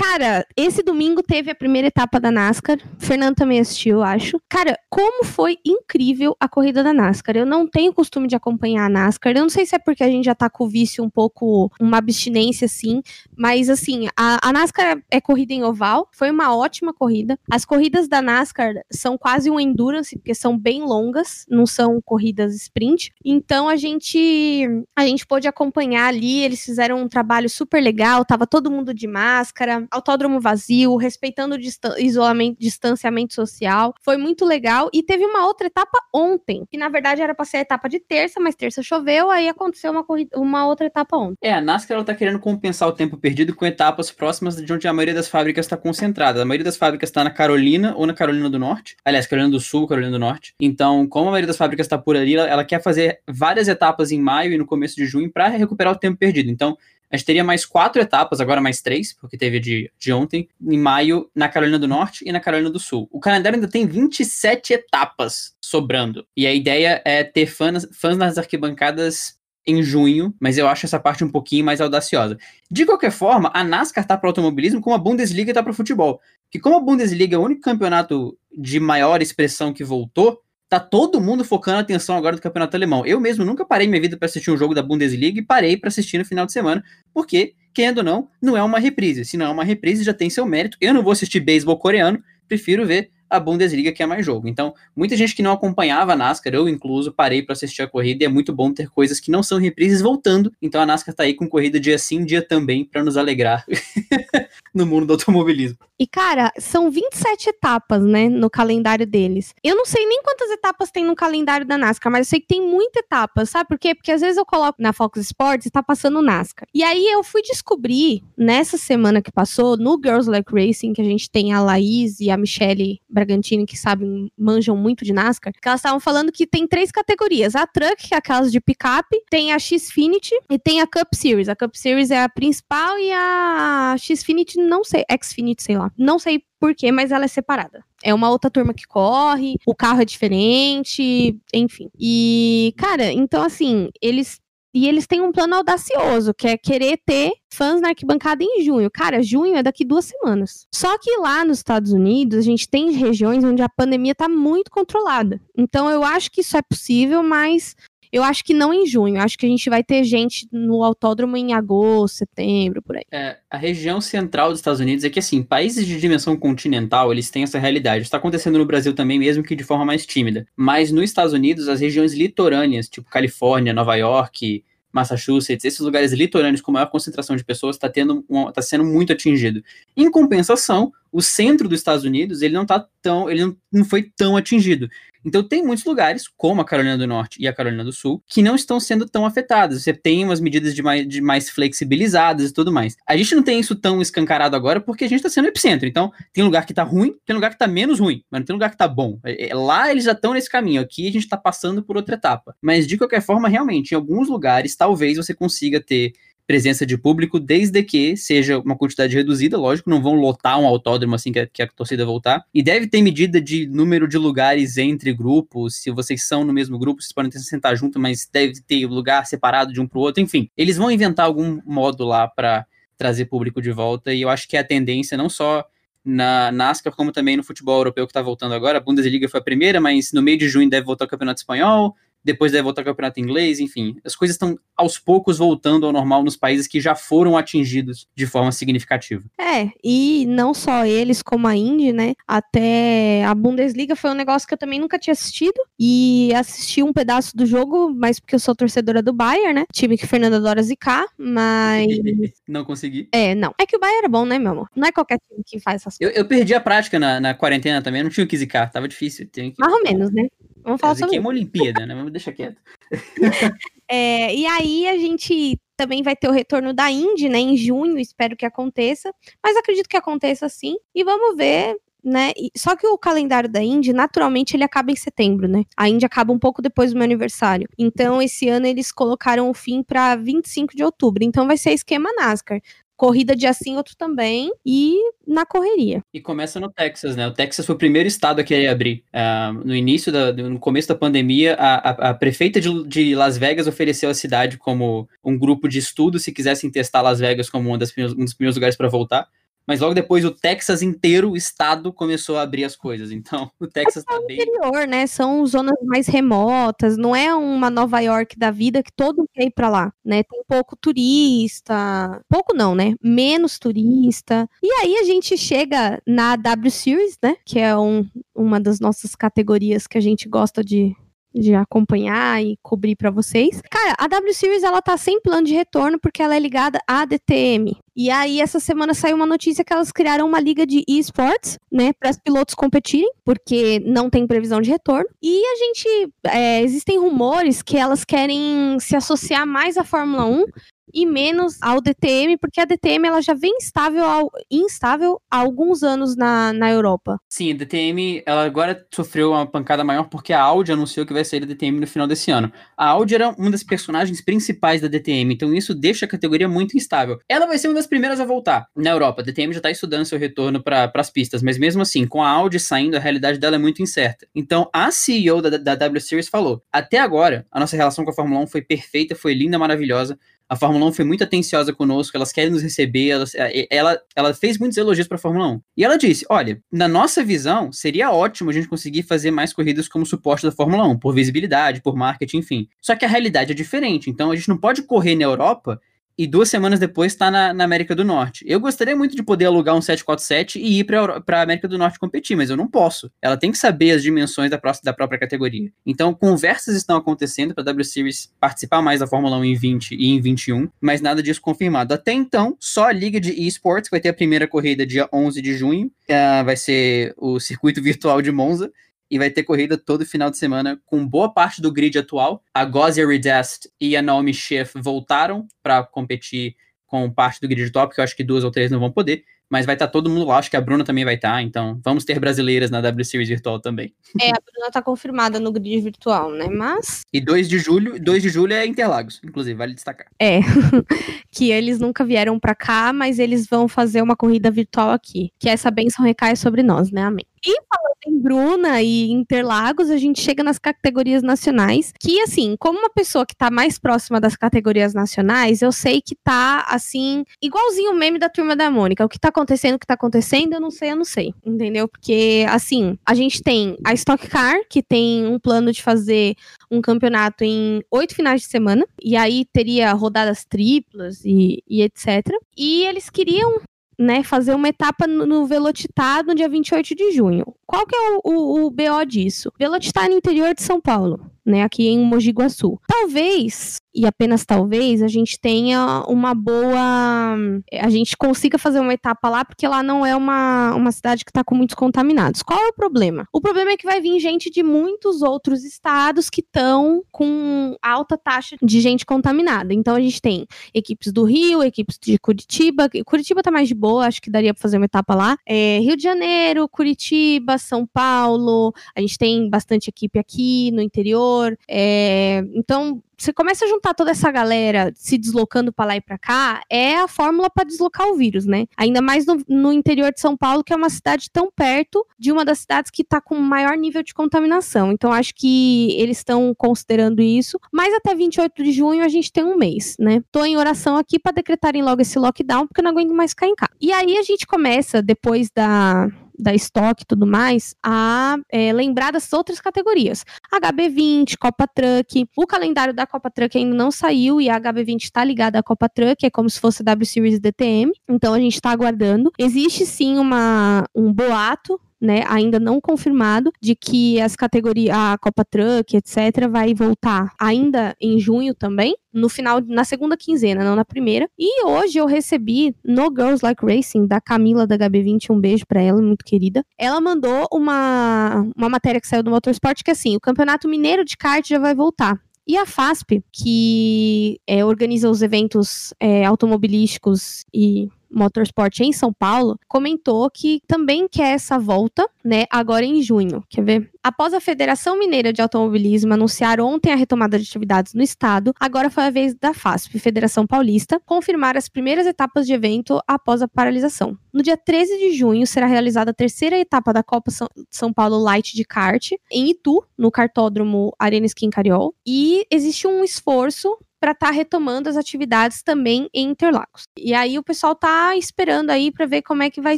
Cara, 0.02 0.46
esse 0.58 0.82
domingo 0.82 1.22
teve 1.22 1.52
a 1.52 1.56
primeira 1.56 1.88
etapa 1.88 2.20
da 2.20 2.32
NASCAR. 2.32 2.80
Fernando 2.98 3.36
também 3.36 3.60
assistiu, 3.60 4.02
acho. 4.02 4.42
Cara, 4.50 4.78
como 4.90 5.24
foi 5.24 5.60
incrível 5.64 6.36
a 6.40 6.50
corrida 6.50 6.84
da 6.84 6.92
NASCAR. 6.92 7.38
Eu 7.38 7.46
não 7.46 7.68
tenho 7.68 7.94
costume 7.94 8.28
de 8.28 8.36
acompanhar 8.36 8.86
a 8.86 8.90
NASCAR. 8.90 9.34
Eu 9.34 9.44
não 9.44 9.50
sei 9.50 9.64
se 9.64 9.76
é 9.76 9.80
porque 9.80 10.04
a 10.04 10.10
gente 10.10 10.26
já 10.26 10.34
tá 10.34 10.50
com 10.50 10.64
o 10.64 10.68
vício 10.68 11.04
um 11.04 11.10
pouco, 11.10 11.72
uma 11.80 12.00
abstinência 12.00 12.66
assim. 12.66 13.04
Mas 13.38 13.70
assim, 13.70 14.08
a, 14.18 14.50
a 14.50 14.52
NASCAR 14.52 15.04
é 15.12 15.22
corrida 15.22 15.54
em 15.54 15.64
oval. 15.64 16.10
Foi 16.12 16.32
uma 16.32 16.56
ótima 16.56 16.94
corrida. 16.94 17.40
As 17.50 17.64
corridas 17.64 18.08
da 18.08 18.24
NASCAR 18.24 18.74
são 18.92 19.20
quase 19.20 19.52
um 19.52 19.60
endurance, 19.60 20.18
porque 20.18 20.34
são 20.34 20.58
bem 20.58 20.82
longas, 20.82 21.46
não 21.48 21.68
são 21.68 22.02
corridas 22.04 22.56
sprint. 22.56 23.14
Então 23.24 23.70
a 23.70 23.76
gente 23.76 24.68
a 24.96 25.06
gente 25.06 25.28
pôde 25.28 25.48
acompanhar 25.48 26.08
ali, 26.08 26.40
eles 26.40 26.66
fizeram 26.66 27.00
um 27.00 27.08
trabalho 27.08 27.50
super 27.50 27.82
legal, 27.82 28.26
tava 28.26 28.48
todo 28.48 28.72
mundo 28.72 28.96
de 28.96 29.06
máscara, 29.08 29.88
autódromo 29.92 30.40
vazio, 30.40 30.96
respeitando 30.96 31.56
o 31.56 32.00
isolamento, 32.00 32.58
distanciamento 32.60 33.34
social. 33.34 33.94
Foi 34.02 34.18
muito 34.18 34.46
legal 34.46 34.90
e 34.94 35.04
teve 35.04 35.26
uma 35.26 35.46
outra 35.46 35.68
etapa 35.68 35.98
ontem, 36.14 36.66
que 36.70 36.78
na 36.78 36.90
verdade 36.90 37.22
era 37.22 37.36
para 37.36 37.46
ser 37.46 37.58
a 37.58 37.62
etapa 37.62 37.90
de 37.90 38.00
terça, 38.00 38.40
mas 38.40 38.56
terça 38.56 38.82
choveu, 38.82 39.30
aí 39.30 39.48
aconteceu 39.50 39.92
uma 39.92 40.06
uma 40.36 40.68
outra 40.68 40.86
etapa 40.86 41.18
ontem. 41.18 41.38
É, 41.42 41.54
a 41.54 41.62
NASCAR 41.62 41.96
ela 41.96 42.06
tá 42.06 42.14
querendo 42.14 42.40
compensar 42.40 42.88
o 42.88 42.92
tempo 42.92 43.18
perdido 43.18 43.56
com 43.56 43.66
etapas 43.66 44.12
próximas 44.12 44.56
de 44.56 44.74
onde 44.74 44.88
a 44.88 44.94
maioria 44.94 45.14
das 45.14 45.28
fábricas 45.28 45.66
está 45.66 45.78
concentrada. 45.78 46.42
A 46.42 46.46
maioria 46.46 46.66
das 46.66 46.78
fábricas 46.78 47.10
está 47.10 47.24
na 47.24 47.32
Carolina 47.32 47.94
ou 47.96 48.06
na 48.06 48.14
Carolina 48.14 48.50
do 48.50 48.60
Norte. 48.60 48.96
Aliás, 49.04 49.28
Carolina 49.28 49.52
do 49.52 49.60
Sul, 49.60 49.88
Carolina 49.88 50.12
do 50.12 50.20
Norte. 50.20 50.54
Então, 50.60 51.08
como 51.08 51.30
a 51.30 51.32
maioria 51.32 51.48
das 51.48 51.58
fábricas 51.58 51.86
está 51.86 51.98
por 51.98 52.16
ali, 52.16 52.36
ela, 52.36 52.48
ela 52.48 52.66
quer 52.66 52.82
fazer 52.82 53.22
várias 53.28 53.68
etapas 53.68 54.12
em 54.12 54.20
maio 54.20 54.54
e 54.54 54.58
no 54.58 54.66
começo 54.66 54.96
de 54.96 55.06
junho 55.06 55.32
para 55.32 55.48
recuperar 55.48 55.94
o 55.94 55.98
tempo 55.98 56.18
perdido. 56.18 56.50
Então, 56.50 56.78
a 57.12 57.17
gente 57.17 57.26
teria 57.26 57.43
mais 57.43 57.65
quatro 57.65 58.02
etapas, 58.02 58.39
agora 58.39 58.62
mais 58.62 58.82
três, 58.82 59.13
porque 59.13 59.38
teve 59.38 59.60
de, 59.60 59.91
de 60.00 60.13
ontem, 60.13 60.47
em 60.65 60.78
maio, 60.78 61.30
na 61.36 61.50
Carolina 61.50 61.78
do 61.78 61.88
Norte 61.88 62.24
e 62.26 62.32
na 62.32 62.39
Carolina 62.39 62.69
do 62.69 62.80
Sul. 62.80 63.10
O 63.12 63.19
calendário 63.19 63.58
ainda 63.58 63.67
tem 63.67 63.86
27 63.86 64.74
etapas 64.74 65.54
sobrando. 65.60 66.26
E 66.36 66.47
a 66.47 66.54
ideia 66.54 67.02
é 67.04 67.24
ter 67.24 67.47
fãs, 67.47 67.86
fãs 67.91 68.17
nas 68.17 68.38
arquibancadas 68.38 69.39
em 69.67 69.84
junho, 69.84 70.34
mas 70.39 70.58
eu 70.58 70.67
acho 70.67 70.86
essa 70.86 71.00
parte 71.00 71.24
um 71.24 71.30
pouquinho 71.30 71.65
mais 71.65 71.82
audaciosa. 71.82 72.38
De 72.69 72.86
qualquer 72.86 73.12
forma, 73.12 73.52
a 73.54 73.63
NASCAR 73.63 74.08
tá 74.08 74.17
para 74.17 74.30
automobilismo 74.30 74.82
como 74.82 74.95
a 74.95 75.00
Bundesliga 75.00 75.54
tá 75.54 75.62
para 75.62 75.74
futebol. 75.74 76.19
Que 76.50 76.60
como 76.60 76.78
a 76.78 76.80
Bundesliga 76.80 77.36
é 77.36 77.39
o 77.39 77.43
único 77.43 77.62
campeonato 77.62 78.38
de 78.58 78.80
maior 78.80 79.21
expressão 79.21 79.74
que 79.74 79.84
voltou, 79.84 80.41
tá 80.72 80.80
todo 80.80 81.20
mundo 81.20 81.44
focando 81.44 81.80
a 81.80 81.82
atenção 81.82 82.16
agora 82.16 82.38
do 82.38 82.42
campeonato 82.42 82.78
alemão. 82.78 83.06
Eu 83.06 83.20
mesmo 83.20 83.44
nunca 83.44 83.66
parei 83.66 83.88
minha 83.88 84.00
vida 84.00 84.16
para 84.16 84.26
assistir 84.26 84.52
um 84.52 84.58
jogo 84.58 84.74
da 84.74 84.82
Bundesliga 84.82 85.38
e 85.38 85.44
parei 85.44 85.76
para 85.76 85.90
assistir 85.90 86.18
no 86.18 86.24
final 86.24 86.46
de 86.46 86.54
semana, 86.54 86.82
porque, 87.14 87.56
querendo 87.74 87.98
ou 87.98 88.04
não, 88.06 88.30
não 88.42 88.56
é 88.56 88.64
uma 88.64 88.80
reprise. 88.80 89.26
Se 89.26 89.36
não 89.36 89.48
é 89.48 89.50
uma 89.50 89.66
reprise, 89.66 90.02
já 90.02 90.14
tem 90.14 90.30
seu 90.30 90.46
mérito. 90.46 90.78
Eu 90.80 90.94
não 90.94 91.04
vou 91.04 91.12
assistir 91.12 91.42
beisebol 91.42 91.78
coreano, 91.78 92.24
prefiro 92.48 92.86
ver 92.86 93.12
a 93.30 93.38
Bundesliga 93.38 93.92
que 93.92 94.02
é 94.02 94.06
mais 94.06 94.26
jogo. 94.26 94.48
Então, 94.48 94.74
muita 94.96 95.18
gente 95.18 95.36
que 95.36 95.44
não 95.44 95.52
acompanhava 95.52 96.14
a 96.14 96.16
NASCAR, 96.16 96.54
eu 96.54 96.70
incluso, 96.70 97.12
parei 97.12 97.42
para 97.42 97.52
assistir 97.52 97.82
a 97.82 97.88
corrida 97.88 98.24
e 98.24 98.26
é 98.26 98.30
muito 98.30 98.54
bom 98.54 98.74
ter 98.74 98.90
coisas 98.90 99.20
que 99.20 99.30
não 99.30 99.44
são 99.44 99.58
reprises 99.58 100.02
voltando. 100.02 100.54
Então 100.62 100.82
a 100.82 100.86
NASCAR 100.86 101.14
tá 101.14 101.24
aí 101.24 101.34
com 101.34 101.50
corrida 101.50 101.82
dia 101.82 101.98
sim, 101.98 102.24
dia 102.24 102.42
também 102.42 102.86
para 102.86 103.04
nos 103.04 103.18
alegrar 103.18 103.66
no 104.74 104.86
mundo 104.86 105.06
do 105.06 105.14
automobilismo. 105.14 105.78
E 106.00 106.08
cara, 106.08 106.52
são 106.58 106.90
27 106.90 107.50
etapas, 107.50 108.04
né, 108.04 108.28
no 108.28 108.50
calendário 108.50 109.06
deles. 109.06 109.54
Eu 109.64 109.76
não 109.76 109.86
sei 109.86 110.06
nem 110.08 110.22
quantas 110.24 110.50
etapas 110.50 110.90
tem 110.90 111.06
no 111.06 111.16
calendário 111.16 111.66
da 111.66 111.78
NASCAR, 111.78 112.12
mas 112.12 112.26
eu 112.26 112.30
sei 112.32 112.40
que 112.40 112.48
tem 112.48 112.62
muita 112.62 113.00
etapa, 113.00 113.46
sabe 113.46 113.68
por 113.68 113.78
quê? 113.78 113.94
Porque 113.94 114.12
às 114.12 114.22
vezes 114.22 114.38
eu 114.38 114.46
coloco 114.46 114.82
na 114.82 114.94
Fox 114.94 115.20
Sports 115.20 115.68
e 115.68 115.70
tá 115.70 115.84
passando 115.84 116.22
NASCAR. 116.22 116.68
E 116.74 116.84
aí 116.84 117.06
eu 117.06 117.24
fui 117.24 117.42
descobrir 117.44 118.24
nessa 118.36 118.78
semana 118.78 119.22
que 119.22 119.32
passou 119.32 119.78
no 119.78 120.00
Girls 120.04 120.30
Like 120.30 120.52
Racing, 120.54 120.94
que 120.94 121.02
a 121.02 121.06
gente 121.06 121.30
tem 121.30 121.54
a 121.54 121.62
Laís 121.62 122.20
e 122.20 122.32
a 122.32 122.38
Michelle 122.38 123.00
Bragantini, 123.08 123.66
que 123.66 123.78
sabem, 123.78 124.32
manjam 124.38 124.76
muito 124.76 125.06
de 125.06 125.14
NASCAR, 125.14 125.54
que 125.54 125.68
elas 125.68 125.82
estavam 125.82 126.00
falando 126.00 126.32
que 126.32 126.48
tem 126.48 126.68
três 126.68 126.92
categorias. 126.92 127.56
A 127.56 127.68
Truck, 127.68 128.08
que 128.08 128.16
é 128.16 128.18
aquelas 128.18 128.52
de 128.52 128.60
picape, 128.60 129.22
tem 129.30 129.54
a 129.54 129.60
Xfinity 129.60 130.36
e 130.50 130.58
tem 130.58 130.82
a 130.82 130.88
Cup 130.88 131.14
Series. 131.14 131.48
A 131.48 131.56
Cup 131.56 131.76
Series 131.76 132.12
é 132.12 132.24
a 132.24 132.30
principal 132.30 132.98
e 132.98 133.12
a 133.12 133.96
Xfinity, 134.00 134.60
não 134.67 134.84
sei, 134.84 135.04
Xfinity, 135.21 135.63
sei 135.63 135.78
lá. 135.78 135.91
Não 135.97 136.19
sei 136.19 136.43
porquê, 136.60 136.91
mas 136.91 137.12
ela 137.12 137.26
é 137.26 137.28
separada. 137.28 137.84
É 138.04 138.13
uma 138.13 138.30
outra 138.30 138.50
turma 138.50 138.74
que 138.74 138.88
corre, 138.88 139.56
o 139.65 139.76
carro 139.76 140.02
é 140.02 140.06
diferente, 140.06 141.38
enfim. 141.54 141.89
E, 142.00 142.74
cara, 142.78 143.12
então 143.12 143.43
assim, 143.43 143.89
eles 144.02 144.39
e 144.74 144.88
eles 144.88 145.06
têm 145.06 145.19
um 145.21 145.34
plano 145.34 145.56
audacioso, 145.56 146.34
que 146.34 146.47
é 146.47 146.58
querer 146.58 146.97
ter 147.06 147.34
fãs 147.54 147.82
na 147.82 147.89
arquibancada 147.89 148.41
em 148.41 148.63
junho. 148.63 148.89
Cara, 148.89 149.21
junho 149.21 149.56
é 149.56 149.63
daqui 149.63 149.84
duas 149.84 150.06
semanas. 150.06 150.65
Só 150.74 150.97
que 150.97 151.17
lá 151.17 151.43
nos 151.43 151.58
Estados 151.58 151.91
Unidos, 151.91 152.38
a 152.38 152.41
gente 152.41 152.69
tem 152.69 152.91
regiões 152.91 153.43
onde 153.43 153.62
a 153.62 153.67
pandemia 153.67 154.13
está 154.13 154.30
muito 154.30 154.71
controlada. 154.71 155.41
Então 155.58 155.89
eu 155.89 156.04
acho 156.04 156.32
que 156.32 156.39
isso 156.39 156.56
é 156.56 156.62
possível, 156.62 157.21
mas 157.21 157.76
eu 158.12 158.24
acho 158.24 158.43
que 158.43 158.54
não 158.54 158.74
em 158.74 158.86
junho. 158.86 159.21
Acho 159.21 159.38
que 159.38 159.45
a 159.45 159.50
gente 159.50 159.69
vai 159.69 159.84
ter 159.84 160.04
gente 160.04 160.47
no 160.52 160.84
autódromo 160.84 161.38
em 161.38 161.54
agosto, 161.54 162.17
setembro, 162.17 162.82
por 162.82 162.97
aí. 162.97 163.04
É, 163.12 163.38
a 163.50 163.58
região 163.58 164.02
central 164.02 164.50
dos 164.50 164.60
Estados 164.60 164.82
Unidos 164.82 165.04
é 165.06 165.10
que, 165.10 165.19
assim, 165.19 165.41
países 165.41 165.86
de 165.86 166.00
dimensão 166.00 166.36
continental, 166.36 167.12
eles 167.12 167.30
têm 167.30 167.43
essa 167.43 167.58
realidade. 167.58 168.04
Está 168.04 168.17
acontecendo 168.17 168.58
no 168.58 168.65
Brasil 168.65 168.93
também, 168.93 169.17
mesmo 169.17 169.43
que 169.43 169.56
de 169.56 169.63
forma 169.63 169.86
mais 169.86 170.06
tímida. 170.06 170.45
Mas 170.56 170.91
nos 170.91 171.06
Estados 171.06 171.34
Unidos, 171.34 171.69
as 171.69 171.80
regiões 171.80 172.13
litorâneas, 172.13 172.89
tipo 172.89 173.10
Califórnia, 173.10 173.74
Nova 173.74 173.95
York, 173.95 174.63
Massachusetts, 174.91 175.63
esses 175.63 175.80
lugares 175.80 176.12
litorâneos 176.12 176.62
com 176.62 176.71
maior 176.71 176.88
concentração 176.88 177.36
de 177.36 177.43
pessoas 177.43 177.76
está 177.76 177.89
tendo 177.89 178.26
tá 178.54 178.62
sendo 178.62 178.84
muito 178.84 179.13
atingido. 179.13 179.63
Em 179.95 180.12
compensação, 180.12 180.91
o 181.12 181.21
centro 181.21 181.67
dos 181.67 181.80
Estados 181.80 182.04
Unidos 182.04 182.41
ele 182.41 182.54
não 182.54 182.65
tá 182.65 182.86
tão, 183.02 183.30
ele 183.30 183.45
não, 183.45 183.58
não 183.71 183.86
foi 183.86 184.04
tão 184.15 184.36
atingido. 184.36 184.89
Então 185.26 185.44
tem 185.44 185.64
muitos 185.64 185.86
lugares, 185.86 186.28
como 186.38 186.62
a 186.62 186.66
Carolina 186.66 186.98
do 186.98 187.08
Norte 187.08 187.38
e 187.42 187.48
a 187.48 187.54
Carolina 187.54 187.84
do 187.84 187.92
Sul, 187.92 188.24
que 188.28 188.42
não 188.42 188.56
estão 188.56 188.80
sendo 188.80 189.08
tão 189.08 189.26
afetados. 189.26 189.84
Você 189.84 189.94
tem 189.94 190.24
umas 190.24 190.40
medidas 190.40 190.74
de 190.74 190.82
mais, 190.82 191.08
de 191.08 191.22
mais 191.22 191.50
flexibilizadas 191.50 192.50
e 192.50 192.54
tudo 192.54 192.72
mais. 192.72 192.96
A 193.08 193.16
gente 193.16 193.36
não 193.36 193.44
tem 193.44 193.60
isso 193.60 193.76
tão 193.76 194.02
escancarado 194.02 194.56
agora 194.56 194.82
porque 194.82 195.06
a 195.06 195.08
gente 195.08 195.18
está 195.20 195.30
sendo 195.30 195.48
epicentro. 195.48 195.88
Então 195.88 196.12
tem 196.34 196.44
lugar 196.44 196.66
que 196.66 196.72
está 196.72 196.84
ruim, 196.84 197.16
tem 197.26 197.36
lugar 197.36 197.50
que 197.50 197.56
está 197.56 197.68
menos 197.68 198.00
ruim, 198.00 198.24
mas 198.30 198.42
não 198.42 198.46
tem 198.46 198.54
lugar 198.54 198.70
que 198.70 198.76
está 198.76 198.88
bom. 198.88 199.20
É, 199.24 199.50
é, 199.50 199.56
lá 199.56 199.92
eles 199.92 200.04
já 200.04 200.14
estão 200.14 200.34
nesse 200.34 200.50
caminho, 200.50 200.82
aqui 200.82 201.08
a 201.08 201.12
gente 201.12 201.24
está 201.24 201.38
passando 201.38 201.84
por 201.84 201.96
outra 201.96 202.16
etapa. 202.16 202.56
Mas 202.62 202.88
de 202.88 202.98
qualquer 202.98 203.22
forma, 203.22 203.48
realmente, 203.48 203.92
em 203.92 203.96
alguns 203.96 204.28
lugares, 204.28 204.76
talvez 204.76 205.18
você 205.18 205.34
consiga 205.34 205.80
ter 205.80 206.14
presença 206.46 206.86
de 206.86 206.98
público, 206.98 207.40
desde 207.40 207.84
que 207.84 208.18
seja 208.18 208.60
uma 208.60 208.78
quantidade 208.78 209.16
reduzida, 209.16 209.58
lógico, 209.58 209.90
não 209.90 210.02
vão 210.02 210.16
lotar 210.16 210.60
um 210.60 210.66
autódromo 210.66 211.16
assim 211.16 211.32
que 211.32 211.40
a, 211.40 211.48
que 211.48 211.62
a 211.62 211.68
torcida 211.68 212.06
voltar. 212.06 212.44
E 212.54 212.62
deve 212.62 212.88
ter 212.88 213.02
medida 213.02 213.42
de 213.42 213.68
número 213.68 214.08
de 214.08 214.18
lugares 214.18 214.78
entre 214.78 215.14
grupos, 215.14 215.76
se 215.76 215.92
vocês 215.92 216.28
são 216.28 216.44
no 216.44 216.54
mesmo 216.54 216.78
grupo, 216.78 217.02
vocês 217.02 217.14
podem 217.14 217.32
sentar 217.32 217.76
junto, 217.76 218.00
mas 218.00 218.28
deve 218.32 218.62
ter 218.62 218.86
lugar 218.86 219.26
separado 219.26 219.72
de 219.72 219.80
um 219.80 219.88
para 219.88 220.00
o 220.00 220.02
outro, 220.02 220.22
enfim. 220.22 220.50
Eles 220.58 220.78
vão 220.78 220.92
inventar 220.92 221.26
algum 221.26 221.62
modo 221.66 222.06
lá 222.06 222.28
para 222.28 222.66
trazer 222.98 223.26
público 223.26 223.62
de 223.62 223.72
volta, 223.72 224.14
e 224.14 224.22
eu 224.22 224.30
acho 224.30 224.48
que 224.48 224.56
é 224.56 224.60
a 224.60 224.64
tendência 224.64 225.18
não 225.18 225.30
só 225.30 225.66
na 226.04 226.52
NASCAR, 226.52 226.94
como 226.96 227.12
também 227.12 227.38
no 227.38 227.44
futebol 227.44 227.78
europeu 227.78 228.06
que 228.06 228.12
está 228.12 228.22
voltando 228.22 228.54
agora. 228.54 228.80
A 228.80 228.82
Bundesliga 228.82 229.30
foi 229.30 229.40
a 229.40 229.44
primeira, 229.44 229.80
mas 229.80 230.12
no 230.12 230.22
meio 230.22 230.38
de 230.38 230.50
junho 230.50 230.70
deve 230.70 230.86
voltar 230.86 231.06
o 231.06 231.08
Campeonato 231.08 231.40
Espanhol, 231.40 231.96
depois 232.24 232.52
deve 232.52 232.64
voltar 232.64 232.82
ao 232.82 232.86
campeonato 232.86 233.20
inglês, 233.20 233.60
enfim. 233.60 233.98
As 234.06 234.16
coisas 234.16 234.36
estão 234.36 234.58
aos 234.76 234.98
poucos 234.98 235.38
voltando 235.38 235.86
ao 235.86 235.92
normal 235.92 236.24
nos 236.24 236.36
países 236.36 236.68
que 236.68 236.80
já 236.80 236.96
foram 236.96 237.38
atingidos 237.38 238.08
de 238.16 238.26
forma 238.26 238.52
significativa. 238.52 239.24
É, 239.40 239.70
e 239.84 240.26
não 240.28 240.54
só 240.54 240.86
eles, 240.86 241.22
como 241.22 241.48
a 241.48 241.56
Indy, 241.56 241.92
né? 241.92 242.14
Até 242.28 243.24
a 243.26 243.34
Bundesliga 243.34 243.96
foi 243.96 244.12
um 244.12 244.16
negócio 244.16 244.48
que 244.48 244.54
eu 244.54 244.58
também 244.58 244.80
nunca 244.80 245.00
tinha 245.00 245.14
assistido. 245.14 245.60
E 245.80 246.32
assisti 246.36 246.84
um 246.84 246.94
pedaço 246.94 247.36
do 247.36 247.46
jogo, 247.46 247.94
mas 247.94 248.20
porque 248.20 248.36
eu 248.36 248.40
sou 248.40 248.56
torcedora 248.56 249.02
do 249.02 249.14
Bayern, 249.14 249.54
né? 249.54 249.66
Time 249.74 249.98
que 249.98 250.08
Fernanda 250.08 250.38
adora 250.38 250.62
zicar, 250.62 251.06
mas. 251.18 251.88
não 252.48 252.64
consegui. 252.64 253.10
É, 253.12 253.34
não. 253.36 253.54
É 253.60 253.66
que 253.66 253.76
o 253.76 253.80
Bayern 253.80 254.06
é 254.06 254.10
bom, 254.10 254.26
né, 254.26 254.38
meu 254.38 254.52
amor? 254.52 254.68
Não 254.76 254.88
é 254.88 254.92
qualquer 254.92 255.20
time 255.28 255.44
que 255.46 255.60
faz 255.60 255.82
essas 255.82 255.98
coisas. 255.98 256.16
Eu, 256.16 256.24
eu 256.24 256.28
perdi 256.28 256.54
a 256.54 256.62
prática 256.62 257.00
na, 257.00 257.20
na 257.20 257.34
quarentena 257.34 257.82
também, 257.82 258.04
não 258.04 258.10
tinha 258.10 258.24
o 258.24 258.28
que 258.28 258.38
zicar, 258.38 258.72
tava 258.72 258.88
difícil. 258.88 259.28
Que... 259.32 259.54
Mais 259.58 259.74
ou 259.74 259.84
menos, 259.84 260.12
né? 260.12 260.28
Vamos 260.64 260.80
falar 260.80 260.96
sobre 260.96 261.08
isso. 261.08 261.18
É 261.18 261.20
uma 261.20 261.30
Olimpíada, 261.30 261.86
né? 261.86 261.96
Vamos 261.96 262.11
deixar 262.12 262.34
quieto. 262.34 262.62
é, 263.88 264.34
e 264.36 264.45
aí 264.45 264.88
a 264.88 264.97
gente 264.97 265.60
também 265.76 266.04
vai 266.04 266.15
ter 266.15 266.28
o 266.28 266.32
retorno 266.32 266.74
da 266.74 266.91
Indy, 266.91 267.30
né? 267.30 267.39
Em 267.39 267.58
junho, 267.58 267.97
espero 267.97 268.36
que 268.36 268.45
aconteça. 268.45 269.13
Mas 269.43 269.58
acredito 269.58 269.89
que 269.89 269.97
aconteça 269.97 270.47
sim. 270.50 270.76
E 270.93 271.04
vamos 271.04 271.36
ver 271.36 271.78
né? 272.04 272.32
Só 272.58 272.76
que 272.76 272.88
o 272.88 272.97
calendário 272.97 273.50
da 273.50 273.62
Indy, 273.62 273.93
naturalmente, 273.93 274.56
ele 274.56 274.63
acaba 274.63 274.91
em 274.91 274.95
setembro, 274.95 275.47
né? 275.47 275.63
A 275.78 275.88
Indy 275.88 276.06
acaba 276.06 276.34
um 276.34 276.39
pouco 276.39 276.62
depois 276.62 276.91
do 276.91 276.95
meu 276.95 277.04
aniversário. 277.04 277.67
Então, 277.78 278.21
esse 278.21 278.50
ano 278.50 278.65
eles 278.65 278.91
colocaram 278.91 279.50
o 279.50 279.54
fim 279.54 279.84
para 279.84 280.15
25 280.15 280.76
de 280.76 280.84
outubro. 280.84 281.24
Então, 281.24 281.45
vai 281.45 281.58
ser 281.58 281.71
esquema 281.71 282.12
NASCAR 282.13 282.60
corrida 283.02 283.36
de 283.36 283.48
assim, 283.48 283.78
outro 283.78 283.96
também, 283.98 284.52
e 284.64 284.96
na 285.26 285.44
correria. 285.44 286.04
E 286.14 286.22
começa 286.22 286.60
no 286.60 286.70
Texas, 286.70 287.16
né? 287.16 287.26
O 287.28 287.34
Texas 287.34 287.66
foi 287.66 287.74
o 287.74 287.78
primeiro 287.78 288.08
estado 288.08 288.40
a 288.40 288.44
querer 288.44 288.68
abrir. 288.68 289.04
Uh, 289.12 289.54
no 289.66 289.76
início, 289.76 290.12
da, 290.12 290.32
no 290.32 290.60
começo 290.60 290.88
da 290.88 290.94
pandemia, 290.94 291.56
a, 291.56 291.90
a, 291.90 292.10
a 292.10 292.14
prefeita 292.14 292.62
de, 292.62 292.88
de, 292.88 293.16
Las 293.16 293.40
Vegas 293.40 293.66
ofereceu 293.66 294.08
a 294.08 294.14
cidade 294.14 294.56
como 294.56 295.10
um 295.24 295.36
grupo 295.36 295.68
de 295.68 295.80
estudo, 295.80 296.20
se 296.20 296.32
quisessem 296.32 296.70
testar 296.70 297.02
Las 297.02 297.20
Vegas 297.20 297.50
como 297.50 297.74
um, 297.74 297.78
das, 297.78 297.92
um 297.98 298.24
dos 298.24 298.36
primeiros 298.36 298.56
lugares 298.56 298.78
para 298.78 298.88
voltar. 298.88 299.28
Mas 299.67 299.80
logo 299.80 299.93
depois 299.93 300.26
o 300.26 300.32
Texas 300.32 300.82
inteiro, 300.82 301.32
o 301.32 301.38
estado, 301.38 301.93
começou 301.93 302.38
a 302.38 302.41
abrir 302.41 302.63
as 302.63 302.76
coisas. 302.76 303.12
Então, 303.12 303.50
o 303.60 303.67
Texas 303.67 304.04
é 304.08 304.13
tá 304.13 304.26
bem. 304.26 304.41
interior, 304.41 304.88
né? 304.88 305.08
São 305.08 305.45
zonas 305.45 305.78
mais 305.84 306.08
remotas, 306.08 306.97
não 306.97 307.15
é 307.15 307.34
uma 307.34 307.69
Nova 307.69 308.00
York 308.00 308.38
da 308.38 308.52
vida 308.52 308.84
que 308.84 308.91
todo 308.91 309.17
mundo 309.17 309.30
quer 309.34 309.45
ir 309.45 309.52
pra 309.52 309.69
lá, 309.69 309.93
né? 310.04 310.24
Tem 310.24 310.43
pouco 310.47 310.76
turista, 310.76 312.21
pouco 312.30 312.56
não, 312.56 312.76
né? 312.76 312.95
Menos 313.02 313.60
turista. 313.60 314.47
E 314.62 314.71
aí 314.82 314.97
a 314.97 315.04
gente 315.04 315.38
chega 315.38 316.02
na 316.06 316.36
W 316.36 316.71
Series, 316.71 317.17
né? 317.21 317.36
Que 317.45 317.60
é 317.60 317.78
um, 317.78 318.08
uma 318.36 318.60
das 318.60 318.80
nossas 318.80 319.15
categorias 319.15 319.88
que 319.88 319.97
a 319.97 320.02
gente 320.02 320.28
gosta 320.28 320.63
de 320.63 320.95
de 321.34 321.54
acompanhar 321.54 322.44
e 322.44 322.58
cobrir 322.62 322.96
para 322.96 323.10
vocês. 323.10 323.62
Cara, 323.70 323.96
a 323.98 324.08
W 324.08 324.34
Series 324.34 324.63
ela 324.63 324.82
tá 324.82 324.98
sem 324.98 325.22
plano 325.22 325.48
de 325.48 325.54
retorno 325.54 326.00
porque 326.00 326.22
ela 326.22 326.36
é 326.36 326.39
ligada 326.39 326.80
à 326.88 327.06
DTM. 327.06 327.78
E 327.96 328.10
aí 328.10 328.39
essa 328.39 328.60
semana 328.60 328.94
saiu 328.94 329.15
uma 329.15 329.26
notícia 329.26 329.63
que 329.63 329.74
elas 329.74 329.91
criaram 329.91 330.26
uma 330.26 330.39
liga 330.39 330.65
de 330.65 330.84
esports, 330.88 331.58
né, 331.72 331.91
para 331.94 332.10
os 332.10 332.17
pilotos 332.17 332.56
competirem, 332.56 333.10
porque 333.24 333.82
não 333.86 334.10
tem 334.10 334.26
previsão 334.26 334.62
de 334.62 334.70
retorno. 334.70 335.08
E 335.22 335.41
a 335.46 335.56
gente 335.58 336.13
é, 336.26 336.62
existem 336.62 336.98
rumores 336.98 337.62
que 337.62 337.78
elas 337.78 338.06
querem 338.06 338.78
se 338.80 338.96
associar 338.96 339.46
mais 339.46 339.78
à 339.78 339.84
Fórmula 339.84 340.26
1 340.26 340.46
e 340.94 341.06
menos 341.06 341.58
ao 341.62 341.82
DTM, 341.82 342.38
porque 342.38 342.60
a 342.60 342.66
DTM 342.66 343.08
ela 343.08 343.22
já 343.22 343.34
vem 343.34 343.56
instável, 343.58 344.04
ao, 344.04 344.32
instável 344.50 345.22
há 345.30 345.38
alguns 345.38 345.84
anos 345.84 346.16
na, 346.16 346.54
na 346.54 346.70
Europa. 346.70 347.20
Sim, 347.30 347.52
a 347.54 347.56
DTM 347.56 348.24
ela 348.26 348.46
agora 348.46 348.86
sofreu 348.94 349.32
uma 349.32 349.46
pancada 349.46 349.84
maior 349.84 350.10
porque 350.10 350.34
a 350.34 350.42
Audi 350.42 350.72
anunciou 350.72 351.06
que 351.06 351.14
vai 351.14 351.24
sair 351.24 351.42
da 351.42 351.46
DTM 351.46 351.80
no 351.80 351.88
final 351.88 352.08
desse 352.08 352.32
ano. 352.32 352.52
A 352.78 352.88
Audi 352.88 353.16
era 353.16 353.30
uma 353.30 353.52
das 353.52 353.64
personagens 353.64 354.22
principais 354.22 354.82
da 354.82 354.88
DTM, 354.88 355.34
então 355.34 355.54
isso 355.54 355.74
deixa 355.74 356.06
a 356.06 356.10
categoria 356.10 356.48
muito 356.48 356.78
instável. 356.78 357.20
Ela 357.28 357.46
vai 357.46 357.58
ser 357.58 357.68
uma 357.68 357.76
das 357.76 357.88
primeiras 357.88 358.20
a 358.20 358.26
voltar 358.26 358.68
na 358.76 358.90
Europa. 358.90 359.22
A 359.22 359.26
DTM 359.26 359.54
já 359.54 359.60
está 359.60 359.72
estudando 359.72 360.06
seu 360.06 360.20
retorno 360.20 360.62
para 360.62 360.92
as 360.94 361.10
pistas, 361.10 361.42
mas 361.42 361.58
mesmo 361.58 361.82
assim, 361.82 362.06
com 362.06 362.24
a 362.24 362.30
Audi 362.30 362.60
saindo, 362.60 362.98
a 362.98 363.00
realidade 363.00 363.40
dela 363.40 363.56
é 363.56 363.60
muito 363.60 363.82
incerta. 363.82 364.28
Então 364.36 364.70
a 364.74 364.92
CEO 364.92 365.42
da, 365.42 365.50
da 365.58 365.76
W 365.76 366.02
Series 366.02 366.28
falou: 366.28 366.64
até 366.72 367.00
agora, 367.00 367.46
a 367.52 367.60
nossa 367.60 367.76
relação 367.76 368.04
com 368.04 368.12
a 368.12 368.14
Fórmula 368.14 368.42
1 368.42 368.48
foi 368.48 368.62
perfeita, 368.62 369.16
foi 369.16 369.34
linda, 369.34 369.58
maravilhosa. 369.58 370.18
A 370.52 370.56
Fórmula 370.58 370.86
1 370.88 370.92
foi 370.92 371.06
muito 371.06 371.24
atenciosa 371.24 371.72
conosco, 371.72 372.18
elas 372.18 372.34
querem 372.34 372.52
nos 372.52 372.62
receber, 372.62 373.08
elas, 373.08 373.34
é, 373.36 373.66
ela, 373.72 373.98
ela 374.14 374.34
fez 374.34 374.58
muitos 374.58 374.78
elogios 374.78 375.08
para 375.08 375.16
a 375.16 375.18
Fórmula 375.18 375.48
1. 375.48 375.62
E 375.78 375.86
ela 375.86 375.98
disse: 375.98 376.26
olha, 376.30 376.62
na 376.70 376.90
nossa 376.90 377.24
visão, 377.24 377.72
seria 377.72 378.12
ótimo 378.12 378.50
a 378.50 378.54
gente 378.54 378.68
conseguir 378.68 379.04
fazer 379.04 379.32
mais 379.32 379.54
corridas 379.54 379.88
como 379.88 380.06
suporte 380.06 380.44
da 380.46 380.52
Fórmula 380.52 380.86
1, 380.86 381.00
por 381.00 381.16
visibilidade, 381.16 381.82
por 381.82 381.96
marketing, 381.96 382.40
enfim. 382.40 382.68
Só 382.82 382.98
que 382.98 383.06
a 383.06 383.08
realidade 383.08 383.54
é 383.54 383.56
diferente, 383.56 384.10
então 384.10 384.30
a 384.30 384.36
gente 384.36 384.50
não 384.50 384.58
pode 384.58 384.82
correr 384.82 385.16
na 385.16 385.24
Europa 385.24 385.80
e 386.22 386.28
duas 386.28 386.50
semanas 386.50 386.80
depois 386.80 387.14
está 387.14 387.32
na, 387.32 387.52
na, 387.52 387.64
América 387.64 387.96
do 387.96 388.06
Norte. 388.06 388.46
Eu 388.48 388.60
gostaria 388.60 388.96
muito 388.96 389.16
de 389.16 389.24
poder 389.24 389.46
alugar 389.46 389.76
um 389.76 389.82
747 389.82 390.60
e 390.60 390.80
ir 390.80 390.84
para 390.84 391.40
a 391.40 391.42
América 391.42 391.68
do 391.68 391.80
Norte 391.80 391.98
competir, 391.98 392.38
mas 392.38 392.52
eu 392.52 392.56
não 392.56 392.68
posso. 392.68 393.12
Ela 393.20 393.36
tem 393.36 393.52
que 393.52 393.58
saber 393.58 393.90
as 393.90 394.04
dimensões 394.04 394.52
da, 394.52 394.62
da 394.84 394.94
própria 394.94 395.20
categoria. 395.20 395.72
Então, 395.84 396.14
conversas 396.14 396.76
estão 396.76 396.96
acontecendo 396.96 397.56
para 397.56 397.64
a 397.64 397.66
W 397.66 397.84
Series 397.84 398.32
participar 398.40 398.84
mais 398.84 399.00
da 399.00 399.08
Fórmula 399.08 399.36
1 399.38 399.46
em 399.46 399.56
20 399.56 399.96
e 399.96 400.10
em 400.10 400.22
21, 400.22 400.70
mas 400.80 401.02
nada 401.02 401.24
disso 401.24 401.42
confirmado. 401.42 401.92
Até 401.92 402.14
então, 402.14 402.56
só 402.60 402.90
a 402.90 402.92
Liga 402.92 403.20
de 403.20 403.32
Esports 403.32 403.90
vai 403.90 404.00
ter 404.00 404.10
a 404.10 404.14
primeira 404.14 404.48
corrida 404.48 404.86
dia 404.86 405.10
11 405.12 405.42
de 405.42 405.58
junho, 405.58 405.88
uh, 405.88 406.46
vai 406.46 406.56
ser 406.56 407.16
o 407.18 407.40
circuito 407.40 407.82
virtual 407.84 408.22
de 408.22 408.32
Monza, 408.32 408.72
e 409.12 409.19
vai 409.19 409.30
ter 409.30 409.43
corrida 409.43 409.78
todo 409.78 410.06
final 410.06 410.32
de 410.32 410.38
semana 410.38 410.82
com 410.86 411.06
boa 411.06 411.32
parte 411.32 411.62
do 411.62 411.71
grid 411.71 412.00
atual. 412.00 412.41
A 412.54 412.63
Gozia 412.63 413.06
Redest 413.06 413.69
e 413.80 413.97
a 413.97 414.02
Naomi 414.02 414.34
Schiff 414.34 414.80
voltaram 414.80 415.45
para 415.62 415.84
competir 415.84 416.56
com 416.88 417.12
parte 417.12 417.41
do 417.41 417.47
grid 417.47 417.67
atual, 417.67 417.88
porque 417.88 418.00
eu 418.00 418.04
acho 418.04 418.15
que 418.15 418.24
duas 418.24 418.43
ou 418.43 418.52
três 418.52 418.71
não 418.71 418.80
vão 418.80 418.91
poder 418.91 419.24
mas 419.52 419.65
vai 419.65 419.76
estar 419.76 419.88
tá 419.88 419.91
todo 419.91 420.10
mundo 420.10 420.26
lá, 420.28 420.38
acho 420.38 420.50
que 420.50 420.56
a 420.56 420.62
Bruna 420.62 420.86
também 420.86 421.04
vai 421.04 421.15
estar, 421.15 421.34
tá, 421.34 421.41
então 421.41 421.78
vamos 421.84 422.06
ter 422.06 422.17
brasileiras 422.17 422.71
na 422.71 422.80
W 422.80 423.04
Series 423.04 423.28
virtual 423.28 423.60
também. 423.60 423.93
É, 424.19 424.30
a 424.30 424.39
Bruna 424.39 424.67
está 424.67 424.82
confirmada 424.82 425.41
no 425.41 425.52
grid 425.52 425.82
virtual, 425.82 426.32
né? 426.32 426.47
Mas. 426.47 427.02
E 427.12 427.19
2 427.19 427.50
de 427.50 427.60
julho, 427.60 428.02
2 428.02 428.24
de 428.24 428.30
julho 428.30 428.54
é 428.54 428.65
Interlagos, 428.65 429.19
inclusive, 429.21 429.58
vale 429.58 429.74
destacar. 429.74 430.08
É, 430.17 430.39
que 431.30 431.52
eles 431.52 431.82
nunca 431.82 432.06
vieram 432.06 432.39
para 432.39 432.56
cá, 432.56 432.93
mas 432.93 433.19
eles 433.19 433.45
vão 433.45 433.67
fazer 433.67 434.02
uma 434.02 434.15
corrida 434.15 434.50
virtual 434.50 434.91
aqui. 434.91 435.34
Que 435.38 435.50
essa 435.50 435.69
benção 435.69 436.06
recai 436.06 436.38
sobre 436.38 436.63
nós, 436.63 436.89
né? 436.89 437.04
Amém. 437.04 437.26
E 437.44 437.56
falando 437.68 437.98
em 438.06 438.22
Bruna 438.22 438.82
e 438.84 439.10
Interlagos, 439.10 439.90
a 439.90 439.98
gente 439.98 440.22
chega 440.22 440.44
nas 440.44 440.60
categorias 440.60 441.24
nacionais, 441.24 441.92
que 442.00 442.22
assim, 442.22 442.56
como 442.60 442.78
uma 442.78 442.90
pessoa 442.90 443.26
que 443.26 443.36
tá 443.36 443.50
mais 443.50 443.80
próxima 443.80 444.20
das 444.20 444.36
categorias 444.36 444.94
nacionais, 444.94 445.62
eu 445.62 445.72
sei 445.72 446.02
que 446.02 446.16
tá 446.16 446.66
assim, 446.68 447.24
igualzinho 447.42 447.92
o 447.92 447.96
meme 447.96 448.20
da 448.20 448.30
turma 448.30 448.56
da 448.56 448.70
Mônica. 448.70 449.04
O 449.04 449.10
que 449.10 449.20
tá 449.20 449.30
acontecendo, 449.30 449.76
o 449.76 449.80
que 449.80 449.88
tá 449.88 449.96
acontecendo, 449.96 450.54
eu 450.54 450.60
não 450.62 450.70
sei, 450.70 450.92
eu 450.92 450.96
não 450.96 451.04
sei. 451.04 451.34
Entendeu? 451.44 451.88
Porque, 451.88 452.46
assim, 452.48 452.98
a 453.06 453.16
gente 453.16 453.42
tem 453.42 453.76
a 453.84 453.94
Stock 453.94 454.28
Car, 454.28 454.60
que 454.70 454.84
tem 454.84 455.26
um 455.26 455.40
plano 455.40 455.72
de 455.72 455.82
fazer 455.82 456.36
um 456.70 456.80
campeonato 456.80 457.44
em 457.44 457.82
oito 457.92 458.16
finais 458.16 458.42
de 458.42 458.48
semana, 458.48 458.86
e 459.02 459.16
aí 459.16 459.46
teria 459.52 459.92
rodadas 459.94 460.46
triplas 460.46 461.26
e, 461.26 461.64
e 461.68 461.82
etc. 461.82 462.28
E 462.56 462.84
eles 462.84 463.10
queriam 463.10 463.62
né, 464.02 464.24
fazer 464.24 464.54
uma 464.56 464.70
etapa 464.70 465.06
no 465.06 465.46
Velocitar 465.46 466.26
no 466.26 466.34
dia 466.34 466.50
28 466.50 466.96
de 466.96 467.12
junho. 467.12 467.46
Qual 467.66 467.86
que 467.86 467.96
é 467.96 468.00
o, 468.00 468.22
o, 468.24 468.66
o 468.66 468.72
BO 468.72 469.06
disso? 469.08 469.52
Velocitar 469.58 470.10
no 470.10 470.18
interior 470.18 470.54
de 470.54 470.62
São 470.64 470.82
Paulo 470.82 471.32
né, 471.46 471.64
aqui 471.64 471.88
em 471.88 472.00
Mogi 472.00 472.32
Guaçu. 472.32 472.80
Talvez, 472.88 473.78
e 473.94 474.06
apenas 474.06 474.46
talvez, 474.46 475.02
a 475.02 475.08
gente 475.08 475.40
tenha 475.40 476.04
uma 476.08 476.34
boa. 476.34 477.36
A 477.82 477.90
gente 477.90 478.16
consiga 478.16 478.58
fazer 478.58 478.80
uma 478.80 478.94
etapa 478.94 479.30
lá, 479.30 479.44
porque 479.44 479.68
lá 479.68 479.82
não 479.82 480.06
é 480.06 480.16
uma, 480.16 480.74
uma 480.76 480.92
cidade 480.92 481.26
que 481.26 481.32
está 481.32 481.44
com 481.44 481.56
muitos 481.56 481.76
contaminados. 481.76 482.42
Qual 482.44 482.60
é 482.60 482.68
o 482.68 482.74
problema? 482.74 483.26
O 483.34 483.42
problema 483.42 483.72
é 483.72 483.78
que 483.78 483.86
vai 483.86 484.00
vir 484.00 484.20
gente 484.20 484.50
de 484.50 484.64
muitos 484.64 485.22
outros 485.22 485.64
estados 485.64 486.30
que 486.30 486.42
estão 486.42 487.04
com 487.12 487.76
alta 487.82 488.18
taxa 488.18 488.56
de 488.62 488.80
gente 488.80 489.06
contaminada. 489.06 489.74
Então 489.74 489.96
a 489.96 490.00
gente 490.00 490.22
tem 490.22 490.46
equipes 490.74 491.12
do 491.12 491.24
Rio, 491.24 491.64
equipes 491.64 491.98
de 492.02 492.18
Curitiba. 492.20 492.90
Curitiba 493.06 493.42
tá 493.42 493.52
mais 493.52 493.68
de 493.68 493.76
boa, 493.76 494.06
acho 494.06 494.22
que 494.22 494.30
daria 494.30 494.54
para 494.54 494.62
fazer 494.62 494.78
uma 494.78 494.86
etapa 494.86 495.16
lá. 495.16 495.38
É, 495.46 495.80
Rio 495.80 495.98
de 495.98 496.04
Janeiro, 496.04 496.68
Curitiba, 496.70 497.58
São 497.58 497.86
Paulo. 497.86 498.74
A 498.96 499.02
gente 499.02 499.18
tem 499.18 499.50
bastante 499.50 499.90
equipe 499.90 500.20
aqui 500.20 500.72
no 500.72 500.82
interior 500.82 501.31
É, 501.67 502.44
então, 502.54 503.02
você 503.22 503.32
começa 503.32 503.65
a 503.65 503.67
juntar 503.67 503.94
toda 503.94 504.12
essa 504.12 504.32
galera 504.32 504.91
se 504.96 505.17
deslocando 505.17 505.72
para 505.72 505.86
lá 505.86 505.96
e 505.96 506.02
para 506.02 506.17
cá, 506.17 506.63
é 506.70 506.96
a 506.96 507.08
fórmula 507.08 507.50
para 507.50 507.63
deslocar 507.63 508.08
o 508.08 508.15
vírus, 508.15 508.46
né? 508.46 508.65
Ainda 508.76 509.02
mais 509.02 509.26
no, 509.26 509.39
no, 509.48 509.72
interior 509.72 510.12
de 510.12 510.20
São 510.20 510.36
Paulo, 510.36 510.63
que 510.63 510.74
é 510.74 510.76
uma 510.76 510.89
cidade 510.89 511.30
tão 511.32 511.52
perto 511.56 512.06
de 512.17 512.32
uma 512.32 512.44
das 512.44 512.60
cidades 512.60 512.89
que 512.89 513.04
está 513.04 513.22
com 513.22 513.36
maior 513.36 513.78
nível 513.78 514.02
de 514.02 514.13
contaminação. 514.13 514.91
Então, 514.91 515.12
acho 515.12 515.36
que 515.36 515.96
eles 516.00 516.17
estão 516.17 516.54
considerando 516.58 517.22
isso. 517.22 517.60
Mas 517.72 517.94
até 517.94 518.15
28 518.15 518.63
de 518.63 518.72
junho 518.72 519.04
a 519.04 519.10
gente 519.10 519.32
tem 519.32 519.44
um 519.44 519.56
mês, 519.56 519.96
né? 520.00 520.24
Tô 520.32 520.44
em 520.44 520.58
oração 520.58 520.98
aqui 520.98 521.20
para 521.20 521.34
decretarem 521.34 521.84
logo 521.84 522.02
esse 522.02 522.17
lockdown, 522.17 522.65
porque 522.67 522.82
eu 522.82 522.84
não 522.84 522.91
aguento 522.91 523.13
mais 523.13 523.32
ficar 523.32 523.48
em 523.48 523.56
casa. 523.56 523.72
E 523.80 523.91
aí 523.91 524.17
a 524.17 524.24
gente 524.24 524.48
começa, 524.48 525.02
depois 525.02 525.50
da 525.52 526.10
da 526.38 526.54
estoque 526.54 527.04
e 527.04 527.06
tudo 527.06 527.26
mais, 527.26 527.76
a 527.84 528.38
é, 528.50 528.72
lembrar 528.74 529.12
das 529.12 529.32
outras 529.34 529.60
categorias. 529.60 530.24
HB20, 530.54 531.38
Copa 531.39 531.67
Truck. 531.67 532.26
O 532.36 532.48
calendário 532.48 532.94
da 532.94 533.06
Copa 533.06 533.30
Truck 533.30 533.58
ainda 533.58 533.76
não 533.76 533.91
saiu 533.91 534.41
e 534.41 534.50
a 534.50 534.60
HB20 534.60 535.04
está 535.04 535.24
ligada 535.24 535.60
à 535.60 535.63
Copa 535.63 535.89
Truck, 535.89 536.26
é 536.26 536.30
como 536.30 536.50
se 536.50 536.60
fosse 536.60 536.84
W 536.84 537.06
Series 537.06 537.39
DTM. 537.39 537.91
Então 538.10 538.34
a 538.34 538.39
gente 538.39 538.56
está 538.56 538.72
aguardando. 538.72 539.32
Existe 539.38 539.86
sim 539.86 540.17
uma, 540.17 540.84
um 540.96 541.12
boato 541.13 541.80
né, 542.02 542.24
ainda 542.28 542.60
não 542.60 542.82
confirmado, 542.82 543.52
de 543.62 543.76
que 543.76 544.20
as 544.20 544.36
categorias, 544.36 544.98
a 544.98 545.18
Copa 545.20 545.46
Truck, 545.46 545.96
etc., 545.96 546.50
vai 546.50 546.74
voltar 546.74 547.32
ainda 547.40 547.96
em 548.02 548.20
junho 548.20 548.56
também, 548.56 548.96
no 549.14 549.30
final, 549.30 549.62
na 549.62 549.84
segunda 549.84 550.18
quinzena, 550.18 550.64
não 550.64 550.76
na 550.76 550.86
primeira. 550.86 551.30
E 551.38 551.66
hoje 551.66 552.00
eu 552.00 552.06
recebi 552.06 552.76
no 552.84 553.06
Girls 553.06 553.44
Like 553.44 553.66
Racing, 553.66 554.08
da 554.08 554.20
Camila 554.20 554.66
da 554.66 554.78
HB20, 554.78 555.30
um 555.30 555.40
beijo 555.40 555.66
para 555.68 555.82
ela, 555.82 556.02
muito 556.02 556.26
querida. 556.26 556.66
Ela 556.78 557.00
mandou 557.00 557.48
uma, 557.52 558.48
uma 558.56 558.70
matéria 558.70 559.00
que 559.00 559.08
saiu 559.08 559.24
do 559.24 559.30
Motorsport 559.30 559.84
que 559.84 559.92
assim, 559.92 560.16
o 560.16 560.20
Campeonato 560.20 560.68
Mineiro 560.68 561.06
de 561.06 561.16
Kart 561.18 561.48
já 561.48 561.60
vai 561.60 561.76
voltar. 561.76 562.20
E 562.48 562.58
a 562.58 562.66
FASP, 562.66 563.24
que 563.32 564.40
é, 564.48 564.66
organiza 564.66 565.10
os 565.10 565.22
eventos 565.22 565.94
é, 566.00 566.26
automobilísticos 566.26 567.46
e 567.54 567.88
Motorsport 568.12 568.80
em 568.82 568.91
São 568.91 569.13
Paulo, 569.13 569.58
comentou 569.67 570.30
que 570.30 570.62
também 570.67 571.08
quer 571.08 571.34
essa 571.34 571.58
volta, 571.58 572.08
né, 572.24 572.45
agora 572.50 572.86
em 572.86 573.02
junho. 573.02 573.43
Quer 573.50 573.63
ver? 573.63 573.91
Após 574.04 574.34
a 574.34 574.41
Federação 574.41 574.97
Mineira 574.97 575.32
de 575.32 575.41
Automobilismo 575.41 576.13
anunciar 576.13 576.60
ontem 576.60 576.91
a 576.91 576.95
retomada 576.95 577.38
de 577.38 577.45
atividades 577.47 577.93
no 577.93 578.02
estado, 578.02 578.54
agora 578.60 578.89
foi 578.89 579.04
a 579.04 579.10
vez 579.10 579.36
da 579.36 579.54
FASP, 579.54 580.00
Federação 580.00 580.47
Paulista, 580.47 581.00
confirmar 581.06 581.56
as 581.56 581.69
primeiras 581.69 582.06
etapas 582.06 582.45
de 582.45 582.54
evento 582.54 583.00
após 583.08 583.41
a 583.41 583.47
paralisação. 583.47 584.17
No 584.34 584.41
dia 584.41 584.58
13 584.58 584.97
de 584.97 585.12
junho 585.13 585.45
será 585.45 585.65
realizada 585.67 586.12
a 586.12 586.13
terceira 586.13 586.58
etapa 586.58 586.91
da 586.91 587.04
Copa 587.04 587.32
São 587.69 587.93
Paulo 587.93 588.17
Light 588.17 588.56
de 588.56 588.63
kart 588.63 589.12
em 589.32 589.50
Itu, 589.52 589.84
no 589.97 590.10
cartódromo 590.10 590.93
Arena 590.97 591.26
Skin 591.26 591.50
Cariol, 591.50 591.93
e 592.06 592.45
existe 592.50 592.88
um 592.88 593.04
esforço 593.04 593.78
para 594.02 594.14
estar 594.14 594.28
tá 594.28 594.32
retomando 594.32 594.90
as 594.90 594.98
atividades 594.98 595.62
também 595.62 596.10
em 596.12 596.32
Interlagos. 596.32 596.88
E 596.98 597.14
aí 597.14 597.38
o 597.38 597.44
pessoal 597.44 597.76
tá 597.76 598.18
esperando 598.18 598.72
aí 598.72 598.92
para 598.92 599.06
ver 599.06 599.22
como 599.22 599.44
é 599.44 599.50
que 599.52 599.62
vai 599.62 599.78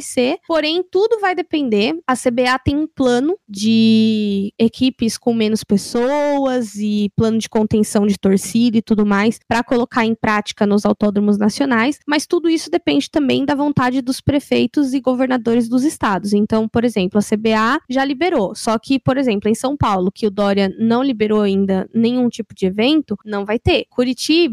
ser. 0.00 0.38
Porém, 0.46 0.82
tudo 0.90 1.20
vai 1.20 1.34
depender. 1.34 1.94
A 2.06 2.16
CBA 2.16 2.58
tem 2.64 2.74
um 2.74 2.86
plano 2.86 3.36
de 3.46 4.52
equipes 4.58 5.18
com 5.18 5.34
menos 5.34 5.62
pessoas 5.62 6.74
e 6.76 7.10
plano 7.14 7.38
de 7.38 7.48
contenção 7.48 8.06
de 8.06 8.18
torcida 8.18 8.78
e 8.78 8.82
tudo 8.82 9.04
mais 9.04 9.38
para 9.46 9.62
colocar 9.62 10.06
em 10.06 10.14
prática 10.14 10.66
nos 10.66 10.86
autódromos 10.86 11.36
nacionais, 11.36 11.98
mas 12.06 12.26
tudo 12.26 12.48
isso 12.48 12.70
depende 12.70 13.10
também 13.10 13.44
da 13.44 13.54
vontade 13.54 14.00
dos 14.00 14.20
prefeitos 14.20 14.94
e 14.94 15.00
governadores 15.00 15.68
dos 15.68 15.84
estados. 15.84 16.32
Então, 16.32 16.66
por 16.66 16.84
exemplo, 16.84 17.18
a 17.18 17.22
CBA 17.22 17.80
já 17.88 18.04
liberou, 18.04 18.54
só 18.54 18.78
que, 18.78 18.98
por 18.98 19.18
exemplo, 19.18 19.50
em 19.50 19.54
São 19.54 19.76
Paulo, 19.76 20.10
que 20.10 20.26
o 20.26 20.30
Dória 20.30 20.74
não 20.78 21.02
liberou 21.02 21.42
ainda 21.42 21.88
nenhum 21.92 22.28
tipo 22.28 22.54
de 22.54 22.66
evento, 22.66 23.16
não 23.24 23.44
vai 23.44 23.58
ter. 23.58 23.86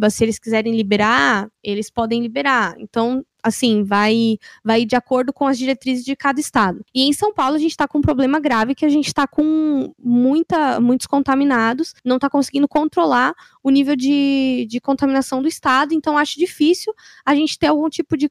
Se 0.10 0.24
eles 0.24 0.40
quiserem 0.40 0.76
liberar, 0.76 1.50
eles 1.64 1.90
podem 1.90 2.22
liberar. 2.22 2.76
Então, 2.80 3.24
assim, 3.44 3.84
vai, 3.84 4.38
vai 4.64 4.86
de 4.86 4.96
acordo 4.96 5.34
com 5.34 5.48
as 5.48 5.58
diretrizes 5.58 6.04
de 6.06 6.16
cada 6.16 6.40
estado. 6.40 6.84
E 6.94 7.04
em 7.04 7.14
São 7.14 7.34
Paulo 7.34 7.56
a 7.56 7.60
gente 7.60 7.72
está 7.72 7.88
com 7.88 8.00
um 8.00 8.02
problema 8.02 8.40
grave 8.40 8.76
que 8.76 8.86
a 8.86 8.90
gente 8.90 9.08
está 9.08 9.28
com 9.28 9.94
muita, 9.98 10.80
muitos 10.80 11.08
contaminados, 11.08 11.94
não 12.04 12.16
está 12.18 12.30
conseguindo 12.30 12.68
controlar 12.68 13.34
o 13.64 13.70
nível 13.70 13.96
de, 13.96 14.66
de 14.70 14.80
contaminação 14.80 15.42
do 15.42 15.48
estado, 15.48 15.94
então 15.94 16.18
acho 16.18 16.40
difícil 16.40 16.94
a 17.26 17.36
gente 17.36 17.58
ter 17.58 17.68
algum 17.68 17.90
tipo 17.90 18.18
de, 18.18 18.30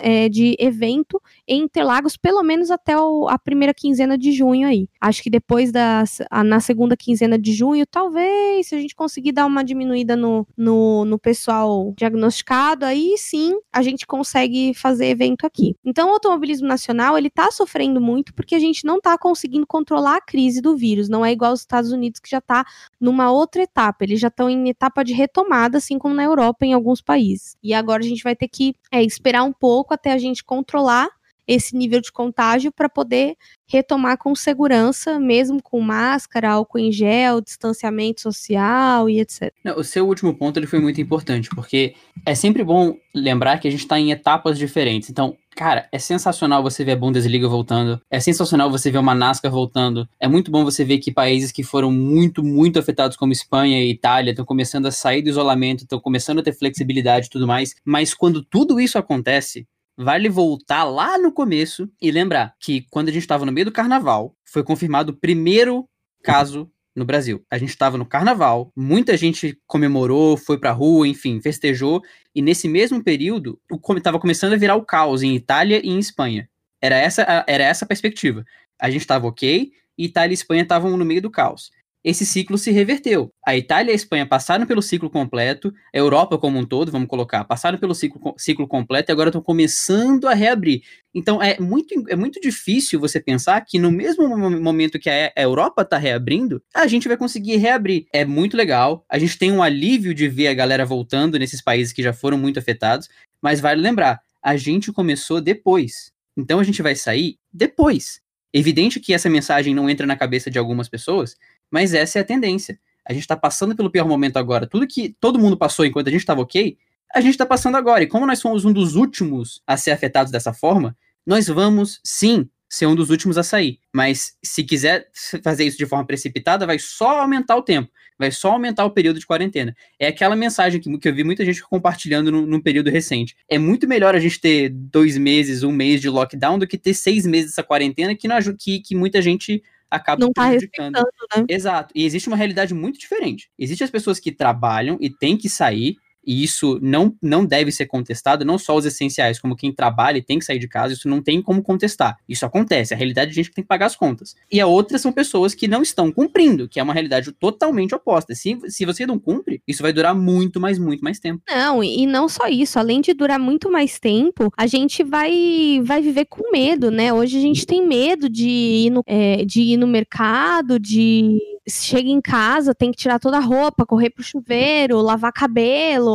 é, 0.00 0.28
de 0.28 0.56
evento 0.58 1.20
em 1.46 1.62
Interlagos, 1.62 2.16
pelo 2.16 2.42
menos 2.42 2.70
até 2.70 2.96
o, 2.98 3.28
a 3.28 3.38
primeira 3.38 3.74
quinzena 3.74 4.16
de 4.16 4.32
junho 4.32 4.66
aí. 4.66 4.88
Acho 5.00 5.22
que 5.22 5.30
depois 5.30 5.72
da 5.72 6.04
a, 6.30 6.44
na 6.44 6.60
segunda 6.60 6.96
quinzena 6.96 7.38
de 7.38 7.52
junho, 7.52 7.86
talvez, 7.86 8.68
se 8.68 8.74
a 8.74 8.78
gente 8.78 8.94
conseguir 8.94 9.32
dar 9.32 9.46
uma 9.46 9.64
diminuída 9.64 10.16
no, 10.16 10.46
no, 10.56 11.04
no 11.04 11.18
pessoal 11.18 11.92
diagnosticado, 11.96 12.84
aí 12.84 13.14
sim 13.18 13.58
a 13.72 13.82
gente 13.82 14.06
consegue 14.06 14.39
consegue 14.40 14.74
fazer 14.74 15.06
evento 15.06 15.46
aqui. 15.46 15.74
Então, 15.84 16.08
o 16.08 16.12
automobilismo 16.12 16.66
nacional, 16.66 17.16
ele 17.18 17.30
tá 17.30 17.50
sofrendo 17.50 18.00
muito 18.00 18.32
porque 18.34 18.54
a 18.54 18.58
gente 18.58 18.84
não 18.84 19.00
tá 19.00 19.16
conseguindo 19.18 19.66
controlar 19.66 20.16
a 20.16 20.20
crise 20.20 20.60
do 20.60 20.76
vírus. 20.76 21.08
Não 21.08 21.24
é 21.24 21.32
igual 21.32 21.50
aos 21.50 21.60
Estados 21.60 21.92
Unidos, 21.92 22.20
que 22.20 22.30
já 22.30 22.40
tá 22.40 22.64
numa 23.00 23.30
outra 23.30 23.62
etapa. 23.62 24.04
Eles 24.04 24.20
já 24.20 24.28
estão 24.28 24.48
em 24.48 24.68
etapa 24.68 25.04
de 25.04 25.12
retomada, 25.12 25.78
assim 25.78 25.98
como 25.98 26.14
na 26.14 26.24
Europa, 26.24 26.64
em 26.64 26.72
alguns 26.72 27.00
países. 27.00 27.56
E 27.62 27.74
agora 27.74 28.02
a 28.02 28.06
gente 28.06 28.22
vai 28.22 28.34
ter 28.34 28.48
que 28.48 28.74
é, 28.90 29.02
esperar 29.02 29.44
um 29.44 29.52
pouco 29.52 29.94
até 29.94 30.12
a 30.12 30.18
gente 30.18 30.42
controlar 30.44 31.08
esse 31.50 31.76
nível 31.76 32.00
de 32.00 32.12
contágio 32.12 32.70
para 32.70 32.88
poder 32.88 33.34
retomar 33.66 34.16
com 34.16 34.36
segurança, 34.36 35.18
mesmo 35.18 35.60
com 35.60 35.80
máscara, 35.80 36.52
álcool 36.52 36.78
em 36.78 36.92
gel, 36.92 37.40
distanciamento 37.40 38.20
social 38.20 39.10
e 39.10 39.18
etc. 39.18 39.52
O 39.76 39.82
seu 39.82 40.06
último 40.06 40.32
ponto 40.32 40.60
ele 40.60 40.68
foi 40.68 40.78
muito 40.78 41.00
importante, 41.00 41.48
porque 41.50 41.94
é 42.24 42.36
sempre 42.36 42.62
bom 42.62 42.94
lembrar 43.12 43.58
que 43.58 43.66
a 43.66 43.70
gente 43.70 43.80
está 43.80 43.98
em 43.98 44.12
etapas 44.12 44.56
diferentes. 44.56 45.10
Então, 45.10 45.36
cara, 45.56 45.88
é 45.90 45.98
sensacional 45.98 46.62
você 46.62 46.84
ver 46.84 46.92
a 46.92 46.96
Bundesliga 46.96 47.48
voltando, 47.48 48.00
é 48.08 48.20
sensacional 48.20 48.70
você 48.70 48.88
ver 48.88 48.98
uma 48.98 49.14
NASCAR 49.14 49.50
voltando, 49.50 50.08
é 50.20 50.28
muito 50.28 50.52
bom 50.52 50.64
você 50.64 50.84
ver 50.84 50.98
que 50.98 51.10
países 51.10 51.50
que 51.50 51.64
foram 51.64 51.90
muito, 51.90 52.44
muito 52.44 52.78
afetados, 52.78 53.16
como 53.16 53.32
Espanha 53.32 53.82
e 53.82 53.90
Itália, 53.90 54.30
estão 54.30 54.44
começando 54.44 54.86
a 54.86 54.92
sair 54.92 55.20
do 55.20 55.30
isolamento, 55.30 55.80
estão 55.80 55.98
começando 55.98 56.38
a 56.38 56.44
ter 56.44 56.52
flexibilidade 56.52 57.26
e 57.26 57.30
tudo 57.30 57.48
mais, 57.48 57.74
mas 57.84 58.14
quando 58.14 58.40
tudo 58.40 58.78
isso 58.78 58.96
acontece, 58.98 59.66
vale 60.00 60.30
voltar 60.30 60.84
lá 60.84 61.18
no 61.18 61.30
começo 61.30 61.90
e 62.00 62.10
lembrar 62.10 62.54
que 62.58 62.86
quando 62.90 63.10
a 63.10 63.12
gente 63.12 63.22
estava 63.22 63.44
no 63.44 63.52
meio 63.52 63.66
do 63.66 63.72
carnaval, 63.72 64.34
foi 64.46 64.64
confirmado 64.64 65.12
o 65.12 65.16
primeiro 65.16 65.86
caso 66.22 66.70
no 66.96 67.04
Brasil. 67.04 67.44
A 67.50 67.58
gente 67.58 67.68
estava 67.68 67.98
no 67.98 68.06
carnaval, 68.06 68.72
muita 68.74 69.14
gente 69.16 69.58
comemorou, 69.66 70.38
foi 70.38 70.58
pra 70.58 70.72
rua, 70.72 71.06
enfim, 71.06 71.38
festejou, 71.40 72.02
e 72.34 72.40
nesse 72.40 72.66
mesmo 72.66 73.04
período, 73.04 73.60
estava 73.96 74.18
começando 74.18 74.54
a 74.54 74.56
virar 74.56 74.76
o 74.76 74.84
caos 74.84 75.22
em 75.22 75.34
Itália 75.34 75.80
e 75.84 75.90
em 75.90 75.98
Espanha. 75.98 76.48
Era 76.80 76.96
essa, 76.96 77.44
era 77.46 77.62
essa 77.62 77.84
a 77.84 77.88
perspectiva. 77.88 78.44
A 78.80 78.90
gente 78.90 79.02
estava 79.02 79.26
ok, 79.26 79.70
e 79.98 80.04
Itália 80.06 80.32
e 80.32 80.34
Espanha 80.34 80.62
estavam 80.62 80.96
no 80.96 81.04
meio 81.04 81.20
do 81.20 81.30
caos 81.30 81.70
esse 82.02 82.24
ciclo 82.24 82.56
se 82.56 82.70
reverteu. 82.70 83.30
A 83.46 83.56
Itália 83.56 83.90
e 83.90 83.92
a 83.92 83.96
Espanha 83.96 84.26
passaram 84.26 84.66
pelo 84.66 84.80
ciclo 84.80 85.10
completo, 85.10 85.72
a 85.94 85.98
Europa 85.98 86.38
como 86.38 86.58
um 86.58 86.64
todo, 86.64 86.90
vamos 86.90 87.08
colocar, 87.08 87.44
passaram 87.44 87.78
pelo 87.78 87.94
ciclo, 87.94 88.34
ciclo 88.38 88.66
completo 88.66 89.10
e 89.10 89.12
agora 89.12 89.28
estão 89.28 89.42
começando 89.42 90.26
a 90.26 90.34
reabrir. 90.34 90.82
Então 91.14 91.42
é 91.42 91.58
muito, 91.60 91.94
é 92.08 92.16
muito 92.16 92.40
difícil 92.40 92.98
você 92.98 93.20
pensar 93.20 93.60
que 93.62 93.78
no 93.78 93.90
mesmo 93.90 94.26
momento 94.60 94.98
que 94.98 95.10
a 95.10 95.32
Europa 95.36 95.82
está 95.82 95.98
reabrindo, 95.98 96.62
a 96.74 96.86
gente 96.86 97.08
vai 97.08 97.16
conseguir 97.16 97.56
reabrir. 97.56 98.06
É 98.12 98.24
muito 98.24 98.56
legal, 98.56 99.04
a 99.08 99.18
gente 99.18 99.36
tem 99.36 99.52
um 99.52 99.62
alívio 99.62 100.14
de 100.14 100.28
ver 100.28 100.48
a 100.48 100.54
galera 100.54 100.86
voltando 100.86 101.38
nesses 101.38 101.62
países 101.62 101.92
que 101.92 102.02
já 102.02 102.12
foram 102.12 102.38
muito 102.38 102.58
afetados, 102.58 103.08
mas 103.42 103.60
vale 103.60 103.80
lembrar, 103.80 104.20
a 104.42 104.56
gente 104.56 104.92
começou 104.92 105.40
depois. 105.40 106.12
Então 106.36 106.60
a 106.60 106.64
gente 106.64 106.80
vai 106.80 106.94
sair 106.94 107.36
depois. 107.52 108.20
Evidente 108.52 108.98
que 108.98 109.14
essa 109.14 109.30
mensagem 109.30 109.74
não 109.74 109.88
entra 109.88 110.06
na 110.06 110.16
cabeça 110.16 110.50
de 110.50 110.58
algumas 110.58 110.88
pessoas, 110.88 111.36
mas 111.70 111.94
essa 111.94 112.18
é 112.18 112.22
a 112.22 112.24
tendência. 112.24 112.78
A 113.06 113.12
gente 113.12 113.22
está 113.22 113.36
passando 113.36 113.74
pelo 113.74 113.90
pior 113.90 114.06
momento 114.06 114.36
agora. 114.36 114.66
Tudo 114.66 114.86
que 114.86 115.16
todo 115.20 115.38
mundo 115.38 115.56
passou 115.56 115.84
enquanto 115.84 116.08
a 116.08 116.10
gente 116.10 116.20
estava 116.20 116.40
ok, 116.40 116.76
a 117.14 117.20
gente 117.20 117.32
está 117.32 117.46
passando 117.46 117.76
agora. 117.76 118.02
E 118.02 118.06
como 118.06 118.26
nós 118.26 118.38
somos 118.38 118.64
um 118.64 118.72
dos 118.72 118.94
últimos 118.94 119.62
a 119.66 119.76
ser 119.76 119.90
afetados 119.90 120.30
dessa 120.30 120.52
forma, 120.52 120.96
nós 121.26 121.48
vamos, 121.48 122.00
sim, 122.04 122.48
ser 122.70 122.86
um 122.86 122.94
dos 122.94 123.10
últimos 123.10 123.36
a 123.36 123.42
sair. 123.42 123.80
Mas 123.92 124.36
se 124.42 124.62
quiser 124.62 125.08
fazer 125.42 125.64
isso 125.64 125.76
de 125.76 125.86
forma 125.86 126.06
precipitada, 126.06 126.64
vai 126.64 126.78
só 126.78 127.20
aumentar 127.20 127.56
o 127.56 127.62
tempo, 127.62 127.90
vai 128.16 128.30
só 128.30 128.52
aumentar 128.52 128.84
o 128.84 128.92
período 128.92 129.18
de 129.18 129.26
quarentena. 129.26 129.74
É 129.98 130.06
aquela 130.06 130.36
mensagem 130.36 130.80
que, 130.80 130.98
que 130.98 131.08
eu 131.08 131.14
vi 131.14 131.24
muita 131.24 131.44
gente 131.44 131.62
compartilhando 131.62 132.30
num, 132.30 132.60
período 132.60 132.88
recente. 132.88 133.36
É 133.48 133.58
muito 133.58 133.88
melhor 133.88 134.14
a 134.14 134.20
gente 134.20 134.40
ter 134.40 134.68
dois 134.68 135.18
meses, 135.18 135.64
um 135.64 135.72
mês 135.72 136.00
de 136.00 136.08
lockdown 136.08 136.60
do 136.60 136.66
que 136.66 136.78
ter 136.78 136.94
seis 136.94 137.26
meses 137.26 137.50
dessa 137.50 137.64
quarentena 137.64 138.14
que, 138.14 138.28
não, 138.28 138.38
que, 138.56 138.78
que 138.78 138.94
muita 138.94 139.20
gente 139.20 139.62
acaba 139.90 140.20
não 140.20 140.32
tá 140.32 140.48
prejudicando. 140.48 140.94
Né? 140.94 141.44
Exato. 141.48 141.92
E 141.94 142.04
existe 142.04 142.28
uma 142.28 142.36
realidade 142.36 142.72
muito 142.72 142.98
diferente. 142.98 143.50
Existem 143.58 143.84
as 143.84 143.90
pessoas 143.90 144.20
que 144.20 144.30
trabalham 144.30 144.96
e 145.00 145.10
têm 145.10 145.36
que 145.36 145.48
sair, 145.48 145.96
e 146.24 146.42
isso 146.42 146.78
não, 146.82 147.14
não 147.22 147.44
deve 147.44 147.72
ser 147.72 147.86
contestado, 147.86 148.44
não 148.44 148.58
só 148.58 148.76
os 148.76 148.84
essenciais, 148.84 149.38
como 149.38 149.56
quem 149.56 149.72
trabalha 149.72 150.18
e 150.18 150.22
tem 150.22 150.38
que 150.38 150.44
sair 150.44 150.58
de 150.58 150.68
casa, 150.68 150.94
isso 150.94 151.08
não 151.08 151.22
tem 151.22 151.42
como 151.42 151.62
contestar. 151.62 152.18
Isso 152.28 152.44
acontece, 152.44 152.94
a 152.94 152.96
realidade 152.96 153.30
de 153.30 153.36
gente 153.36 153.48
que 153.50 153.54
tem 153.54 153.64
que 153.64 153.68
pagar 153.68 153.86
as 153.86 153.96
contas. 153.96 154.36
E 154.50 154.60
a 154.60 154.66
outra 154.66 154.98
são 154.98 155.12
pessoas 155.12 155.54
que 155.54 155.66
não 155.66 155.82
estão 155.82 156.12
cumprindo, 156.12 156.68
que 156.68 156.78
é 156.78 156.82
uma 156.82 156.92
realidade 156.92 157.32
totalmente 157.32 157.94
oposta. 157.94 158.34
Se, 158.34 158.58
se 158.68 158.84
você 158.84 159.06
não 159.06 159.18
cumpre, 159.18 159.62
isso 159.66 159.82
vai 159.82 159.92
durar 159.92 160.14
muito, 160.14 160.60
mais, 160.60 160.78
muito 160.78 161.02
mais 161.02 161.18
tempo. 161.18 161.42
Não, 161.48 161.82
e 161.82 162.06
não 162.06 162.28
só 162.28 162.46
isso, 162.48 162.78
além 162.78 163.00
de 163.00 163.14
durar 163.14 163.38
muito 163.38 163.70
mais 163.70 163.98
tempo, 163.98 164.52
a 164.56 164.66
gente 164.66 165.02
vai, 165.02 165.80
vai 165.82 166.00
viver 166.02 166.26
com 166.26 166.50
medo, 166.52 166.90
né? 166.90 167.12
Hoje 167.12 167.38
a 167.38 167.40
gente 167.40 167.66
tem 167.66 167.86
medo 167.86 168.28
de 168.28 168.48
ir 168.48 168.90
no, 168.90 169.02
é, 169.06 169.44
de 169.44 169.62
ir 169.62 169.76
no 169.76 169.86
mercado, 169.86 170.78
de 170.78 171.38
chega 171.68 172.08
em 172.08 172.20
casa, 172.20 172.74
tem 172.74 172.90
que 172.90 172.96
tirar 172.96 173.18
toda 173.18 173.36
a 173.36 173.40
roupa, 173.40 173.86
correr 173.86 174.10
pro 174.10 174.22
chuveiro, 174.22 175.00
lavar 175.00 175.32
cabelo. 175.32 176.09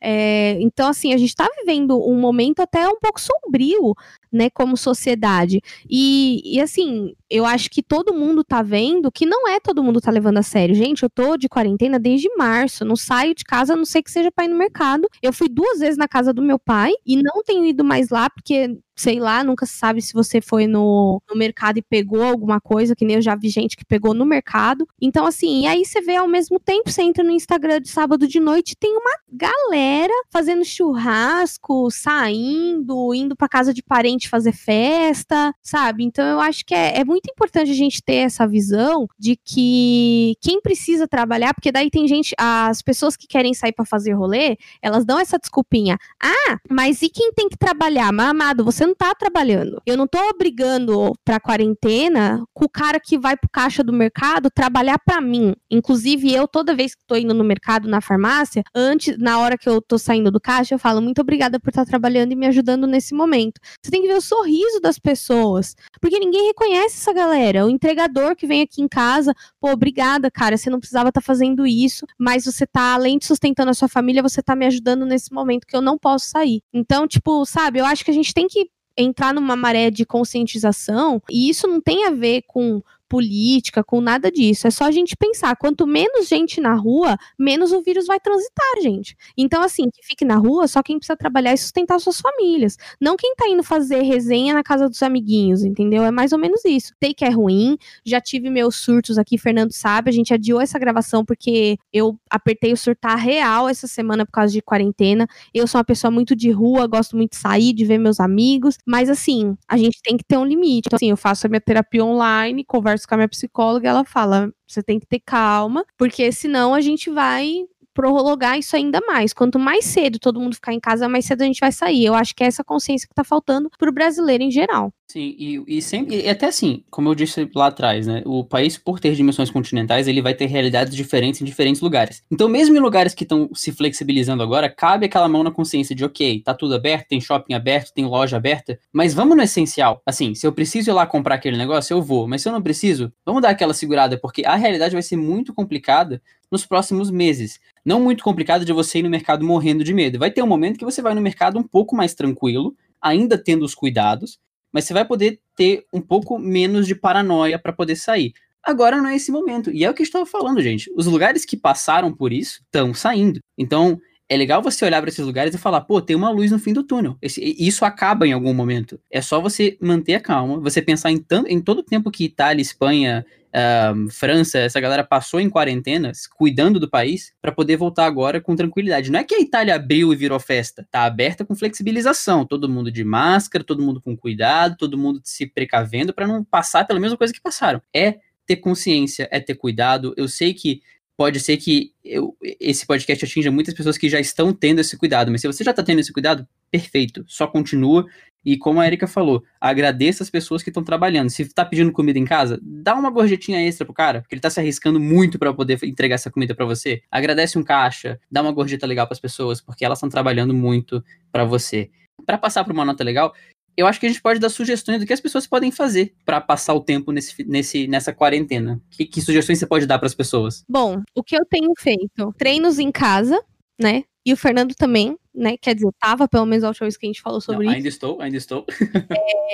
É, 0.00 0.58
então, 0.60 0.88
assim, 0.88 1.12
a 1.12 1.16
gente 1.16 1.30
está 1.30 1.48
vivendo 1.58 1.98
um 1.98 2.18
momento 2.18 2.60
até 2.60 2.88
um 2.88 2.98
pouco 3.00 3.20
sombrio, 3.20 3.94
né, 4.32 4.50
como 4.50 4.76
sociedade. 4.76 5.60
E, 5.88 6.40
e, 6.44 6.60
assim, 6.60 7.14
eu 7.30 7.44
acho 7.44 7.70
que 7.70 7.82
todo 7.82 8.14
mundo 8.14 8.44
tá 8.44 8.62
vendo 8.62 9.10
que 9.10 9.26
não 9.26 9.48
é 9.48 9.60
todo 9.60 9.82
mundo 9.82 10.00
tá 10.00 10.10
levando 10.10 10.38
a 10.38 10.42
sério. 10.42 10.74
Gente, 10.74 11.02
eu 11.02 11.10
tô 11.10 11.36
de 11.36 11.48
quarentena 11.48 11.98
desde 11.98 12.28
março, 12.36 12.84
não 12.84 12.96
saio 12.96 13.34
de 13.34 13.44
casa, 13.44 13.72
a 13.72 13.76
não 13.76 13.84
sei 13.84 14.02
que 14.02 14.10
seja 14.10 14.30
para 14.30 14.44
ir 14.44 14.48
no 14.48 14.56
mercado. 14.56 15.08
Eu 15.22 15.32
fui 15.32 15.48
duas 15.48 15.78
vezes 15.80 15.96
na 15.96 16.08
casa 16.08 16.32
do 16.32 16.42
meu 16.42 16.58
pai 16.58 16.92
e 17.06 17.16
não 17.16 17.42
tenho 17.44 17.64
ido 17.64 17.84
mais 17.84 18.10
lá 18.10 18.28
porque 18.30 18.78
sei 18.98 19.20
lá, 19.20 19.44
nunca 19.44 19.64
se 19.64 19.74
sabe 19.74 20.02
se 20.02 20.12
você 20.12 20.40
foi 20.40 20.66
no, 20.66 21.22
no 21.30 21.36
mercado 21.36 21.78
e 21.78 21.82
pegou 21.82 22.22
alguma 22.22 22.60
coisa, 22.60 22.96
que 22.96 23.04
nem 23.04 23.16
eu 23.16 23.22
já 23.22 23.36
vi 23.36 23.48
gente 23.48 23.76
que 23.76 23.84
pegou 23.84 24.12
no 24.12 24.26
mercado. 24.26 24.86
Então, 25.00 25.24
assim, 25.24 25.62
e 25.62 25.66
aí 25.66 25.84
você 25.84 26.00
vê 26.00 26.16
ao 26.16 26.26
mesmo 26.26 26.58
tempo, 26.58 26.90
você 26.90 27.02
entra 27.02 27.22
no 27.22 27.30
Instagram 27.30 27.80
de 27.80 27.88
sábado 27.88 28.26
de 28.26 28.40
noite, 28.40 28.76
tem 28.76 28.96
uma 28.96 29.12
galera 29.32 30.12
fazendo 30.30 30.64
churrasco, 30.64 31.88
saindo, 31.90 33.14
indo 33.14 33.36
para 33.36 33.48
casa 33.48 33.72
de 33.72 33.82
parente 33.82 34.28
fazer 34.28 34.52
festa, 34.52 35.54
sabe? 35.62 36.02
Então, 36.04 36.26
eu 36.26 36.40
acho 36.40 36.64
que 36.64 36.74
é, 36.74 36.98
é 36.98 37.04
muito 37.04 37.30
importante 37.30 37.70
a 37.70 37.74
gente 37.74 38.02
ter 38.02 38.16
essa 38.16 38.46
visão 38.48 39.06
de 39.16 39.36
que 39.36 40.34
quem 40.40 40.60
precisa 40.60 41.06
trabalhar, 41.06 41.54
porque 41.54 41.70
daí 41.70 41.88
tem 41.88 42.08
gente, 42.08 42.34
as 42.36 42.82
pessoas 42.82 43.16
que 43.16 43.28
querem 43.28 43.54
sair 43.54 43.72
para 43.72 43.84
fazer 43.84 44.12
rolê, 44.12 44.56
elas 44.82 45.04
dão 45.04 45.20
essa 45.20 45.38
desculpinha. 45.38 45.96
Ah, 46.20 46.58
mas 46.68 47.00
e 47.02 47.08
quem 47.08 47.32
tem 47.32 47.48
que 47.48 47.56
trabalhar? 47.56 48.12
Mamado, 48.12 48.64
você 48.64 48.87
não 48.88 48.94
tá 48.94 49.14
trabalhando. 49.14 49.80
Eu 49.86 49.96
não 49.96 50.06
tô 50.06 50.18
obrigando 50.30 51.12
pra 51.24 51.38
quarentena 51.38 52.42
com 52.54 52.64
o 52.64 52.68
cara 52.68 52.98
que 52.98 53.18
vai 53.18 53.36
pro 53.36 53.48
caixa 53.50 53.84
do 53.84 53.92
mercado 53.92 54.50
trabalhar 54.50 54.98
para 54.98 55.20
mim. 55.20 55.54
Inclusive, 55.70 56.32
eu, 56.32 56.48
toda 56.48 56.74
vez 56.74 56.94
que 56.94 57.04
tô 57.06 57.14
indo 57.14 57.34
no 57.34 57.44
mercado, 57.44 57.88
na 57.88 58.00
farmácia, 58.00 58.62
antes, 58.74 59.16
na 59.18 59.38
hora 59.38 59.58
que 59.58 59.68
eu 59.68 59.80
tô 59.80 59.98
saindo 59.98 60.30
do 60.30 60.40
caixa, 60.40 60.74
eu 60.74 60.78
falo 60.78 61.00
muito 61.02 61.20
obrigada 61.20 61.60
por 61.60 61.68
estar 61.68 61.84
tá 61.84 61.90
trabalhando 61.90 62.32
e 62.32 62.36
me 62.36 62.46
ajudando 62.46 62.86
nesse 62.86 63.14
momento. 63.14 63.60
Você 63.82 63.90
tem 63.90 64.02
que 64.02 64.08
ver 64.08 64.16
o 64.16 64.20
sorriso 64.20 64.80
das 64.80 64.98
pessoas, 64.98 65.74
porque 66.00 66.18
ninguém 66.18 66.46
reconhece 66.46 66.96
essa 66.96 67.12
galera. 67.12 67.66
O 67.66 67.70
entregador 67.70 68.34
que 68.34 68.46
vem 68.46 68.62
aqui 68.62 68.80
em 68.80 68.88
casa, 68.88 69.34
pô, 69.60 69.70
obrigada, 69.70 70.30
cara, 70.30 70.56
você 70.56 70.70
não 70.70 70.80
precisava 70.80 71.10
estar 71.10 71.20
tá 71.20 71.24
fazendo 71.24 71.66
isso, 71.66 72.06
mas 72.18 72.44
você 72.44 72.66
tá, 72.66 72.94
além 72.94 73.18
de 73.18 73.26
sustentando 73.26 73.70
a 73.70 73.74
sua 73.74 73.88
família, 73.88 74.22
você 74.22 74.42
tá 74.42 74.56
me 74.56 74.66
ajudando 74.66 75.04
nesse 75.04 75.32
momento 75.32 75.66
que 75.66 75.76
eu 75.76 75.82
não 75.82 75.98
posso 75.98 76.30
sair. 76.30 76.62
Então, 76.72 77.06
tipo, 77.06 77.44
sabe, 77.44 77.80
eu 77.80 77.84
acho 77.84 78.04
que 78.04 78.10
a 78.10 78.14
gente 78.14 78.32
tem 78.32 78.46
que 78.48 78.68
entrar 78.98 79.32
numa 79.32 79.54
maré 79.54 79.90
de 79.90 80.04
conscientização, 80.04 81.22
e 81.30 81.48
isso 81.48 81.66
não 81.68 81.80
tem 81.80 82.06
a 82.06 82.10
ver 82.10 82.42
com 82.46 82.82
política, 83.08 83.82
com 83.82 84.00
nada 84.00 84.30
disso. 84.30 84.66
É 84.66 84.70
só 84.70 84.84
a 84.84 84.90
gente 84.90 85.16
pensar, 85.16 85.56
quanto 85.56 85.86
menos 85.86 86.28
gente 86.28 86.60
na 86.60 86.74
rua, 86.74 87.16
menos 87.38 87.72
o 87.72 87.82
vírus 87.82 88.06
vai 88.06 88.20
transitar, 88.20 88.82
gente. 88.82 89.16
Então, 89.36 89.62
assim, 89.62 89.84
que 89.90 90.04
fique 90.04 90.24
na 90.24 90.36
rua 90.36 90.68
só 90.68 90.82
quem 90.82 90.98
precisa 90.98 91.16
trabalhar 91.16 91.54
e 91.54 91.58
sustentar 91.58 91.98
suas 91.98 92.20
famílias. 92.20 92.76
Não 93.00 93.16
quem 93.16 93.34
tá 93.34 93.48
indo 93.48 93.62
fazer 93.62 94.02
resenha 94.02 94.54
na 94.54 94.62
casa 94.62 94.88
dos 94.88 95.02
amiguinhos, 95.02 95.64
entendeu? 95.64 96.04
É 96.04 96.10
mais 96.10 96.32
ou 96.32 96.38
menos 96.38 96.64
isso. 96.64 96.92
Sei 97.02 97.14
que 97.14 97.24
é 97.24 97.30
ruim, 97.30 97.76
já 98.04 98.20
tive 98.20 98.50
meus 98.50 98.76
surtos 98.76 99.18
aqui, 99.18 99.38
Fernando 99.38 99.72
sabe, 99.72 100.10
a 100.10 100.12
gente 100.12 100.34
adiou 100.34 100.60
essa 100.60 100.78
gravação 100.78 101.24
porque 101.24 101.76
eu 101.92 102.18
apertei 102.30 102.72
o 102.72 102.76
surtar 102.76 103.16
real 103.16 103.68
essa 103.68 103.86
semana 103.86 104.26
por 104.26 104.32
causa 104.32 104.52
de 104.52 104.60
quarentena. 104.62 105.26
Eu 105.54 105.66
sou 105.66 105.78
uma 105.78 105.84
pessoa 105.84 106.10
muito 106.10 106.34
de 106.34 106.50
rua, 106.50 106.86
gosto 106.86 107.16
muito 107.16 107.32
de 107.32 107.38
sair, 107.38 107.72
de 107.72 107.84
ver 107.84 107.98
meus 107.98 108.20
amigos, 108.20 108.76
mas 108.86 109.08
assim, 109.08 109.56
a 109.68 109.76
gente 109.76 110.00
tem 110.02 110.16
que 110.16 110.24
ter 110.24 110.36
um 110.36 110.44
limite. 110.44 110.86
Então, 110.86 110.96
assim, 110.96 111.10
eu 111.10 111.16
faço 111.16 111.46
a 111.46 111.50
minha 111.50 111.60
terapia 111.60 112.04
online, 112.04 112.64
converso 112.64 112.97
converso 112.98 113.08
com 113.08 113.14
a 113.14 113.18
minha 113.18 113.28
psicóloga, 113.28 113.88
ela 113.88 114.04
fala: 114.04 114.52
você 114.66 114.82
tem 114.82 114.98
que 114.98 115.06
ter 115.06 115.20
calma, 115.20 115.84
porque 115.96 116.32
senão 116.32 116.74
a 116.74 116.80
gente 116.80 117.10
vai 117.10 117.64
prorrogar 117.98 118.56
isso 118.56 118.76
ainda 118.76 119.00
mais. 119.08 119.32
Quanto 119.32 119.58
mais 119.58 119.84
cedo 119.84 120.20
todo 120.20 120.40
mundo 120.40 120.54
ficar 120.54 120.72
em 120.72 120.78
casa, 120.78 121.08
mais 121.08 121.24
cedo 121.24 121.42
a 121.42 121.46
gente 121.46 121.58
vai 121.58 121.72
sair. 121.72 122.04
Eu 122.04 122.14
acho 122.14 122.32
que 122.32 122.44
é 122.44 122.46
essa 122.46 122.62
consciência 122.62 123.08
que 123.08 123.14
tá 123.14 123.24
faltando 123.24 123.68
pro 123.76 123.90
brasileiro 123.90 124.44
em 124.44 124.52
geral. 124.52 124.92
Sim, 125.10 125.34
e, 125.38 125.64
e 125.66 125.82
sempre, 125.82 126.20
e 126.20 126.28
até 126.28 126.46
assim, 126.46 126.84
como 126.90 127.08
eu 127.08 127.14
disse 127.14 127.50
lá 127.54 127.68
atrás, 127.68 128.06
né? 128.06 128.22
O 128.26 128.44
país, 128.44 128.76
por 128.76 129.00
ter 129.00 129.14
dimensões 129.14 129.50
continentais, 129.50 130.06
ele 130.06 130.20
vai 130.20 130.34
ter 130.34 130.44
realidades 130.46 130.94
diferentes 130.94 131.40
em 131.40 131.46
diferentes 131.46 131.80
lugares. 131.80 132.22
Então, 132.30 132.46
mesmo 132.46 132.76
em 132.76 132.80
lugares 132.80 133.14
que 133.14 133.24
estão 133.24 133.48
se 133.54 133.72
flexibilizando 133.72 134.42
agora, 134.42 134.68
cabe 134.68 135.06
aquela 135.06 135.26
mão 135.26 135.42
na 135.42 135.50
consciência 135.50 135.96
de, 135.96 136.04
ok, 136.04 136.42
tá 136.44 136.54
tudo 136.54 136.74
aberto, 136.74 137.08
tem 137.08 137.20
shopping 137.22 137.54
aberto, 137.54 137.94
tem 137.94 138.04
loja 138.04 138.36
aberta, 138.36 138.78
mas 138.92 139.14
vamos 139.14 139.34
no 139.34 139.42
essencial. 139.42 140.02
Assim, 140.04 140.34
se 140.34 140.46
eu 140.46 140.52
preciso 140.52 140.90
ir 140.90 140.92
lá 140.92 141.06
comprar 141.06 141.36
aquele 141.36 141.56
negócio, 141.56 141.94
eu 141.94 142.02
vou. 142.02 142.28
Mas 142.28 142.42
se 142.42 142.48
eu 142.48 142.52
não 142.52 142.62
preciso, 142.62 143.10
vamos 143.24 143.40
dar 143.40 143.48
aquela 143.48 143.72
segurada, 143.72 144.20
porque 144.20 144.44
a 144.44 144.56
realidade 144.56 144.92
vai 144.92 145.02
ser 145.02 145.16
muito 145.16 145.54
complicada 145.54 146.20
nos 146.50 146.66
próximos 146.66 147.10
meses. 147.10 147.60
Não 147.88 148.02
muito 148.02 148.22
complicada 148.22 148.66
de 148.66 148.72
você 148.74 148.98
ir 148.98 149.02
no 149.02 149.08
mercado 149.08 149.42
morrendo 149.42 149.82
de 149.82 149.94
medo. 149.94 150.18
Vai 150.18 150.30
ter 150.30 150.42
um 150.42 150.46
momento 150.46 150.78
que 150.78 150.84
você 150.84 151.00
vai 151.00 151.14
no 151.14 151.22
mercado 151.22 151.58
um 151.58 151.62
pouco 151.62 151.96
mais 151.96 152.12
tranquilo, 152.12 152.76
ainda 153.00 153.42
tendo 153.42 153.64
os 153.64 153.74
cuidados, 153.74 154.38
mas 154.70 154.84
você 154.84 154.92
vai 154.92 155.06
poder 155.06 155.40
ter 155.56 155.86
um 155.90 156.02
pouco 156.02 156.38
menos 156.38 156.86
de 156.86 156.94
paranoia 156.94 157.58
para 157.58 157.72
poder 157.72 157.96
sair. 157.96 158.34
Agora 158.62 158.98
não 158.98 159.06
é 159.06 159.16
esse 159.16 159.32
momento. 159.32 159.70
E 159.70 159.86
é 159.86 159.90
o 159.90 159.94
que 159.94 160.02
eu 160.02 160.04
estava 160.04 160.26
falando, 160.26 160.60
gente. 160.60 160.92
Os 160.94 161.06
lugares 161.06 161.46
que 161.46 161.56
passaram 161.56 162.12
por 162.12 162.30
isso 162.30 162.60
estão 162.62 162.92
saindo. 162.92 163.40
Então, 163.56 163.98
é 164.28 164.36
legal 164.36 164.62
você 164.62 164.84
olhar 164.84 165.00
para 165.00 165.08
esses 165.08 165.24
lugares 165.24 165.54
e 165.54 165.58
falar, 165.58 165.80
pô, 165.80 166.02
tem 166.02 166.14
uma 166.14 166.30
luz 166.30 166.50
no 166.50 166.58
fim 166.58 166.72
do 166.72 166.82
túnel. 166.82 167.16
Esse, 167.22 167.42
isso 167.58 167.84
acaba 167.84 168.26
em 168.26 168.32
algum 168.32 168.52
momento. 168.52 169.00
É 169.10 169.22
só 169.22 169.40
você 169.40 169.78
manter 169.80 170.16
a 170.16 170.20
calma, 170.20 170.60
você 170.60 170.82
pensar 170.82 171.10
em, 171.10 171.24
em 171.46 171.60
todo 171.60 171.78
o 171.78 171.82
tempo 171.82 172.10
que 172.10 172.24
Itália, 172.24 172.60
Espanha, 172.60 173.24
uh, 173.48 174.10
França, 174.10 174.58
essa 174.58 174.78
galera 174.80 175.02
passou 175.02 175.40
em 175.40 175.48
quarentenas, 175.48 176.26
cuidando 176.26 176.78
do 176.78 176.90
país, 176.90 177.32
para 177.40 177.52
poder 177.52 177.78
voltar 177.78 178.04
agora 178.04 178.38
com 178.38 178.54
tranquilidade. 178.54 179.10
Não 179.10 179.18
é 179.18 179.24
que 179.24 179.34
a 179.34 179.40
Itália 179.40 179.74
abriu 179.74 180.12
e 180.12 180.16
virou 180.16 180.38
festa, 180.38 180.86
tá 180.90 181.04
aberta 181.04 181.42
com 181.42 181.56
flexibilização, 181.56 182.44
todo 182.44 182.68
mundo 182.68 182.92
de 182.92 183.04
máscara, 183.04 183.64
todo 183.64 183.82
mundo 183.82 183.98
com 183.98 184.14
cuidado, 184.14 184.76
todo 184.76 184.98
mundo 184.98 185.22
se 185.24 185.46
precavendo 185.46 186.12
para 186.12 186.26
não 186.26 186.44
passar 186.44 186.86
pela 186.86 187.00
mesma 187.00 187.16
coisa 187.16 187.32
que 187.32 187.40
passaram. 187.40 187.80
É 187.94 188.18
ter 188.46 188.56
consciência, 188.56 189.28
é 189.30 189.40
ter 189.40 189.54
cuidado. 189.54 190.14
Eu 190.16 190.26
sei 190.26 190.54
que 190.54 190.80
pode 191.18 191.40
ser 191.40 191.56
que 191.56 191.92
eu, 192.04 192.36
esse 192.60 192.86
podcast 192.86 193.24
atinja 193.24 193.50
muitas 193.50 193.74
pessoas 193.74 193.98
que 193.98 194.08
já 194.08 194.20
estão 194.20 194.52
tendo 194.52 194.80
esse 194.80 194.96
cuidado, 194.96 195.32
mas 195.32 195.40
se 195.40 195.48
você 195.48 195.64
já 195.64 195.72
está 195.72 195.82
tendo 195.82 195.98
esse 195.98 196.12
cuidado, 196.12 196.46
perfeito, 196.70 197.24
só 197.26 197.48
continua. 197.48 198.06
E 198.44 198.56
como 198.56 198.80
a 198.80 198.86
Erika 198.86 199.08
falou, 199.08 199.42
agradeça 199.60 200.22
as 200.22 200.30
pessoas 200.30 200.62
que 200.62 200.70
estão 200.70 200.84
trabalhando. 200.84 201.28
Se 201.28 201.42
está 201.42 201.64
pedindo 201.64 201.90
comida 201.90 202.20
em 202.20 202.24
casa, 202.24 202.60
dá 202.62 202.94
uma 202.94 203.10
gorjetinha 203.10 203.60
extra 203.60 203.84
pro 203.84 203.92
cara, 203.92 204.20
porque 204.20 204.36
ele 204.36 204.38
está 204.38 204.48
se 204.48 204.60
arriscando 204.60 205.00
muito 205.00 205.40
para 205.40 205.52
poder 205.52 205.80
entregar 205.82 206.14
essa 206.14 206.30
comida 206.30 206.54
para 206.54 206.64
você. 206.64 207.02
Agradece 207.10 207.58
um 207.58 207.64
caixa, 207.64 208.20
dá 208.30 208.40
uma 208.40 208.52
gorjeta 208.52 208.86
legal 208.86 209.04
para 209.04 209.14
as 209.14 209.20
pessoas, 209.20 209.60
porque 209.60 209.84
elas 209.84 209.98
estão 209.98 210.08
trabalhando 210.08 210.54
muito 210.54 211.04
para 211.32 211.44
você. 211.44 211.90
Para 212.24 212.38
passar 212.38 212.62
para 212.62 212.72
uma 212.72 212.84
nota 212.84 213.02
legal, 213.02 213.34
eu 213.78 213.86
acho 213.86 214.00
que 214.00 214.06
a 214.06 214.08
gente 214.08 214.20
pode 214.20 214.40
dar 214.40 214.48
sugestões 214.48 214.98
do 214.98 215.06
que 215.06 215.12
as 215.12 215.20
pessoas 215.20 215.46
podem 215.46 215.70
fazer 215.70 216.12
para 216.24 216.40
passar 216.40 216.74
o 216.74 216.80
tempo 216.80 217.12
nesse, 217.12 217.44
nesse, 217.44 217.86
nessa 217.86 218.12
quarentena. 218.12 218.82
Que, 218.90 219.06
que 219.06 219.22
sugestões 219.22 219.60
você 219.60 219.68
pode 219.68 219.86
dar 219.86 220.00
para 220.00 220.08
as 220.08 220.16
pessoas? 220.16 220.64
Bom, 220.68 221.00
o 221.14 221.22
que 221.22 221.36
eu 221.36 221.46
tenho 221.48 221.72
feito? 221.78 222.34
Treinos 222.36 222.80
em 222.80 222.90
casa, 222.90 223.40
né? 223.80 224.02
E 224.26 224.32
o 224.32 224.36
Fernando 224.36 224.74
também, 224.74 225.16
né? 225.32 225.56
Quer 225.56 225.76
dizer, 225.76 225.88
tava 226.00 226.26
pelo 226.26 226.44
menos 226.44 226.64
a 226.64 226.68
última 226.68 226.86
vez 226.86 226.96
que 226.96 227.06
a 227.06 227.08
gente 227.08 227.22
falou 227.22 227.40
sobre 227.40 227.66
Não, 227.66 227.70
isso. 227.70 227.76
Ainda 227.76 227.88
estou, 227.88 228.20
ainda 228.20 228.36
estou. 228.36 228.66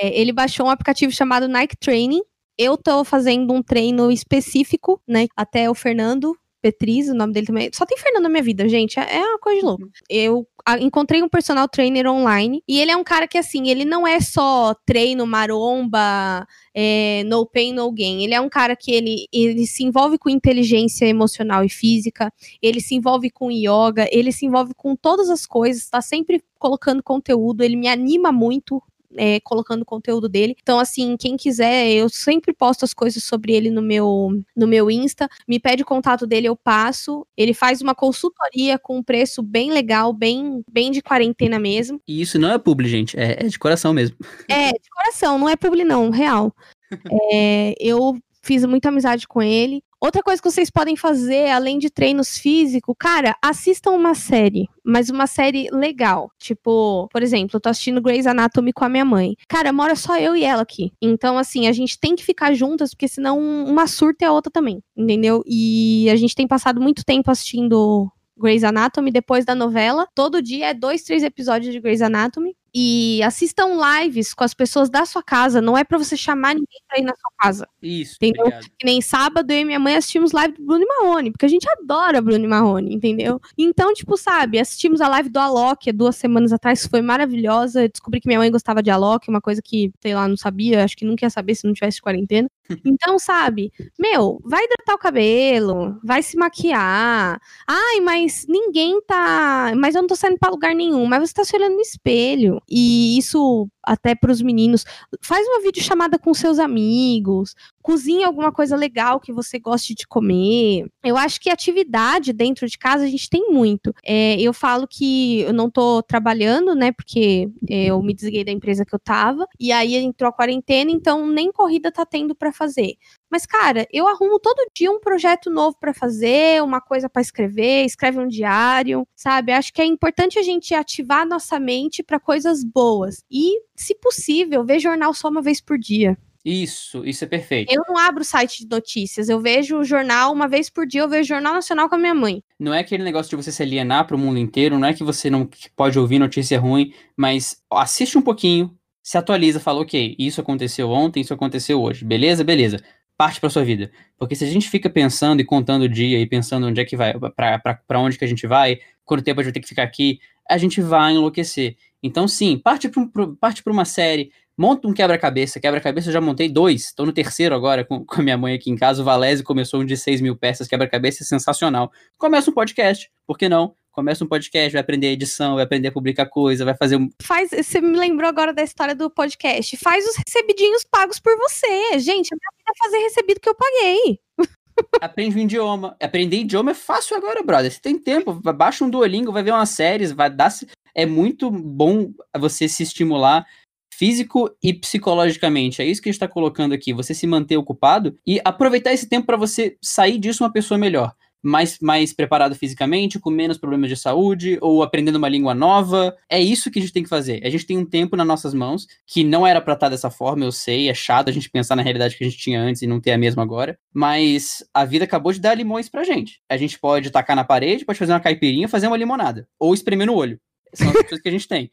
é, 0.01 0.19
ele 0.19 0.33
baixou 0.33 0.65
um 0.65 0.71
aplicativo 0.71 1.13
chamado 1.13 1.47
Nike 1.47 1.77
Training. 1.77 2.21
Eu 2.57 2.77
tô 2.77 3.03
fazendo 3.03 3.53
um 3.53 3.61
treino 3.61 4.11
específico, 4.11 4.99
né? 5.07 5.27
Até 5.37 5.69
o 5.69 5.75
Fernando 5.75 6.35
Petriz, 6.65 7.07
o 7.09 7.13
nome 7.13 7.31
dele 7.31 7.45
também. 7.45 7.69
Só 7.71 7.85
tem 7.85 7.95
Fernando 7.95 8.23
na 8.23 8.29
minha 8.29 8.41
vida, 8.41 8.67
gente. 8.67 8.99
É, 8.99 9.17
é 9.17 9.23
uma 9.23 9.37
coisa 9.37 9.59
de 9.59 9.63
louco. 9.63 9.87
Eu 10.09 10.47
encontrei 10.79 11.21
um 11.21 11.29
personal 11.29 11.67
trainer 11.67 12.07
online 12.07 12.63
e 12.67 12.81
ele 12.81 12.89
é 12.89 12.97
um 12.97 13.03
cara 13.03 13.27
que, 13.27 13.37
assim, 13.37 13.69
ele 13.69 13.85
não 13.85 14.07
é 14.07 14.19
só 14.19 14.73
treino, 14.83 15.27
maromba, 15.27 16.47
é, 16.73 17.23
no 17.25 17.45
pain, 17.45 17.71
no 17.71 17.91
gain. 17.91 18.23
Ele 18.23 18.33
é 18.33 18.41
um 18.41 18.49
cara 18.49 18.75
que 18.75 18.91
ele, 18.91 19.27
ele 19.31 19.67
se 19.67 19.83
envolve 19.83 20.17
com 20.17 20.27
inteligência 20.27 21.05
emocional 21.05 21.63
e 21.63 21.69
física, 21.69 22.33
ele 22.59 22.81
se 22.81 22.95
envolve 22.95 23.29
com 23.29 23.51
yoga, 23.51 24.09
ele 24.11 24.31
se 24.31 24.47
envolve 24.47 24.73
com 24.75 24.95
todas 24.95 25.29
as 25.29 25.45
coisas, 25.45 25.87
tá 25.87 26.01
sempre 26.01 26.43
colocando 26.57 27.03
conteúdo, 27.03 27.61
ele 27.61 27.75
me 27.75 27.87
anima 27.87 28.31
muito 28.31 28.81
é, 29.15 29.39
colocando 29.39 29.81
o 29.81 29.85
conteúdo 29.85 30.27
dele. 30.27 30.55
Então, 30.61 30.79
assim, 30.79 31.15
quem 31.17 31.37
quiser, 31.37 31.89
eu 31.89 32.09
sempre 32.09 32.53
posto 32.53 32.83
as 32.83 32.93
coisas 32.93 33.23
sobre 33.23 33.53
ele 33.53 33.69
no 33.69 33.81
meu, 33.81 34.31
no 34.55 34.67
meu 34.67 34.89
Insta. 34.89 35.29
Me 35.47 35.59
pede 35.59 35.83
o 35.83 35.85
contato 35.85 36.25
dele, 36.25 36.47
eu 36.47 36.55
passo. 36.55 37.25
Ele 37.35 37.53
faz 37.53 37.81
uma 37.81 37.95
consultoria 37.95 38.77
com 38.79 38.97
um 38.97 39.03
preço 39.03 39.41
bem 39.41 39.71
legal, 39.71 40.13
bem, 40.13 40.63
bem 40.71 40.91
de 40.91 41.01
quarentena 41.01 41.59
mesmo. 41.59 42.01
E 42.07 42.21
isso 42.21 42.39
não 42.39 42.51
é 42.51 42.57
publi, 42.57 42.87
gente, 42.87 43.17
é, 43.17 43.45
é 43.45 43.47
de 43.47 43.59
coração 43.59 43.93
mesmo. 43.93 44.15
É, 44.47 44.71
de 44.71 44.89
coração, 44.89 45.37
não 45.37 45.49
é 45.49 45.55
publi, 45.55 45.83
não, 45.83 46.09
real. 46.09 46.53
É, 47.33 47.73
eu 47.79 48.15
fiz 48.45 48.63
muita 48.63 48.89
amizade 48.89 49.27
com 49.27 49.41
ele. 49.41 49.81
Outra 50.01 50.21
coisa 50.21 50.41
que 50.41 50.49
vocês 50.49 50.69
podem 50.69 50.95
fazer, 50.95 51.49
além 51.49 51.79
de 51.79 51.89
treinos 51.89 52.37
físicos, 52.37 52.95
cara, 52.99 53.35
assistam 53.41 53.91
uma 53.91 54.13
série, 54.13 54.67
mas 54.83 55.09
uma 55.09 55.25
série 55.25 55.69
legal. 55.71 56.29
Tipo, 56.37 57.07
por 57.11 57.23
exemplo, 57.23 57.55
eu 57.55 57.61
tô 57.61 57.69
assistindo 57.69 58.01
Grey's 58.01 58.27
Anatomy 58.27 58.73
com 58.73 58.85
a 58.85 58.89
minha 58.89 59.05
mãe. 59.05 59.35
Cara, 59.47 59.71
mora 59.71 59.95
só 59.95 60.17
eu 60.17 60.35
e 60.35 60.43
ela 60.43 60.61
aqui. 60.61 60.91
Então, 61.01 61.37
assim, 61.37 61.67
a 61.67 61.71
gente 61.71 61.99
tem 61.99 62.15
que 62.15 62.23
ficar 62.23 62.53
juntas, 62.53 62.91
porque 62.91 63.07
senão 63.07 63.39
uma 63.39 63.87
surta 63.87 64.25
é 64.25 64.27
a 64.27 64.31
outra 64.31 64.51
também, 64.51 64.81
entendeu? 64.95 65.41
E 65.47 66.09
a 66.11 66.15
gente 66.15 66.35
tem 66.35 66.47
passado 66.47 66.81
muito 66.81 67.03
tempo 67.03 67.31
assistindo 67.31 68.11
Grey's 68.37 68.63
Anatomy 68.63 69.11
depois 69.11 69.45
da 69.45 69.55
novela. 69.55 70.07
Todo 70.13 70.41
dia 70.41 70.69
é 70.69 70.73
dois, 70.73 71.03
três 71.03 71.23
episódios 71.23 71.73
de 71.73 71.79
Grey's 71.79 72.01
Anatomy 72.01 72.55
e 72.77 73.23
assistam 73.23 73.69
lives 74.01 74.33
com 74.33 74.43
as 74.43 74.53
pessoas 74.53 74.89
da 74.89 75.05
sua 75.05 75.23
casa. 75.23 75.61
Não 75.61 75.77
é 75.77 75.85
para 75.85 75.97
você 75.97 76.17
chamar 76.17 76.55
ninguém 76.55 76.81
pra 76.89 76.99
ir 76.99 77.03
na 77.03 77.15
sua 77.15 77.31
casa. 77.39 77.65
Isso. 77.81 78.17
Entendeu? 78.21 78.51
Que 78.77 78.85
nem 78.85 79.01
sábado 79.01 79.49
eu 79.51 79.59
e 79.59 79.65
minha 79.65 79.79
mãe 79.79 79.95
assistimos 79.95 80.33
live 80.33 80.55
do 80.55 80.65
Bruno 80.65 80.83
e 80.83 80.87
Marrone, 80.87 81.31
porque 81.31 81.45
a 81.45 81.49
gente 81.49 81.65
adora 81.79 82.21
Bruno 82.21 82.43
e 82.43 82.47
Marrone, 82.47 82.93
entendeu? 82.93 83.39
Então, 83.57 83.93
tipo, 83.93 84.17
sabe, 84.17 84.59
assistimos 84.59 84.99
a 84.99 85.07
live 85.07 85.29
do 85.29 85.39
Alok 85.39 85.89
duas 85.93 86.17
semanas 86.17 86.51
atrás, 86.51 86.85
foi 86.85 87.01
maravilhosa. 87.01 87.87
descobri 87.87 88.19
que 88.19 88.27
minha 88.27 88.39
mãe 88.39 88.51
gostava 88.51 88.83
de 88.83 88.91
Alok, 88.91 89.29
uma 89.29 89.39
coisa 89.39 89.61
que, 89.63 89.89
sei 90.01 90.13
lá, 90.13 90.27
não 90.27 90.35
sabia, 90.35 90.83
acho 90.83 90.97
que 90.97 91.05
nunca 91.05 91.25
ia 91.25 91.29
saber 91.29 91.55
se 91.55 91.65
não 91.65 91.73
tivesse 91.73 92.01
quarentena. 92.01 92.49
Então, 92.85 93.17
sabe, 93.19 93.71
meu, 93.99 94.39
vai 94.43 94.63
hidratar 94.63 94.93
o 94.95 94.97
cabelo, 94.99 95.99
vai 96.03 96.21
se 96.23 96.37
maquiar. 96.37 97.39
Ai, 97.67 97.99
mas 98.01 98.45
ninguém 98.47 99.01
tá. 99.05 99.73
Mas 99.77 99.95
eu 99.95 100.01
não 100.01 100.07
tô 100.07 100.15
saindo 100.15 100.37
pra 100.39 100.49
lugar 100.49 100.73
nenhum. 100.75 101.05
Mas 101.05 101.29
você 101.29 101.33
tá 101.33 101.43
se 101.43 101.55
olhando 101.55 101.75
no 101.75 101.81
espelho. 101.81 102.61
E 102.69 103.17
isso 103.17 103.67
até 103.85 104.15
para 104.15 104.31
os 104.31 104.41
meninos. 104.41 104.85
Faz 105.21 105.47
uma 105.47 105.61
videochamada 105.61 106.17
com 106.17 106.33
seus 106.33 106.59
amigos, 106.59 107.55
cozinha 107.81 108.25
alguma 108.25 108.51
coisa 108.51 108.75
legal 108.75 109.19
que 109.19 109.31
você 109.31 109.59
goste 109.59 109.93
de 109.93 110.07
comer. 110.07 110.87
Eu 111.03 111.15
acho 111.15 111.39
que 111.39 111.49
atividade 111.49 112.33
dentro 112.33 112.67
de 112.67 112.77
casa 112.77 113.03
a 113.03 113.07
gente 113.07 113.29
tem 113.29 113.51
muito. 113.51 113.93
É, 114.03 114.39
eu 114.41 114.53
falo 114.53 114.87
que 114.87 115.41
eu 115.41 115.53
não 115.53 115.69
tô 115.69 116.01
trabalhando, 116.01 116.73
né? 116.73 116.91
Porque 116.91 117.47
é, 117.69 117.85
eu 117.85 118.01
me 118.01 118.13
desliguei 118.13 118.43
da 118.43 118.51
empresa 118.51 118.83
que 118.83 118.95
eu 118.95 118.99
tava. 118.99 119.45
E 119.59 119.71
aí 119.71 119.95
entrou 119.95 120.29
a 120.29 120.33
quarentena, 120.33 120.89
então 120.89 121.27
nem 121.27 121.51
corrida 121.51 121.91
tá 121.91 122.05
tendo 122.05 122.33
para 122.33 122.51
fazer. 122.51 122.95
Mas, 123.35 123.45
cara, 123.45 123.85
eu 123.91 124.07
arrumo 124.07 124.39
todo 124.39 124.65
dia 124.73 124.89
um 124.89 124.97
projeto 124.97 125.49
novo 125.49 125.75
para 125.77 125.93
fazer, 125.93 126.63
uma 126.63 126.79
coisa 126.79 127.09
para 127.09 127.21
escrever, 127.21 127.83
escreve 127.83 128.17
um 128.17 128.29
diário, 128.29 129.05
sabe? 129.13 129.51
Acho 129.51 129.73
que 129.73 129.81
é 129.81 129.85
importante 129.85 130.39
a 130.39 130.41
gente 130.41 130.73
ativar 130.73 131.27
nossa 131.27 131.59
mente 131.59 132.01
para 132.01 132.17
coisas 132.17 132.63
boas. 132.63 133.25
E, 133.29 133.59
se 133.75 133.93
possível, 133.95 134.63
ver 134.63 134.79
jornal 134.79 135.13
só 135.13 135.27
uma 135.27 135.41
vez 135.41 135.59
por 135.59 135.77
dia. 135.77 136.17
Isso, 136.45 137.03
isso 137.03 137.25
é 137.25 137.27
perfeito. 137.27 137.73
Eu 137.73 137.83
não 137.89 137.97
abro 137.97 138.23
site 138.23 138.63
de 138.63 138.69
notícias, 138.73 139.27
eu 139.27 139.41
vejo 139.41 139.79
o 139.79 139.83
jornal 139.83 140.31
uma 140.31 140.47
vez 140.47 140.69
por 140.69 140.87
dia, 140.87 141.01
eu 141.01 141.09
vejo 141.09 141.25
o 141.25 141.35
Jornal 141.35 141.55
Nacional 141.55 141.89
com 141.89 141.95
a 141.95 141.99
minha 141.99 142.15
mãe. 142.15 142.41
Não 142.57 142.73
é 142.73 142.79
aquele 142.79 143.03
negócio 143.03 143.29
de 143.31 143.35
você 143.35 143.51
se 143.51 143.61
alienar 143.61 144.07
para 144.07 144.15
o 144.15 144.19
mundo 144.19 144.39
inteiro, 144.39 144.79
não 144.79 144.87
é 144.87 144.93
que 144.93 145.03
você 145.03 145.29
não 145.29 145.49
pode 145.75 145.99
ouvir 145.99 146.19
notícia 146.19 146.57
ruim, 146.57 146.93
mas 147.17 147.57
assiste 147.69 148.17
um 148.17 148.21
pouquinho, 148.21 148.73
se 149.03 149.17
atualiza, 149.17 149.59
fala, 149.59 149.81
ok, 149.81 150.15
isso 150.17 150.39
aconteceu 150.39 150.89
ontem, 150.89 151.19
isso 151.19 151.33
aconteceu 151.33 151.81
hoje, 151.81 152.05
beleza, 152.05 152.45
beleza. 152.45 152.79
Parte 153.17 153.39
para 153.39 153.49
sua 153.49 153.63
vida. 153.63 153.91
Porque 154.17 154.35
se 154.35 154.43
a 154.43 154.47
gente 154.47 154.69
fica 154.69 154.89
pensando 154.89 155.39
e 155.39 155.45
contando 155.45 155.83
o 155.83 155.89
dia 155.89 156.19
e 156.19 156.27
pensando 156.27 156.67
onde 156.67 156.81
é 156.81 156.85
que 156.85 156.97
vai, 156.97 157.13
para 157.35 157.99
onde 157.99 158.17
que 158.17 158.25
a 158.25 158.27
gente 158.27 158.45
vai, 158.45 158.79
quanto 159.03 159.23
tempo 159.23 159.39
a 159.39 159.43
gente 159.43 159.51
vai 159.51 159.53
ter 159.53 159.61
que 159.61 159.69
ficar 159.69 159.83
aqui, 159.83 160.19
a 160.49 160.57
gente 160.57 160.81
vai 160.81 161.13
enlouquecer. 161.13 161.75
Então, 162.03 162.27
sim, 162.27 162.57
parte 162.57 162.89
para 162.89 163.27
parte 163.39 163.63
uma 163.65 163.85
série, 163.85 164.31
Monta 164.57 164.87
um 164.87 164.93
quebra-cabeça. 164.93 165.59
Quebra-cabeça 165.59 166.09
eu 166.09 166.13
já 166.13 166.21
montei 166.21 166.47
dois. 166.47 166.85
Estou 166.85 167.05
no 167.05 167.11
terceiro 167.11 167.53
agora 167.53 167.83
com, 167.83 168.05
com 168.05 168.21
a 168.21 168.23
minha 168.23 168.37
mãe 168.37 168.55
aqui 168.55 168.71
em 168.71 168.75
casa. 168.77 169.01
O 169.01 169.05
Valese 169.05 169.43
começou 169.43 169.81
um 169.81 169.85
de 169.85 169.97
6 169.97 170.21
mil 170.21 170.35
peças. 170.35 170.67
Quebra-cabeça 170.67 171.23
é 171.23 171.25
sensacional. 171.25 171.91
Começa 172.17 172.49
um 172.49 172.53
podcast. 172.53 173.11
Por 173.27 173.37
que 173.37 173.49
não? 173.49 173.75
Começa 173.95 174.25
um 174.25 174.27
podcast, 174.27 174.73
vai 174.73 174.81
aprender 174.81 175.07
edição, 175.07 175.55
vai 175.55 175.63
aprender 175.63 175.87
a 175.87 175.91
publicar 175.91 176.25
coisa, 176.25 176.65
vai 176.65 176.75
fazer 176.75 176.97
um. 176.97 177.09
Faz. 177.21 177.51
Você 177.51 177.79
me 177.79 177.97
lembrou 177.97 178.27
agora 178.27 178.53
da 178.53 178.61
história 178.61 178.93
do 178.93 179.09
podcast. 179.09 179.77
Faz 179.77 180.05
os 180.05 180.17
recebidinhos 180.17 180.83
pagos 180.83 181.17
por 181.17 181.33
você. 181.37 181.97
Gente, 181.97 182.33
a 182.33 182.35
minha 182.35 182.51
vida 182.57 182.71
é 182.71 182.83
fazer 182.83 182.97
recebido 182.97 183.39
que 183.39 183.47
eu 183.47 183.55
paguei. 183.55 184.19
Aprende 184.99 185.37
um 185.37 185.39
idioma. 185.39 185.95
Aprender 186.03 186.41
idioma 186.41 186.71
é 186.71 186.73
fácil 186.73 187.15
agora, 187.15 187.41
brother. 187.41 187.71
Você 187.71 187.79
tem 187.79 187.97
tempo, 187.97 188.33
baixa 188.33 188.83
um 188.83 188.89
Duolingo, 188.89 189.31
vai 189.31 189.43
ver 189.43 189.51
umas 189.51 189.69
séries, 189.69 190.11
vai 190.11 190.29
dar. 190.29 190.51
É 190.93 191.05
muito 191.05 191.49
bom 191.49 192.11
você 192.37 192.67
se 192.67 192.83
estimular 192.83 193.45
físico 193.93 194.53
e 194.61 194.73
psicologicamente. 194.73 195.81
É 195.81 195.85
isso 195.85 196.01
que 196.01 196.09
a 196.09 196.11
gente 196.11 196.17
está 196.17 196.27
colocando 196.27 196.73
aqui. 196.73 196.91
Você 196.91 197.13
se 197.13 197.25
manter 197.25 197.55
ocupado 197.55 198.19
e 198.27 198.41
aproveitar 198.43 198.91
esse 198.91 199.07
tempo 199.07 199.25
para 199.25 199.37
você 199.37 199.77
sair 199.81 200.17
disso 200.17 200.43
uma 200.43 200.51
pessoa 200.51 200.77
melhor. 200.77 201.15
Mais, 201.45 201.77
mais 201.79 202.13
preparado 202.13 202.55
fisicamente, 202.55 203.19
com 203.19 203.29
menos 203.29 203.57
problemas 203.57 203.89
de 203.89 203.95
saúde, 203.95 204.57
ou 204.61 204.81
aprendendo 204.81 205.17
uma 205.17 205.29
língua 205.29 205.53
nova. 205.53 206.15
É 206.29 206.39
isso 206.39 206.71
que 206.71 206.79
a 206.79 206.81
gente 206.81 206.93
tem 206.93 207.03
que 207.03 207.09
fazer. 207.09 207.41
A 207.45 207.49
gente 207.49 207.65
tem 207.65 207.77
um 207.77 207.85
tempo 207.85 208.15
nas 208.15 208.25
nossas 208.25 208.53
mãos 208.53 208.87
que 209.05 209.23
não 209.23 209.45
era 209.45 209.61
pra 209.61 209.73
estar 209.73 209.89
dessa 209.89 210.09
forma, 210.09 210.45
eu 210.45 210.51
sei, 210.51 210.89
é 210.89 210.93
chato 210.93 211.29
a 211.29 211.31
gente 211.31 211.49
pensar 211.49 211.75
na 211.75 211.81
realidade 211.81 212.17
que 212.17 212.23
a 212.23 212.27
gente 212.29 212.39
tinha 212.39 212.59
antes 212.59 212.81
e 212.81 212.87
não 212.87 212.99
ter 212.99 213.11
a 213.11 213.17
mesma 213.17 213.43
agora. 213.43 213.77
Mas 213.93 214.63
a 214.73 214.83
vida 214.85 215.05
acabou 215.05 215.31
de 215.31 215.39
dar 215.39 215.55
limões 215.55 215.87
pra 215.89 216.03
gente. 216.03 216.41
A 216.49 216.57
gente 216.57 216.79
pode 216.79 217.09
tacar 217.11 217.35
na 217.35 217.43
parede, 217.43 217.85
pode 217.85 217.99
fazer 217.99 218.13
uma 218.13 218.19
caipirinha, 218.19 218.67
fazer 218.67 218.87
uma 218.87 218.97
limonada. 218.97 219.47
Ou 219.59 219.73
espremer 219.73 220.07
no 220.07 220.15
olho. 220.15 220.39
São 220.73 220.87
as 220.89 220.93
coisas 221.03 221.21
que 221.21 221.29
a 221.29 221.31
gente 221.31 221.47
tem. 221.47 221.69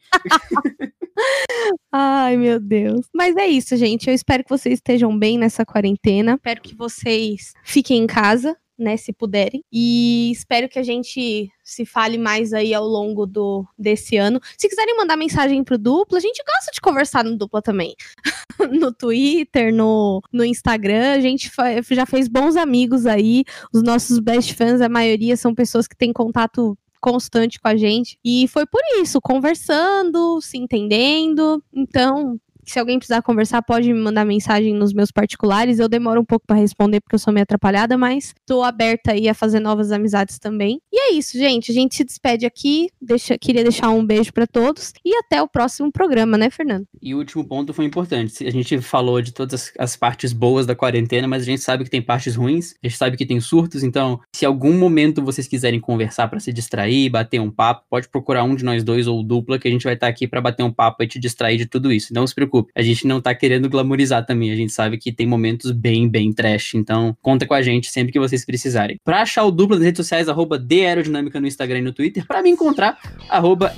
Ai, 1.91 2.37
meu 2.37 2.59
Deus. 2.59 3.07
Mas 3.13 3.35
é 3.35 3.45
isso, 3.45 3.75
gente. 3.77 4.07
Eu 4.07 4.13
espero 4.13 4.43
que 4.43 4.49
vocês 4.49 4.75
estejam 4.75 5.17
bem 5.17 5.37
nessa 5.37 5.65
quarentena. 5.65 6.33
Espero 6.33 6.61
que 6.61 6.75
vocês 6.75 7.53
fiquem 7.63 8.03
em 8.03 8.07
casa, 8.07 8.57
né, 8.83 8.97
se 8.97 9.13
puderem. 9.13 9.63
E 9.71 10.31
espero 10.31 10.69
que 10.69 10.77
a 10.77 10.83
gente 10.83 11.49
se 11.63 11.85
fale 11.85 12.17
mais 12.17 12.53
aí 12.53 12.73
ao 12.73 12.85
longo 12.85 13.25
do 13.25 13.65
desse 13.77 14.17
ano. 14.17 14.39
Se 14.57 14.67
quiserem 14.67 14.97
mandar 14.97 15.17
mensagem 15.17 15.63
pro 15.63 15.77
Dupla, 15.77 16.17
a 16.17 16.21
gente 16.21 16.43
gosta 16.45 16.71
de 16.71 16.81
conversar 16.81 17.23
no 17.23 17.37
Dupla 17.37 17.61
também. 17.61 17.95
no 18.71 18.93
Twitter, 18.93 19.73
no, 19.73 20.21
no 20.31 20.43
Instagram, 20.43 21.13
a 21.13 21.19
gente 21.19 21.49
já 21.91 22.05
fez 22.05 22.27
bons 22.27 22.55
amigos 22.55 23.05
aí. 23.05 23.43
Os 23.73 23.81
nossos 23.81 24.19
best 24.19 24.53
fans, 24.53 24.81
a 24.81 24.89
maioria 24.89 25.37
são 25.37 25.55
pessoas 25.55 25.87
que 25.87 25.97
têm 25.97 26.11
contato 26.11 26.77
constante 27.01 27.59
com 27.59 27.67
a 27.67 27.75
gente. 27.75 28.17
E 28.23 28.47
foi 28.47 28.65
por 28.65 28.81
isso, 29.01 29.19
conversando, 29.21 30.39
se 30.41 30.57
entendendo. 30.57 31.61
Então, 31.73 32.39
se 32.65 32.79
alguém 32.79 32.97
precisar 32.97 33.21
conversar, 33.21 33.61
pode 33.61 33.91
me 33.91 33.99
mandar 33.99 34.25
mensagem 34.25 34.73
nos 34.73 34.93
meus 34.93 35.11
particulares. 35.11 35.79
Eu 35.79 35.87
demoro 35.87 36.21
um 36.21 36.25
pouco 36.25 36.45
para 36.45 36.55
responder 36.55 37.01
porque 37.01 37.15
eu 37.15 37.19
sou 37.19 37.33
meio 37.33 37.43
atrapalhada, 37.43 37.97
mas 37.97 38.33
tô 38.45 38.63
aberta 38.63 39.11
aí 39.11 39.27
a 39.27 39.33
fazer 39.33 39.59
novas 39.59 39.91
amizades 39.91 40.39
também. 40.39 40.79
E 40.91 40.99
é 40.99 41.13
isso, 41.13 41.37
gente. 41.37 41.71
A 41.71 41.73
gente 41.73 41.95
se 41.95 42.03
despede 42.03 42.45
aqui. 42.45 42.89
Deixa, 43.01 43.37
queria 43.37 43.63
deixar 43.63 43.89
um 43.89 44.05
beijo 44.05 44.33
para 44.33 44.47
todos 44.47 44.93
e 45.03 45.15
até 45.17 45.41
o 45.41 45.47
próximo 45.47 45.91
programa, 45.91 46.37
né, 46.37 46.49
Fernando? 46.49 46.85
E 47.01 47.13
o 47.13 47.17
último 47.17 47.43
ponto 47.45 47.73
foi 47.73 47.85
importante. 47.85 48.45
A 48.45 48.51
gente 48.51 48.79
falou 48.81 49.21
de 49.21 49.33
todas 49.33 49.71
as 49.77 49.95
partes 49.95 50.33
boas 50.33 50.65
da 50.65 50.75
quarentena, 50.75 51.27
mas 51.27 51.43
a 51.43 51.45
gente 51.45 51.61
sabe 51.61 51.83
que 51.83 51.89
tem 51.89 52.01
partes 52.01 52.35
ruins. 52.35 52.73
A 52.83 52.87
gente 52.87 52.97
sabe 52.97 53.17
que 53.17 53.25
tem 53.25 53.39
surtos. 53.39 53.83
Então, 53.83 54.19
se 54.33 54.45
algum 54.45 54.73
momento 54.73 55.23
vocês 55.23 55.47
quiserem 55.47 55.79
conversar 55.79 56.27
para 56.27 56.39
se 56.39 56.53
distrair, 56.53 57.09
bater 57.09 57.39
um 57.39 57.51
papo, 57.51 57.85
pode 57.89 58.07
procurar 58.09 58.43
um 58.43 58.55
de 58.55 58.63
nós 58.63 58.83
dois 58.83 59.07
ou 59.07 59.23
dupla 59.23 59.59
que 59.59 59.67
a 59.67 59.71
gente 59.71 59.83
vai 59.83 59.93
estar 59.93 60.07
aqui 60.07 60.27
para 60.27 60.41
bater 60.41 60.63
um 60.63 60.71
papo 60.71 61.03
e 61.03 61.07
te 61.07 61.19
distrair 61.19 61.57
de 61.57 61.65
tudo 61.65 61.91
isso. 61.91 62.13
Não 62.13 62.25
se 62.25 62.33
preocupe 62.33 62.52
preocupe. 62.53 62.71
A 62.75 62.81
gente 62.83 63.07
não 63.07 63.19
tá 63.19 63.33
querendo 63.33 63.67
glamorizar 63.67 64.25
também. 64.25 64.51
A 64.51 64.55
gente 64.55 64.71
sabe 64.71 64.97
que 64.97 65.11
tem 65.11 65.25
momentos 65.25 65.71
bem, 65.71 66.07
bem 66.07 66.31
trash. 66.31 66.75
Então, 66.75 67.17
conta 67.21 67.47
com 67.47 67.53
a 67.53 67.61
gente 67.61 67.89
sempre 67.89 68.13
que 68.13 68.19
vocês 68.19 68.45
precisarem. 68.45 68.99
Pra 69.03 69.23
achar 69.23 69.43
o 69.43 69.51
duplo 69.51 69.75
nas 69.75 69.85
redes 69.85 69.97
sociais, 69.97 70.29
arroba 70.29 70.63
Aerodinâmica 70.71 71.39
no 71.41 71.47
Instagram 71.47 71.79
e 71.79 71.81
no 71.81 71.93
Twitter. 71.93 72.25
Pra 72.27 72.43
me 72.43 72.49
encontrar, 72.49 72.97
arroba 73.29 73.73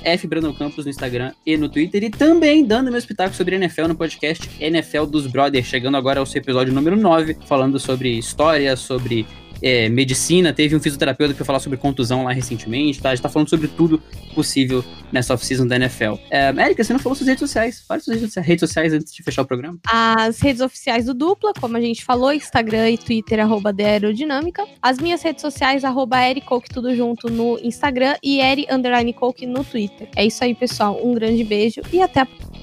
Campos 0.58 0.84
no 0.84 0.90
Instagram 0.90 1.32
e 1.44 1.56
no 1.56 1.68
Twitter. 1.68 2.04
E 2.04 2.10
também 2.10 2.64
dando 2.64 2.90
meu 2.90 2.98
espetáculo 2.98 3.36
sobre 3.36 3.56
NFL 3.56 3.86
no 3.88 3.94
podcast 3.94 4.48
NFL 4.60 5.04
dos 5.04 5.26
Brothers. 5.26 5.66
Chegando 5.66 5.96
agora 5.96 6.20
ao 6.20 6.26
seu 6.26 6.40
episódio 6.40 6.72
número 6.72 6.96
9, 6.96 7.38
falando 7.46 7.78
sobre 7.78 8.18
história, 8.18 8.76
sobre 8.76 9.26
é, 9.62 9.88
medicina, 9.88 10.52
teve 10.52 10.76
um 10.76 10.80
fisioterapeuta 10.80 11.32
que 11.32 11.38
foi 11.38 11.46
falar 11.46 11.60
sobre 11.60 11.78
contusão 11.78 12.24
lá 12.24 12.32
recentemente, 12.32 13.00
tá? 13.00 13.10
A 13.10 13.14
gente 13.14 13.22
tá 13.22 13.28
falando 13.28 13.48
sobre 13.48 13.68
tudo 13.68 14.00
possível 14.34 14.84
nessa 15.10 15.34
off-season 15.34 15.66
da 15.66 15.76
NFL. 15.76 16.14
É, 16.30 16.48
América, 16.48 16.84
você 16.84 16.92
não 16.92 17.00
falou 17.00 17.16
suas 17.16 17.28
redes 17.28 17.40
sociais. 17.40 17.84
Fale 17.86 18.00
suas 18.00 18.34
redes 18.36 18.60
sociais 18.60 18.92
antes 18.92 19.12
de 19.12 19.22
fechar 19.22 19.42
o 19.42 19.46
programa. 19.46 19.78
As 19.86 20.40
redes 20.40 20.60
oficiais 20.60 21.06
do 21.06 21.14
Dupla, 21.14 21.52
como 21.58 21.76
a 21.76 21.80
gente 21.80 22.04
falou, 22.04 22.32
Instagram 22.32 22.90
e 22.90 22.98
Twitter, 22.98 23.40
arroba 23.40 23.74
Aerodinâmica. 23.78 24.66
As 24.80 24.98
minhas 24.98 25.22
redes 25.22 25.42
sociais, 25.42 25.84
arroba 25.84 26.28
Ericoke, 26.28 26.68
tudo 26.68 26.94
junto 26.94 27.30
no 27.30 27.58
Instagram 27.62 28.16
e 28.22 28.40
Eri 28.40 28.66
Underline 28.70 29.12
Coke 29.12 29.46
no 29.46 29.64
Twitter. 29.64 30.08
É 30.14 30.24
isso 30.24 30.42
aí, 30.44 30.54
pessoal. 30.54 31.00
Um 31.02 31.14
grande 31.14 31.42
beijo 31.44 31.80
e 31.92 32.00
até 32.00 32.20
a 32.20 32.26
próxima. 32.26 32.56